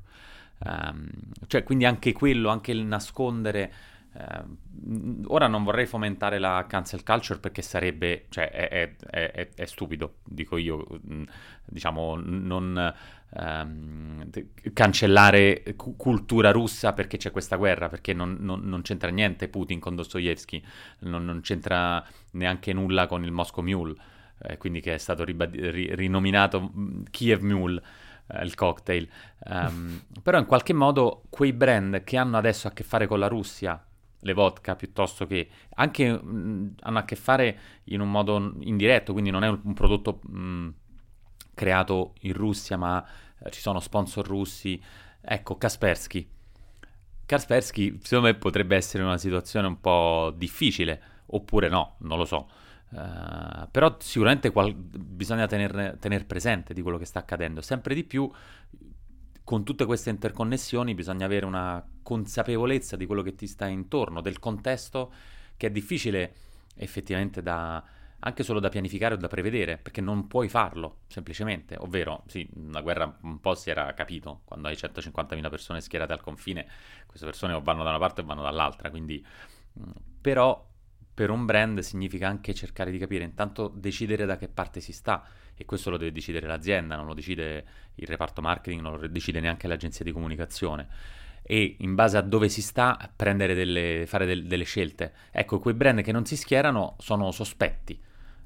Um, 0.57 1.09
cioè, 1.47 1.63
quindi 1.63 1.85
anche 1.85 2.13
quello, 2.13 2.49
anche 2.49 2.71
il 2.71 2.85
nascondere. 2.85 3.73
Uh, 4.15 5.23
ora 5.27 5.47
non 5.47 5.63
vorrei 5.63 5.85
fomentare 5.85 6.39
la 6.39 6.65
cancel 6.67 7.03
culture 7.03 7.39
perché 7.39 7.61
sarebbe, 7.61 8.25
cioè, 8.29 8.49
è, 8.49 8.69
è, 8.69 9.31
è, 9.31 9.49
è 9.53 9.65
stupido, 9.65 10.15
dico 10.23 10.55
io, 10.55 10.85
mm, 11.05 11.23
diciamo, 11.65 12.15
non 12.15 12.93
um, 13.29 14.29
cancellare 14.73 15.63
cu- 15.75 15.95
cultura 15.97 16.51
russa 16.51 16.93
perché 16.93 17.17
c'è 17.17 17.31
questa 17.31 17.57
guerra, 17.57 17.89
perché 17.89 18.13
non, 18.13 18.37
non, 18.39 18.61
non 18.63 18.81
c'entra 18.83 19.09
niente 19.09 19.49
Putin 19.49 19.79
con 19.79 19.95
Dostoevsky, 19.95 20.63
non, 20.99 21.25
non, 21.25 21.41
c'entra 21.41 22.05
neanche 22.31 22.71
nulla 22.73 23.07
con 23.07 23.23
il 23.23 23.31
Moscow 23.31 23.63
Mule, 23.63 23.95
eh, 24.43 24.57
quindi 24.57 24.79
che 24.79 24.93
è 24.93 24.97
stato 24.97 25.23
ribad- 25.23 25.55
ri- 25.55 25.93
rinominato 25.93 26.71
mm, 26.77 27.03
Kiev 27.11 27.41
Mule. 27.41 27.81
Eh, 28.27 28.43
il 28.43 28.55
cocktail, 28.55 29.07
um, 29.51 30.01
però 30.23 30.39
in 30.39 30.47
qualche 30.47 30.73
modo 30.73 31.21
quei 31.29 31.53
brand 31.53 32.03
che 32.03 32.17
hanno 32.17 32.37
adesso 32.37 32.67
a 32.67 32.71
che 32.71 32.83
fare 32.83 33.05
con 33.05 33.19
la 33.19 33.27
Russia, 33.27 33.79
le 34.25 34.33
vodka 34.33 34.75
piuttosto 34.75 35.27
che 35.27 35.47
anche 35.75 36.11
mh, 36.11 36.75
hanno 36.81 36.97
a 36.97 37.03
che 37.05 37.15
fare 37.15 37.59
in 37.85 38.01
un 38.01 38.09
modo 38.09 38.55
indiretto, 38.61 39.11
quindi 39.11 39.29
non 39.29 39.43
è 39.43 39.47
un, 39.47 39.61
un 39.63 39.73
prodotto 39.73 40.19
mh, 40.27 40.73
creato 41.53 42.15
in 42.21 42.33
Russia, 42.33 42.75
ma 42.75 43.05
eh, 43.39 43.51
ci 43.51 43.61
sono 43.61 43.79
sponsor 43.79 44.25
russi. 44.25 44.81
Ecco, 45.21 45.57
Kaspersky. 45.57 46.27
Kaspersky, 47.25 47.99
secondo 48.01 48.27
me, 48.27 48.35
potrebbe 48.35 48.75
essere 48.75 49.03
una 49.03 49.17
situazione 49.17 49.67
un 49.67 49.79
po' 49.79 50.33
difficile, 50.35 51.01
oppure 51.27 51.69
no, 51.69 51.95
non 51.99 52.17
lo 52.17 52.25
so. 52.25 52.49
Uh, 52.89 53.67
però 53.71 53.97
sicuramente 53.99 54.51
qual- 54.51 54.73
bisogna 54.73 55.47
tenere 55.47 55.97
tener 55.99 56.25
presente 56.25 56.73
di 56.73 56.81
quello 56.81 56.97
che 56.97 57.05
sta 57.05 57.19
accadendo. 57.19 57.61
Sempre 57.61 57.93
di 57.93 58.03
più, 58.03 58.31
con 59.45 59.63
tutte 59.63 59.85
queste 59.85 60.09
interconnessioni, 60.09 60.95
bisogna 60.95 61.25
avere 61.25 61.45
una 61.45 61.87
consapevolezza 62.01 62.95
di 62.95 63.05
quello 63.05 63.21
che 63.21 63.35
ti 63.35 63.45
sta 63.45 63.67
intorno, 63.67 64.19
del 64.19 64.39
contesto 64.39 65.13
che 65.55 65.67
è 65.67 65.69
difficile 65.69 66.33
effettivamente 66.77 67.43
da, 67.43 67.81
anche 68.19 68.41
solo 68.41 68.59
da 68.59 68.69
pianificare 68.69 69.13
o 69.13 69.17
da 69.17 69.27
prevedere, 69.27 69.77
perché 69.77 70.01
non 70.01 70.25
puoi 70.25 70.49
farlo, 70.49 71.01
semplicemente. 71.05 71.75
Ovvero, 71.77 72.23
sì, 72.25 72.49
la 72.71 72.81
guerra 72.81 73.17
un 73.21 73.39
po' 73.39 73.53
si 73.53 73.69
era 73.69 73.93
capito, 73.93 74.41
quando 74.45 74.67
hai 74.67 74.75
150.000 74.75 75.49
persone 75.49 75.79
schierate 75.79 76.11
al 76.11 76.21
confine, 76.21 76.67
queste 77.05 77.27
persone 77.27 77.53
o 77.53 77.61
vanno 77.61 77.83
da 77.83 77.89
una 77.89 77.99
parte 77.99 78.21
o 78.21 78.25
vanno 78.25 78.41
dall'altra, 78.41 78.89
quindi... 78.89 79.23
Mm, 79.79 79.91
però 80.21 80.73
per 81.15 81.29
un 81.31 81.45
brand 81.45 81.79
significa 81.79 82.27
anche 82.27 82.53
cercare 82.53 82.91
di 82.91 82.99
capire, 82.99 83.23
intanto 83.23 83.71
decidere 83.73 84.25
da 84.25 84.37
che 84.37 84.49
parte 84.49 84.81
si 84.81 84.91
sta 84.91 85.25
e 85.55 85.65
questo 85.65 85.89
lo 85.89 85.97
deve 85.97 86.11
decidere 86.11 86.45
l'azienda, 86.45 86.97
non 86.97 87.05
lo 87.05 87.13
decide 87.13 87.65
il 87.95 88.07
reparto 88.07 88.41
marketing, 88.41 88.81
non 88.81 88.99
lo 88.99 89.07
decide 89.07 89.39
neanche 89.39 89.67
l'agenzia 89.67 90.03
di 90.03 90.11
comunicazione 90.11 90.87
e 91.41 91.77
in 91.79 91.95
base 91.95 92.17
a 92.17 92.21
dove 92.21 92.49
si 92.49 92.61
sta 92.61 93.11
delle, 93.15 94.03
fare 94.07 94.25
del, 94.25 94.45
delle 94.45 94.63
scelte. 94.63 95.13
Ecco, 95.31 95.59
quei 95.59 95.73
brand 95.73 96.01
che 96.01 96.11
non 96.11 96.25
si 96.25 96.35
schierano 96.35 96.95
sono 96.99 97.31
sospetti 97.31 97.97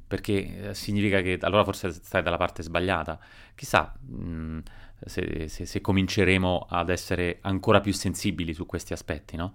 perché 0.09 0.69
eh, 0.69 0.73
significa 0.73 1.21
che 1.21 1.37
allora 1.41 1.63
forse 1.63 1.91
stai 1.91 2.23
dalla 2.23 2.37
parte 2.37 2.63
sbagliata. 2.63 3.19
Chissà 3.53 3.93
mh, 3.99 4.23
mm, 4.23 4.59
se, 5.05 5.47
se, 5.47 5.65
se, 5.65 5.81
cominceremo 5.81 6.65
ad 6.67 6.89
essere 6.89 7.37
ancora 7.41 7.79
più 7.79 7.93
sensibili 7.93 8.53
su 8.53 8.65
questi 8.65 8.91
aspetti, 8.91 9.37
no? 9.37 9.53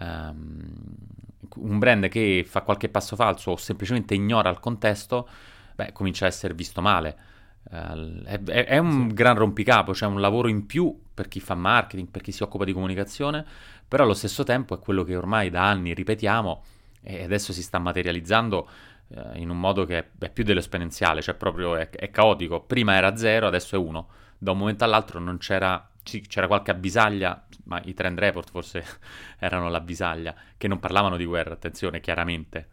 Um, 0.00 0.94
un 1.56 1.78
brand 1.78 2.08
che 2.08 2.44
fa 2.46 2.62
qualche 2.62 2.88
passo 2.88 3.16
falso 3.16 3.52
o 3.52 3.56
semplicemente 3.56 4.14
ignora 4.14 4.48
il 4.50 4.60
contesto, 4.60 5.28
beh, 5.74 5.92
comincia 5.92 6.24
a 6.24 6.28
essere 6.28 6.54
visto 6.54 6.80
male. 6.80 7.16
Uh, 7.70 8.22
è, 8.24 8.40
è, 8.40 8.78
un 8.78 9.08
sì. 9.08 9.14
gran 9.14 9.36
rompicapo, 9.36 9.92
c'è 9.92 9.98
cioè 9.98 10.08
un 10.08 10.20
lavoro 10.20 10.48
in 10.48 10.66
più 10.66 10.98
per 11.12 11.28
chi 11.28 11.40
fa 11.40 11.54
marketing, 11.54 12.08
per 12.08 12.22
chi 12.22 12.32
si 12.32 12.42
occupa 12.42 12.64
di 12.64 12.72
comunicazione, 12.72 13.44
però 13.86 14.04
allo 14.04 14.14
stesso 14.14 14.44
tempo 14.44 14.74
è 14.74 14.78
quello 14.78 15.02
che 15.02 15.16
ormai 15.16 15.50
da 15.50 15.68
anni 15.68 15.92
ripetiamo 15.94 16.62
e 17.02 17.24
adesso 17.24 17.52
si 17.52 17.62
sta 17.62 17.78
materializzando 17.78 18.68
uh, 19.08 19.20
in 19.34 19.50
un 19.50 19.58
modo 19.58 19.84
che 19.84 19.98
è, 19.98 20.08
è 20.18 20.30
più 20.30 20.44
dell'esponenziale, 20.44 21.22
cioè 21.22 21.34
proprio 21.34 21.76
è, 21.76 21.90
è, 21.90 22.10
caotico. 22.10 22.60
Prima 22.60 22.94
era 22.94 23.16
zero, 23.16 23.46
adesso 23.46 23.76
è 23.76 23.78
uno. 23.78 24.08
Da 24.38 24.52
un 24.52 24.58
momento 24.58 24.84
all'altro 24.84 25.18
non 25.18 25.38
c'era, 25.38 25.87
c'era 26.26 26.46
qualche 26.46 26.70
avvisaglia, 26.70 27.46
ma 27.64 27.80
i 27.84 27.94
trend 27.94 28.18
report 28.18 28.50
forse 28.50 28.84
erano 29.38 29.68
l'avvisaglia, 29.68 30.34
che 30.56 30.68
non 30.68 30.78
parlavano 30.78 31.16
di 31.16 31.24
guerra, 31.24 31.54
attenzione, 31.54 32.00
chiaramente. 32.00 32.68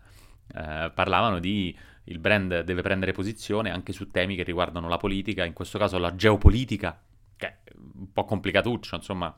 Uh, 0.54 0.93
parlavano 0.93 1.39
di 1.39 1.76
il 2.06 2.19
brand 2.19 2.62
deve 2.62 2.82
prendere 2.82 3.13
posizione 3.13 3.71
anche 3.71 3.91
su 3.91 4.12
temi 4.12 4.36
che 4.36 4.43
riguardano 4.43 4.88
la 4.88 4.98
politica, 4.98 5.43
in 5.43 5.54
questo 5.54 5.80
caso 5.80 5.98
la 5.98 6.15
geopolitica, 6.15 7.02
che 7.36 7.48
è 7.48 7.71
un 7.95 8.12
po' 8.12 8.26
complicatuccio, 8.26 8.95
insomma, 8.95 9.36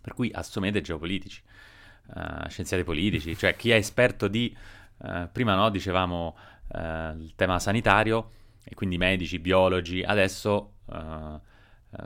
per 0.00 0.14
cui 0.14 0.30
assumete 0.32 0.80
geopolitici, 0.80 1.42
uh, 2.14 2.48
scienziati 2.48 2.84
politici, 2.84 3.36
cioè 3.36 3.56
chi 3.56 3.70
è 3.70 3.74
esperto 3.74 4.28
di, 4.28 4.56
uh, 4.98 5.28
prima 5.32 5.54
no, 5.54 5.70
dicevamo 5.70 6.36
uh, 6.68 6.78
il 7.18 7.32
tema 7.34 7.58
sanitario, 7.58 8.30
e 8.62 8.74
quindi 8.74 8.98
medici, 8.98 9.38
biologi, 9.38 10.02
adesso 10.02 10.74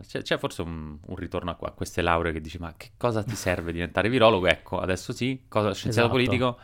c'è, 0.07 0.23
c'è, 0.23 0.39
forse 0.39 0.63
un, 0.63 0.97
un 1.05 1.17
ritorno 1.17 1.51
a, 1.51 1.59
a, 1.61 1.71
queste 1.73 2.03
lauree 2.03 2.33
che 2.33 2.41
dici 2.41 2.59
ma 2.59 2.73
che 2.77 2.93
cosa 2.97 3.23
ti 3.25 3.35
serve 3.35 3.73
diventare 3.73 4.09
virologo? 4.09 4.47
Ecco, 4.47 4.79
adesso 4.79 5.13
sì, 5.13 5.45
cosa, 5.49 5.75
scienziato 5.75 6.09
esatto. 6.09 6.23
politico, 6.25 6.59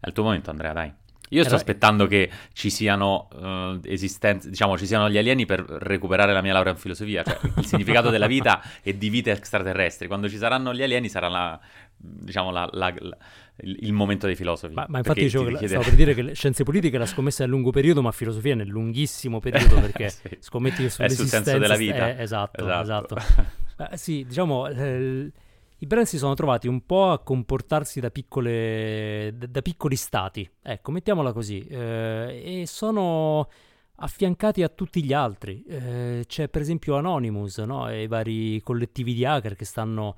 è 0.00 0.08
il 0.08 0.12
tuo 0.12 0.24
momento 0.24 0.50
Andrea, 0.50 0.72
dai. 0.72 0.92
Io 1.34 1.44
sto 1.44 1.54
aspettando 1.54 2.06
che 2.06 2.30
ci 2.52 2.70
siano 2.70 3.28
uh, 3.32 3.80
esistenze, 3.84 4.48
diciamo, 4.48 4.78
ci 4.78 4.86
siano 4.86 5.10
gli 5.10 5.18
alieni 5.18 5.46
per 5.46 5.60
recuperare 5.60 6.32
la 6.32 6.42
mia 6.42 6.52
laurea 6.52 6.72
in 6.72 6.78
filosofia, 6.78 7.22
cioè 7.22 7.38
il 7.56 7.64
significato 7.66 8.10
della 8.10 8.26
vita 8.26 8.62
e 8.82 8.96
di 8.96 9.08
vite 9.08 9.32
extraterrestri. 9.32 10.06
Quando 10.06 10.28
ci 10.28 10.36
saranno 10.36 10.72
gli 10.72 10.82
alieni 10.82 11.08
sarà 11.08 11.28
la, 11.28 11.58
diciamo, 11.96 12.50
la, 12.50 12.68
la, 12.72 12.94
la, 12.96 13.16
il, 13.62 13.92
momento 13.92 14.26
dei 14.26 14.36
filosofi. 14.36 14.74
Ma, 14.74 14.86
ma 14.88 14.98
infatti 14.98 15.22
dicevo, 15.22 15.44
chiede... 15.46 15.68
stavo 15.68 15.84
per 15.84 15.94
dire 15.94 16.14
che 16.14 16.22
le 16.22 16.34
scienze 16.34 16.64
politiche 16.64 16.98
la 16.98 17.06
scommessa 17.06 17.42
è 17.42 17.46
a 17.46 17.48
lungo 17.48 17.70
periodo, 17.70 18.02
ma 18.02 18.12
filosofia 18.12 18.52
è 18.52 18.56
nel 18.56 18.68
lunghissimo 18.68 19.40
periodo, 19.40 19.80
perché 19.80 20.08
sì. 20.10 20.36
scommetti 20.40 20.88
sull'esistenza... 20.88 21.04
È 21.04 21.14
sul 21.14 21.28
senso 21.28 21.58
della 21.58 21.76
vita. 21.76 22.16
Eh, 22.16 22.22
esatto, 22.22 22.64
esatto. 22.64 23.16
esatto. 23.16 23.90
eh, 23.90 23.96
sì, 23.96 24.24
diciamo... 24.26 24.68
Eh, 24.68 25.32
i 25.78 25.86
brand 25.86 26.06
si 26.06 26.18
sono 26.18 26.34
trovati 26.34 26.68
un 26.68 26.84
po' 26.86 27.10
a 27.10 27.18
comportarsi 27.18 28.00
da, 28.00 28.10
piccole, 28.10 29.34
da, 29.36 29.60
piccoli 29.62 29.96
stati, 29.96 30.48
ecco, 30.62 30.90
mettiamola 30.92 31.32
così, 31.32 31.66
eh, 31.66 32.60
e 32.60 32.66
sono 32.66 33.48
affiancati 33.96 34.62
a 34.62 34.68
tutti 34.68 35.04
gli 35.04 35.12
altri. 35.12 35.62
Eh, 35.64 36.24
c'è 36.26 36.48
per 36.48 36.62
esempio 36.62 36.96
Anonymous, 36.96 37.58
no? 37.58 37.88
e 37.88 38.02
i 38.02 38.06
vari 38.06 38.60
collettivi 38.62 39.14
di 39.14 39.24
hacker 39.24 39.56
che 39.56 39.64
stanno 39.64 40.16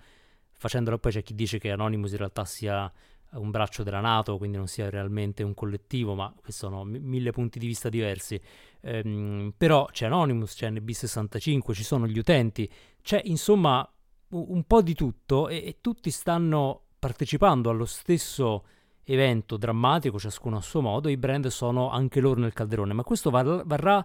facendolo. 0.52 0.98
Poi 0.98 1.12
c'è 1.12 1.22
chi 1.22 1.34
dice 1.34 1.58
che 1.58 1.70
Anonymous 1.70 2.12
in 2.12 2.18
realtà 2.18 2.44
sia 2.44 2.90
un 3.32 3.50
braccio 3.50 3.82
della 3.82 4.00
Nato, 4.00 4.38
quindi 4.38 4.56
non 4.56 4.66
sia 4.66 4.88
realmente 4.88 5.42
un 5.42 5.54
collettivo, 5.54 6.14
ma 6.14 6.32
questi 6.38 6.60
sono 6.60 6.84
mille 6.84 7.30
punti 7.32 7.58
di 7.58 7.66
vista 7.66 7.88
diversi. 7.88 8.40
Ehm, 8.82 9.52
però 9.56 9.86
c'è 9.86 10.06
Anonymous, 10.06 10.54
c'è 10.54 10.70
NB65, 10.70 11.72
ci 11.72 11.84
sono 11.84 12.06
gli 12.06 12.18
utenti, 12.18 12.70
c'è 13.02 13.20
insomma 13.24 13.88
un 14.30 14.64
po' 14.64 14.82
di 14.82 14.94
tutto 14.94 15.48
e, 15.48 15.56
e 15.56 15.76
tutti 15.80 16.10
stanno 16.10 16.82
partecipando 16.98 17.70
allo 17.70 17.84
stesso 17.84 18.64
evento 19.04 19.56
drammatico, 19.56 20.18
ciascuno 20.18 20.56
a 20.56 20.60
suo 20.60 20.80
modo, 20.80 21.08
i 21.08 21.16
brand 21.16 21.46
sono 21.46 21.90
anche 21.90 22.20
loro 22.20 22.40
nel 22.40 22.52
calderone, 22.52 22.92
ma 22.92 23.04
questo 23.04 23.30
var- 23.30 23.64
varrà 23.64 24.04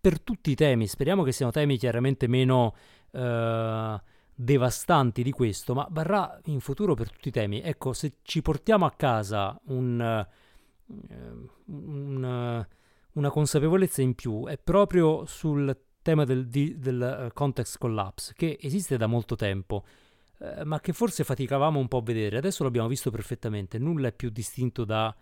per 0.00 0.20
tutti 0.20 0.50
i 0.50 0.54
temi, 0.54 0.86
speriamo 0.86 1.22
che 1.22 1.32
siano 1.32 1.52
temi 1.52 1.78
chiaramente 1.78 2.26
meno 2.26 2.74
eh, 3.12 4.00
devastanti 4.34 5.22
di 5.22 5.30
questo, 5.30 5.74
ma 5.74 5.86
varrà 5.90 6.40
in 6.46 6.60
futuro 6.60 6.94
per 6.94 7.10
tutti 7.10 7.28
i 7.28 7.32
temi. 7.32 7.62
Ecco, 7.62 7.92
se 7.92 8.16
ci 8.22 8.42
portiamo 8.42 8.84
a 8.84 8.90
casa 8.90 9.58
un, 9.66 10.26
uh, 10.88 10.94
un, 11.66 12.66
una 13.12 13.30
consapevolezza 13.30 14.02
in 14.02 14.14
più, 14.14 14.46
è 14.46 14.58
proprio 14.58 15.24
sul 15.24 15.83
tema 16.04 16.24
del, 16.24 16.46
di, 16.46 16.78
del 16.78 17.26
uh, 17.26 17.32
context 17.32 17.78
collapse, 17.78 18.34
che 18.36 18.58
esiste 18.60 18.96
da 18.96 19.06
molto 19.06 19.34
tempo, 19.34 19.84
uh, 20.38 20.62
ma 20.64 20.78
che 20.78 20.92
forse 20.92 21.24
faticavamo 21.24 21.80
un 21.80 21.88
po' 21.88 21.98
a 21.98 22.02
vedere. 22.02 22.36
Adesso 22.36 22.62
l'abbiamo 22.62 22.86
visto 22.86 23.10
perfettamente, 23.10 23.78
nulla 23.78 24.08
è 24.08 24.12
più 24.12 24.28
distinto 24.28 24.84
da 24.84 25.12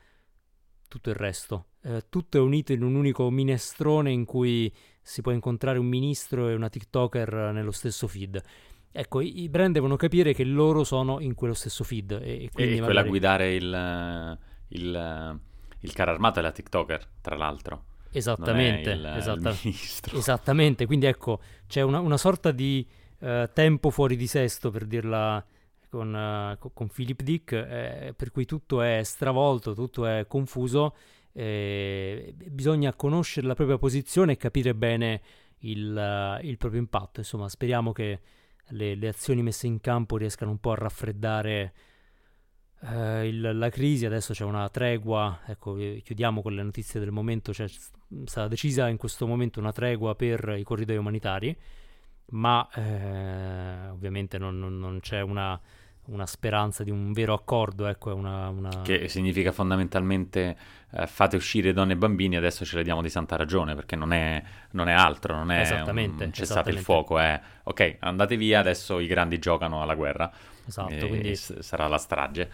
tutto 0.88 1.08
il 1.08 1.14
resto. 1.14 1.66
Uh, 1.82 2.00
tutto 2.10 2.36
è 2.36 2.40
unito 2.40 2.72
in 2.72 2.82
un 2.82 2.96
unico 2.96 3.30
minestrone 3.30 4.10
in 4.10 4.24
cui 4.24 4.70
si 5.00 5.22
può 5.22 5.32
incontrare 5.32 5.78
un 5.78 5.86
ministro 5.86 6.48
e 6.48 6.54
una 6.54 6.68
TikToker 6.68 7.52
nello 7.52 7.72
stesso 7.72 8.08
feed. 8.08 8.42
Ecco, 8.90 9.20
i, 9.20 9.48
brand 9.48 9.72
devono 9.72 9.96
capire 9.96 10.34
che 10.34 10.44
loro 10.44 10.84
sono 10.84 11.20
in 11.20 11.34
quello 11.34 11.54
stesso 11.54 11.84
feed. 11.84 12.10
E, 12.22 12.44
e, 12.44 12.50
quindi 12.52 12.76
e 12.76 12.80
magari... 12.80 12.84
quella 12.84 13.00
a 13.00 13.04
guidare 13.04 13.54
il, 13.54 14.38
il, 14.68 15.40
il 15.78 15.92
carro 15.92 16.10
armato 16.10 16.40
è 16.40 16.42
la 16.42 16.52
TikToker, 16.52 17.08
tra 17.22 17.36
l'altro. 17.36 17.84
Esattamente, 18.12 18.90
il, 18.90 19.06
esatta- 19.16 19.56
il 19.62 20.18
esattamente, 20.18 20.86
quindi 20.86 21.06
ecco, 21.06 21.40
c'è 21.66 21.80
una, 21.80 21.98
una 22.00 22.18
sorta 22.18 22.50
di 22.50 22.86
uh, 23.20 23.48
tempo 23.52 23.90
fuori 23.90 24.16
di 24.16 24.26
sesto, 24.26 24.70
per 24.70 24.84
dirla 24.84 25.44
con, 25.88 26.14
uh, 26.14 26.72
con 26.72 26.88
Philip 26.88 27.22
Dick, 27.22 27.52
eh, 27.52 28.14
per 28.16 28.30
cui 28.30 28.44
tutto 28.44 28.82
è 28.82 29.02
stravolto, 29.02 29.74
tutto 29.74 30.06
è 30.06 30.26
confuso, 30.26 30.94
eh, 31.32 32.34
bisogna 32.50 32.94
conoscere 32.94 33.46
la 33.46 33.54
propria 33.54 33.78
posizione 33.78 34.32
e 34.32 34.36
capire 34.36 34.74
bene 34.74 35.20
il, 35.60 36.38
uh, 36.40 36.44
il 36.44 36.56
proprio 36.58 36.80
impatto, 36.80 37.20
insomma 37.20 37.48
speriamo 37.48 37.92
che 37.92 38.20
le, 38.68 38.94
le, 38.94 39.08
azioni 39.08 39.42
messe 39.42 39.66
in 39.66 39.80
campo 39.80 40.16
riescano 40.16 40.50
un 40.50 40.58
po' 40.58 40.72
a 40.72 40.76
raffreddare 40.76 41.72
Uh, 42.82 43.22
il, 43.22 43.58
la 43.58 43.68
crisi, 43.68 44.06
adesso 44.06 44.32
c'è 44.32 44.42
una 44.42 44.68
tregua, 44.68 45.42
ecco, 45.46 45.74
chiudiamo 45.74 46.42
con 46.42 46.52
le 46.52 46.64
notizie 46.64 46.98
del 46.98 47.12
momento, 47.12 47.52
c'è 47.52 47.68
stata 48.24 48.48
decisa 48.48 48.88
in 48.88 48.96
questo 48.96 49.24
momento 49.26 49.60
una 49.60 49.70
tregua 49.70 50.16
per 50.16 50.56
i 50.58 50.64
corridoi 50.64 50.96
umanitari, 50.96 51.56
ma 52.30 52.68
eh, 52.74 53.88
ovviamente 53.88 54.36
non, 54.38 54.58
non, 54.58 54.80
non 54.80 54.98
c'è 54.98 55.20
una, 55.20 55.60
una, 56.06 56.26
speranza 56.26 56.82
di 56.84 56.90
un 56.90 57.12
vero 57.12 57.34
accordo. 57.34 57.86
Ecco, 57.86 58.14
una, 58.14 58.48
una... 58.48 58.82
Che 58.82 59.08
significa 59.08 59.52
fondamentalmente 59.52 60.56
eh, 60.90 61.06
fate 61.06 61.36
uscire 61.36 61.72
donne 61.72 61.94
e 61.94 61.96
bambini, 61.96 62.36
adesso 62.36 62.64
ce 62.64 62.76
le 62.76 62.82
diamo 62.82 63.02
di 63.02 63.08
santa 63.08 63.36
ragione, 63.36 63.74
perché 63.74 63.96
non 63.96 64.12
è, 64.12 64.42
non 64.72 64.88
è 64.88 64.92
altro, 64.92 65.34
non 65.34 65.50
è 65.50 65.60
esattamente, 65.60 66.24
un 66.24 66.32
cessate 66.32 66.70
il 66.70 66.78
fuoco, 66.78 67.18
è 67.18 67.40
ok, 67.62 67.96
andate 68.00 68.36
via, 68.36 68.60
adesso 68.60 68.98
i 68.98 69.06
grandi 69.06 69.38
giocano 69.38 69.82
alla 69.82 69.94
guerra. 69.94 70.30
Esatto, 70.66 71.08
quindi... 71.08 71.34
sarà 71.34 71.88
la 71.88 71.98
strage. 71.98 72.50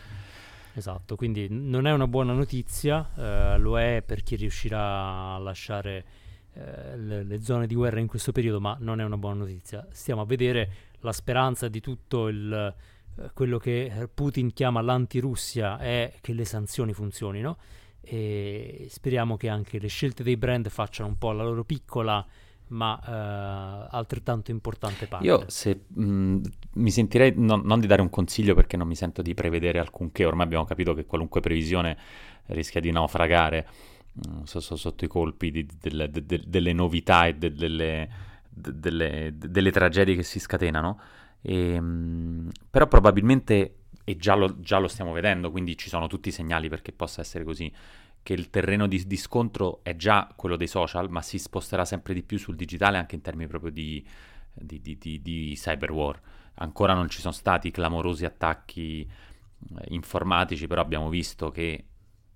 Esatto, 0.74 1.16
quindi 1.16 1.48
non 1.50 1.86
è 1.86 1.92
una 1.92 2.06
buona 2.06 2.32
notizia, 2.32 3.10
eh, 3.16 3.58
lo 3.58 3.78
è 3.80 4.02
per 4.06 4.22
chi 4.22 4.36
riuscirà 4.36 5.34
a 5.34 5.38
lasciare 5.38 6.04
eh, 6.52 6.96
le, 6.96 7.24
le, 7.24 7.42
zone 7.42 7.66
di 7.66 7.74
guerra 7.74 7.98
in 7.98 8.06
questo 8.06 8.30
periodo, 8.30 8.60
ma 8.60 8.76
non 8.80 9.00
è 9.00 9.04
una 9.04 9.16
buona 9.16 9.40
notizia. 9.40 9.84
Stiamo 9.90 10.20
a 10.20 10.24
vedere 10.24 10.70
la 11.00 11.12
speranza 11.12 11.66
di 11.66 11.80
tutto 11.80 12.28
il, 12.28 12.74
quello 13.34 13.58
che 13.58 14.08
Putin 14.12 14.52
chiama 14.52 14.80
l'antirussia 14.80 15.78
è 15.78 16.14
che 16.20 16.32
le 16.32 16.44
sanzioni 16.44 16.92
funzionino 16.92 17.56
e 18.00 18.86
speriamo 18.88 19.36
che 19.36 19.48
anche 19.48 19.78
le 19.78 19.88
scelte 19.88 20.22
dei 20.22 20.36
brand 20.36 20.68
facciano 20.68 21.08
un 21.08 21.18
po' 21.18 21.32
la 21.32 21.44
loro 21.44 21.64
piccola 21.64 22.26
ma 22.68 23.00
eh, 23.00 23.88
altrettanto 23.90 24.50
importante 24.50 25.06
parte. 25.06 25.26
Io 25.26 25.44
se 25.46 25.84
mh, 25.86 26.40
mi 26.74 26.90
sentirei 26.90 27.32
no, 27.36 27.56
non 27.56 27.80
di 27.80 27.86
dare 27.86 28.02
un 28.02 28.10
consiglio 28.10 28.54
perché 28.54 28.76
non 28.76 28.86
mi 28.86 28.94
sento 28.94 29.22
di 29.22 29.34
prevedere 29.34 29.78
alcunché, 29.78 30.24
ormai 30.24 30.44
abbiamo 30.46 30.64
capito 30.64 30.94
che 30.94 31.06
qualunque 31.06 31.40
previsione 31.40 31.96
rischia 32.46 32.80
di 32.80 32.90
naufragare 32.90 33.66
mh, 34.12 34.42
so, 34.44 34.60
so, 34.60 34.76
sotto 34.76 35.04
i 35.04 35.08
colpi 35.08 35.50
di, 35.50 35.66
delle, 35.80 36.10
de, 36.10 36.24
de, 36.24 36.42
delle 36.46 36.72
novità 36.72 37.26
e 37.26 37.34
de, 37.34 37.52
delle, 37.52 38.08
delle, 38.50 39.32
delle, 39.34 39.70
tragedie 39.70 40.14
che 40.14 40.22
si 40.22 40.38
scatenano. 40.38 41.00
E, 41.40 41.80
mh, 41.80 42.50
però 42.70 42.86
probabilmente 42.86 43.74
e 44.08 44.16
già 44.16 44.34
lo, 44.34 44.58
già 44.60 44.78
lo 44.78 44.88
stiamo 44.88 45.12
vedendo, 45.12 45.50
quindi 45.50 45.76
ci 45.76 45.90
sono 45.90 46.06
tutti 46.06 46.30
i 46.30 46.32
segnali 46.32 46.70
perché 46.70 46.92
possa 46.92 47.20
essere 47.20 47.44
così 47.44 47.70
che 48.22 48.32
il 48.32 48.48
terreno 48.48 48.86
di, 48.86 49.06
di, 49.06 49.16
scontro 49.18 49.80
è 49.82 49.96
già 49.96 50.32
quello 50.34 50.56
dei 50.56 50.66
social, 50.66 51.10
ma 51.10 51.20
si 51.20 51.38
sposterà 51.38 51.84
sempre 51.84 52.14
di 52.14 52.22
più 52.22 52.38
sul 52.38 52.56
digitale 52.56 52.96
anche 52.96 53.16
in 53.16 53.20
termini 53.20 53.48
proprio 53.48 53.70
di, 53.70 54.02
di, 54.54 54.80
di, 54.80 55.20
di 55.20 55.52
cyber 55.56 55.92
war. 55.92 56.18
Ancora 56.54 56.94
non 56.94 57.08
ci 57.10 57.20
sono 57.20 57.34
stati 57.34 57.70
clamorosi 57.70 58.24
attacchi 58.24 59.00
eh, 59.02 59.84
informatici, 59.88 60.66
però 60.66 60.80
abbiamo 60.80 61.10
visto 61.10 61.50
che 61.50 61.84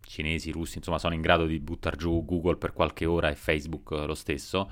cinesi, 0.01 0.51
russi, 0.51 0.77
insomma, 0.79 0.99
sono 0.99 1.15
in 1.15 1.23
grado 1.23 1.47
di 1.47 1.59
buttare 1.59 1.97
giù 1.97 2.23
Google 2.25 2.57
per 2.57 2.75
qualche 2.75 3.07
ora 3.07 3.31
e 3.31 3.35
Facebook 3.35 3.91
lo 3.91 4.15
stesso. 4.15 4.71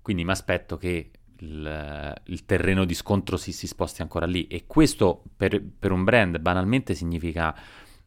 Quindi 0.00 0.24
mi 0.24 0.30
aspetto 0.30 0.76
che 0.76 1.10
il, 1.42 2.22
il, 2.24 2.44
terreno 2.44 2.84
di 2.84 2.94
scontro 2.94 3.36
si, 3.36 3.52
si, 3.52 3.66
sposti 3.66 4.02
ancora 4.02 4.26
lì. 4.26 4.46
E 4.46 4.64
questo 4.66 5.22
per, 5.36 5.62
per 5.62 5.92
un 5.92 6.04
brand 6.04 6.38
banalmente 6.38 6.94
significa 6.94 7.54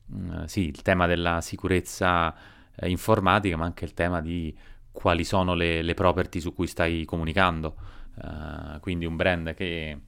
uh, 0.07 0.45
sì, 0.45 0.67
il 0.67 0.81
tema 0.81 1.05
della 1.05 1.41
sicurezza 1.41 2.33
eh, 2.75 2.89
informatica, 2.89 3.57
ma 3.57 3.65
anche 3.65 3.85
il 3.85 3.93
tema 3.93 4.21
di 4.21 4.55
quali 4.91 5.23
sono 5.23 5.53
le, 5.53 5.81
le 5.81 5.93
property 5.93 6.39
su 6.39 6.53
cui 6.53 6.67
stai 6.67 7.05
comunicando. 7.05 7.75
Uh, 8.15 8.79
quindi 8.79 9.05
un 9.05 9.17
brand 9.17 9.53
che 9.53 9.99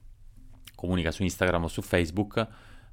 comunica 0.74 1.10
su 1.10 1.22
Instagram 1.22 1.64
o 1.64 1.68
su 1.68 1.82
Facebook 1.82 2.46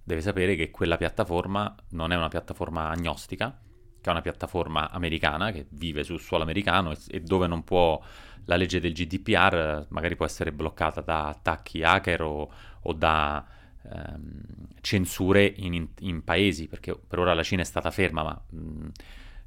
deve 0.04 0.22
sapere 0.22 0.56
che 0.56 0.70
quella 0.72 0.98
piattaforma 0.98 1.74
non 1.92 2.12
è 2.12 2.16
una 2.16 2.28
piattaforma 2.28 2.90
agnostica, 2.90 3.58
che 4.06 4.12
è 4.12 4.14
una 4.14 4.22
piattaforma 4.22 4.92
americana 4.92 5.52
che 5.52 5.66
vive 5.70 6.04
sul 6.04 6.20
suolo 6.20 6.44
americano 6.44 6.92
e, 6.92 6.98
e 7.08 7.22
dove 7.22 7.48
non 7.48 7.64
può 7.64 8.00
la 8.46 8.56
legge 8.56 8.80
del 8.80 8.94
GDPR 8.94 9.88
magari 9.90 10.16
può 10.16 10.26
essere 10.26 10.52
bloccata 10.52 11.02
da 11.02 11.30
attacchi 11.30 11.82
hacker 11.82 12.22
o, 12.22 12.52
o 12.82 12.94
da 12.94 13.44
ehm, 13.82 14.42
censure 14.82 15.52
in, 15.58 15.88
in, 16.00 16.24
paesi, 16.24 16.68
perché 16.68 16.96
per 16.96 17.18
ora 17.18 17.34
la 17.34 17.42
Cina 17.42 17.64
è 17.64 17.66
stata 17.66 17.90
ferma, 17.90 18.22
ma 18.22 18.42
mh, 18.48 18.88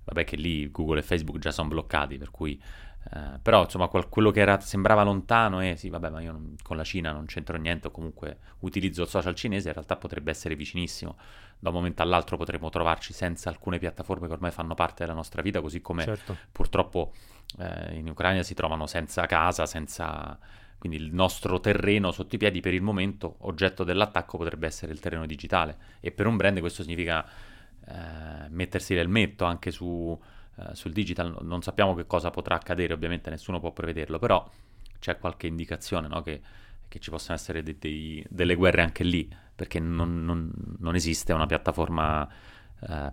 vabbè 0.06 0.24
che 0.24 0.34
lì 0.34 0.68
Google 0.72 0.98
e 0.98 1.02
Facebook 1.02 1.38
già 1.38 1.52
sono 1.52 1.68
bloccati, 1.68 2.18
per 2.18 2.32
cui 2.32 2.60
eh, 3.10 3.38
però 3.40 3.62
insomma 3.62 3.86
quel, 3.86 4.08
quello 4.08 4.30
che 4.32 4.40
era, 4.40 4.58
sembrava 4.58 5.02
lontano 5.02 5.60
e 5.60 5.70
eh, 5.70 5.76
sì 5.76 5.88
vabbè 5.88 6.10
ma 6.10 6.20
io 6.20 6.32
non, 6.32 6.56
con 6.62 6.76
la 6.76 6.84
Cina 6.84 7.12
non 7.12 7.24
c'entro 7.26 7.56
niente 7.56 7.86
o 7.86 7.90
comunque 7.90 8.38
utilizzo 8.60 9.02
il 9.02 9.08
social 9.08 9.34
cinese 9.34 9.68
in 9.68 9.74
realtà 9.74 9.96
potrebbe 9.96 10.30
essere 10.30 10.56
vicinissimo 10.56 11.16
da 11.58 11.70
un 11.70 11.74
momento 11.74 12.02
all'altro 12.02 12.36
potremmo 12.36 12.68
trovarci 12.70 13.12
senza 13.12 13.48
alcune 13.48 13.78
piattaforme 13.78 14.26
che 14.26 14.32
ormai 14.32 14.50
fanno 14.50 14.74
parte 14.74 15.04
della 15.04 15.16
nostra 15.16 15.42
vita 15.42 15.60
così 15.60 15.80
come 15.80 16.04
certo. 16.04 16.36
purtroppo 16.52 17.12
eh, 17.58 17.96
in 17.96 18.08
Ucraina 18.08 18.42
si 18.42 18.54
trovano 18.54 18.86
senza 18.86 19.26
casa 19.26 19.66
senza 19.66 20.38
quindi 20.78 20.98
il 20.98 21.12
nostro 21.12 21.58
terreno 21.58 22.12
sotto 22.12 22.36
i 22.36 22.38
piedi 22.38 22.60
per 22.60 22.74
il 22.74 22.82
momento 22.82 23.36
oggetto 23.40 23.82
dell'attacco 23.82 24.38
potrebbe 24.38 24.66
essere 24.66 24.92
il 24.92 25.00
terreno 25.00 25.26
digitale 25.26 25.76
e 26.00 26.12
per 26.12 26.26
un 26.26 26.36
brand 26.36 26.60
questo 26.60 26.82
significa 26.82 27.26
eh, 27.86 28.48
mettersi 28.48 28.94
l'elmetto 28.94 29.44
anche 29.44 29.70
su 29.72 30.16
eh, 30.58 30.74
sul 30.74 30.92
digital 30.92 31.36
non 31.42 31.62
sappiamo 31.62 31.94
che 31.94 32.06
cosa 32.06 32.30
potrà 32.30 32.56
accadere, 32.56 32.92
ovviamente 32.92 33.30
nessuno 33.30 33.60
può 33.60 33.70
prevederlo, 33.70 34.18
però 34.18 34.48
c'è 34.98 35.18
qualche 35.18 35.46
indicazione 35.46 36.08
no? 36.08 36.22
che, 36.22 36.40
che, 36.88 36.98
ci 36.98 37.10
possono 37.10 37.36
essere 37.36 37.62
de- 37.62 37.76
de- 37.78 38.24
delle 38.28 38.54
guerre 38.54 38.82
anche 38.82 39.04
lì, 39.04 39.28
perché 39.54 39.78
non, 39.78 40.24
non, 40.24 40.50
non 40.78 40.94
esiste 40.94 41.32
una 41.32 41.46
piattaforma 41.46 42.28
eh, 42.80 43.12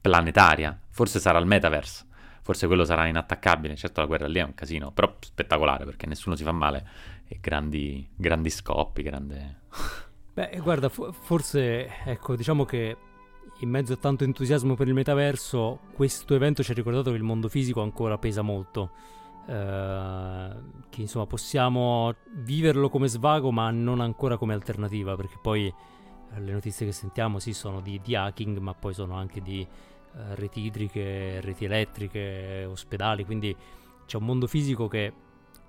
planetaria, 0.00 0.78
forse 0.90 1.20
sarà 1.20 1.38
il 1.38 1.46
metaverse, 1.46 2.06
forse 2.42 2.66
quello 2.66 2.84
sarà 2.84 3.06
inattaccabile, 3.06 3.76
certo 3.76 4.00
la 4.00 4.06
guerra 4.06 4.26
lì 4.26 4.38
è 4.38 4.44
un 4.44 4.54
casino, 4.54 4.90
però 4.90 5.16
spettacolare 5.20 5.84
perché 5.84 6.06
nessuno 6.06 6.36
si 6.36 6.42
fa 6.42 6.52
male 6.52 6.86
e 7.26 7.38
grandi, 7.40 8.08
grandi 8.14 8.50
scoppi, 8.50 9.02
grande... 9.02 9.60
Beh, 10.34 10.58
guarda, 10.62 10.88
forse, 10.88 11.88
ecco, 12.06 12.34
diciamo 12.36 12.64
che 12.64 12.96
in 13.60 13.68
mezzo 13.68 13.92
a 13.92 13.96
tanto 13.96 14.24
entusiasmo 14.24 14.74
per 14.74 14.88
il 14.88 14.94
metaverso, 14.94 15.80
questo 15.92 16.34
evento 16.34 16.62
ci 16.62 16.70
ha 16.70 16.74
ricordato 16.74 17.10
che 17.10 17.16
il 17.16 17.22
mondo 17.22 17.48
fisico 17.48 17.82
ancora 17.82 18.18
pesa 18.18 18.42
molto. 18.42 18.90
Eh, 19.46 20.50
che 20.88 21.00
insomma 21.00 21.26
possiamo 21.26 22.14
viverlo 22.34 22.88
come 22.88 23.08
svago, 23.08 23.50
ma 23.50 23.70
non 23.70 24.00
ancora 24.00 24.36
come 24.36 24.54
alternativa, 24.54 25.16
perché 25.16 25.38
poi 25.40 25.66
eh, 25.66 26.40
le 26.40 26.52
notizie 26.52 26.86
che 26.86 26.92
sentiamo 26.92 27.38
sì 27.38 27.52
sono 27.52 27.80
di, 27.80 28.00
di 28.02 28.14
hacking, 28.14 28.58
ma 28.58 28.74
poi 28.74 28.94
sono 28.94 29.14
anche 29.14 29.40
di 29.40 29.60
eh, 29.60 30.34
reti 30.34 30.60
idriche, 30.60 31.40
reti 31.40 31.64
elettriche, 31.64 32.66
ospedali, 32.68 33.24
quindi 33.24 33.56
c'è 34.06 34.16
un 34.16 34.24
mondo 34.24 34.46
fisico 34.46 34.88
che 34.88 35.12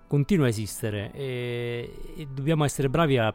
continua 0.08 0.46
a 0.46 0.50
esistere 0.50 1.12
e, 1.14 2.14
e 2.18 2.28
dobbiamo 2.28 2.66
essere 2.66 2.90
bravi 2.90 3.18
a 3.18 3.34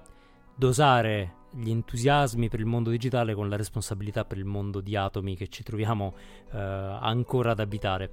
dosare 0.55 1.35
gli 1.51 1.71
entusiasmi 1.71 2.49
per 2.49 2.61
il 2.61 2.67
mondo 2.67 2.91
digitale 2.91 3.35
con 3.35 3.49
la 3.49 3.57
responsabilità 3.57 4.25
per 4.25 4.39
il 4.39 4.45
mondo 4.45 4.81
di 4.81 4.95
atomi 4.95 5.35
che 5.35 5.49
ci 5.49 5.63
troviamo 5.63 6.15
eh, 6.53 6.59
ancora 6.59 7.53
ad 7.53 7.61
abitare. 7.61 8.11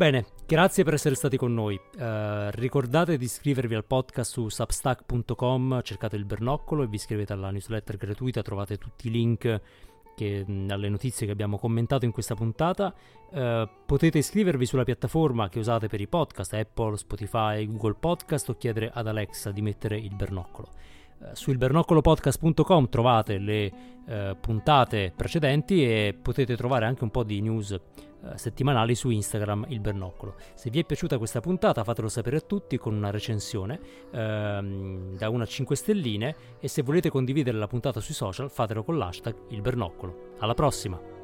Bene, 0.00 0.24
grazie 0.46 0.82
per 0.82 0.94
essere 0.94 1.14
stati 1.14 1.36
con 1.36 1.52
noi. 1.52 1.78
Uh, 1.98 2.48
ricordate 2.52 3.18
di 3.18 3.26
iscrivervi 3.26 3.74
al 3.74 3.84
podcast 3.84 4.32
su 4.32 4.48
substack.com, 4.48 5.82
cercate 5.82 6.16
il 6.16 6.24
bernoccolo 6.24 6.82
e 6.82 6.86
vi 6.86 6.94
iscrivete 6.94 7.34
alla 7.34 7.50
newsletter 7.50 7.98
gratuita, 7.98 8.40
trovate 8.40 8.78
tutti 8.78 9.08
i 9.08 9.10
link 9.10 9.60
che, 10.16 10.44
alle 10.70 10.88
notizie 10.88 11.26
che 11.26 11.32
abbiamo 11.32 11.58
commentato 11.58 12.06
in 12.06 12.12
questa 12.12 12.34
puntata. 12.34 12.94
Uh, 13.30 13.68
potete 13.84 14.16
iscrivervi 14.16 14.64
sulla 14.64 14.84
piattaforma 14.84 15.50
che 15.50 15.58
usate 15.58 15.86
per 15.86 16.00
i 16.00 16.06
podcast, 16.06 16.54
Apple, 16.54 16.96
Spotify, 16.96 17.66
Google 17.66 17.96
Podcast 18.00 18.48
o 18.48 18.56
chiedere 18.56 18.90
ad 18.90 19.06
Alexa 19.06 19.50
di 19.50 19.60
mettere 19.60 19.98
il 19.98 20.14
bernoccolo. 20.14 20.68
Eh, 21.22 21.36
su 21.36 21.50
ilbernoccolopodcast.com 21.50 22.88
trovate 22.88 23.36
le 23.36 23.72
eh, 24.08 24.36
puntate 24.40 25.12
precedenti 25.14 25.84
e 25.84 26.18
potete 26.20 26.56
trovare 26.56 26.86
anche 26.86 27.04
un 27.04 27.10
po' 27.10 27.22
di 27.22 27.42
news 27.42 27.78
eh, 28.22 28.38
settimanali 28.38 28.94
su 28.94 29.10
Instagram 29.10 29.66
il 29.68 29.80
Bernoccolo. 29.80 30.34
Se 30.54 30.70
vi 30.70 30.80
è 30.80 30.84
piaciuta 30.84 31.18
questa 31.18 31.40
puntata 31.40 31.84
fatelo 31.84 32.08
sapere 32.08 32.36
a 32.36 32.40
tutti 32.40 32.78
con 32.78 32.94
una 32.94 33.10
recensione 33.10 33.80
ehm, 34.10 35.16
da 35.16 35.28
una 35.28 35.46
5 35.46 35.76
stelline 35.76 36.36
e 36.58 36.68
se 36.68 36.82
volete 36.82 37.10
condividere 37.10 37.58
la 37.58 37.66
puntata 37.66 38.00
sui 38.00 38.14
social 38.14 38.50
fatelo 38.50 38.82
con 38.82 38.98
l'hashtag 38.98 39.34
il 39.48 39.60
Bernoccolo. 39.60 40.34
Alla 40.38 40.54
prossima! 40.54 41.19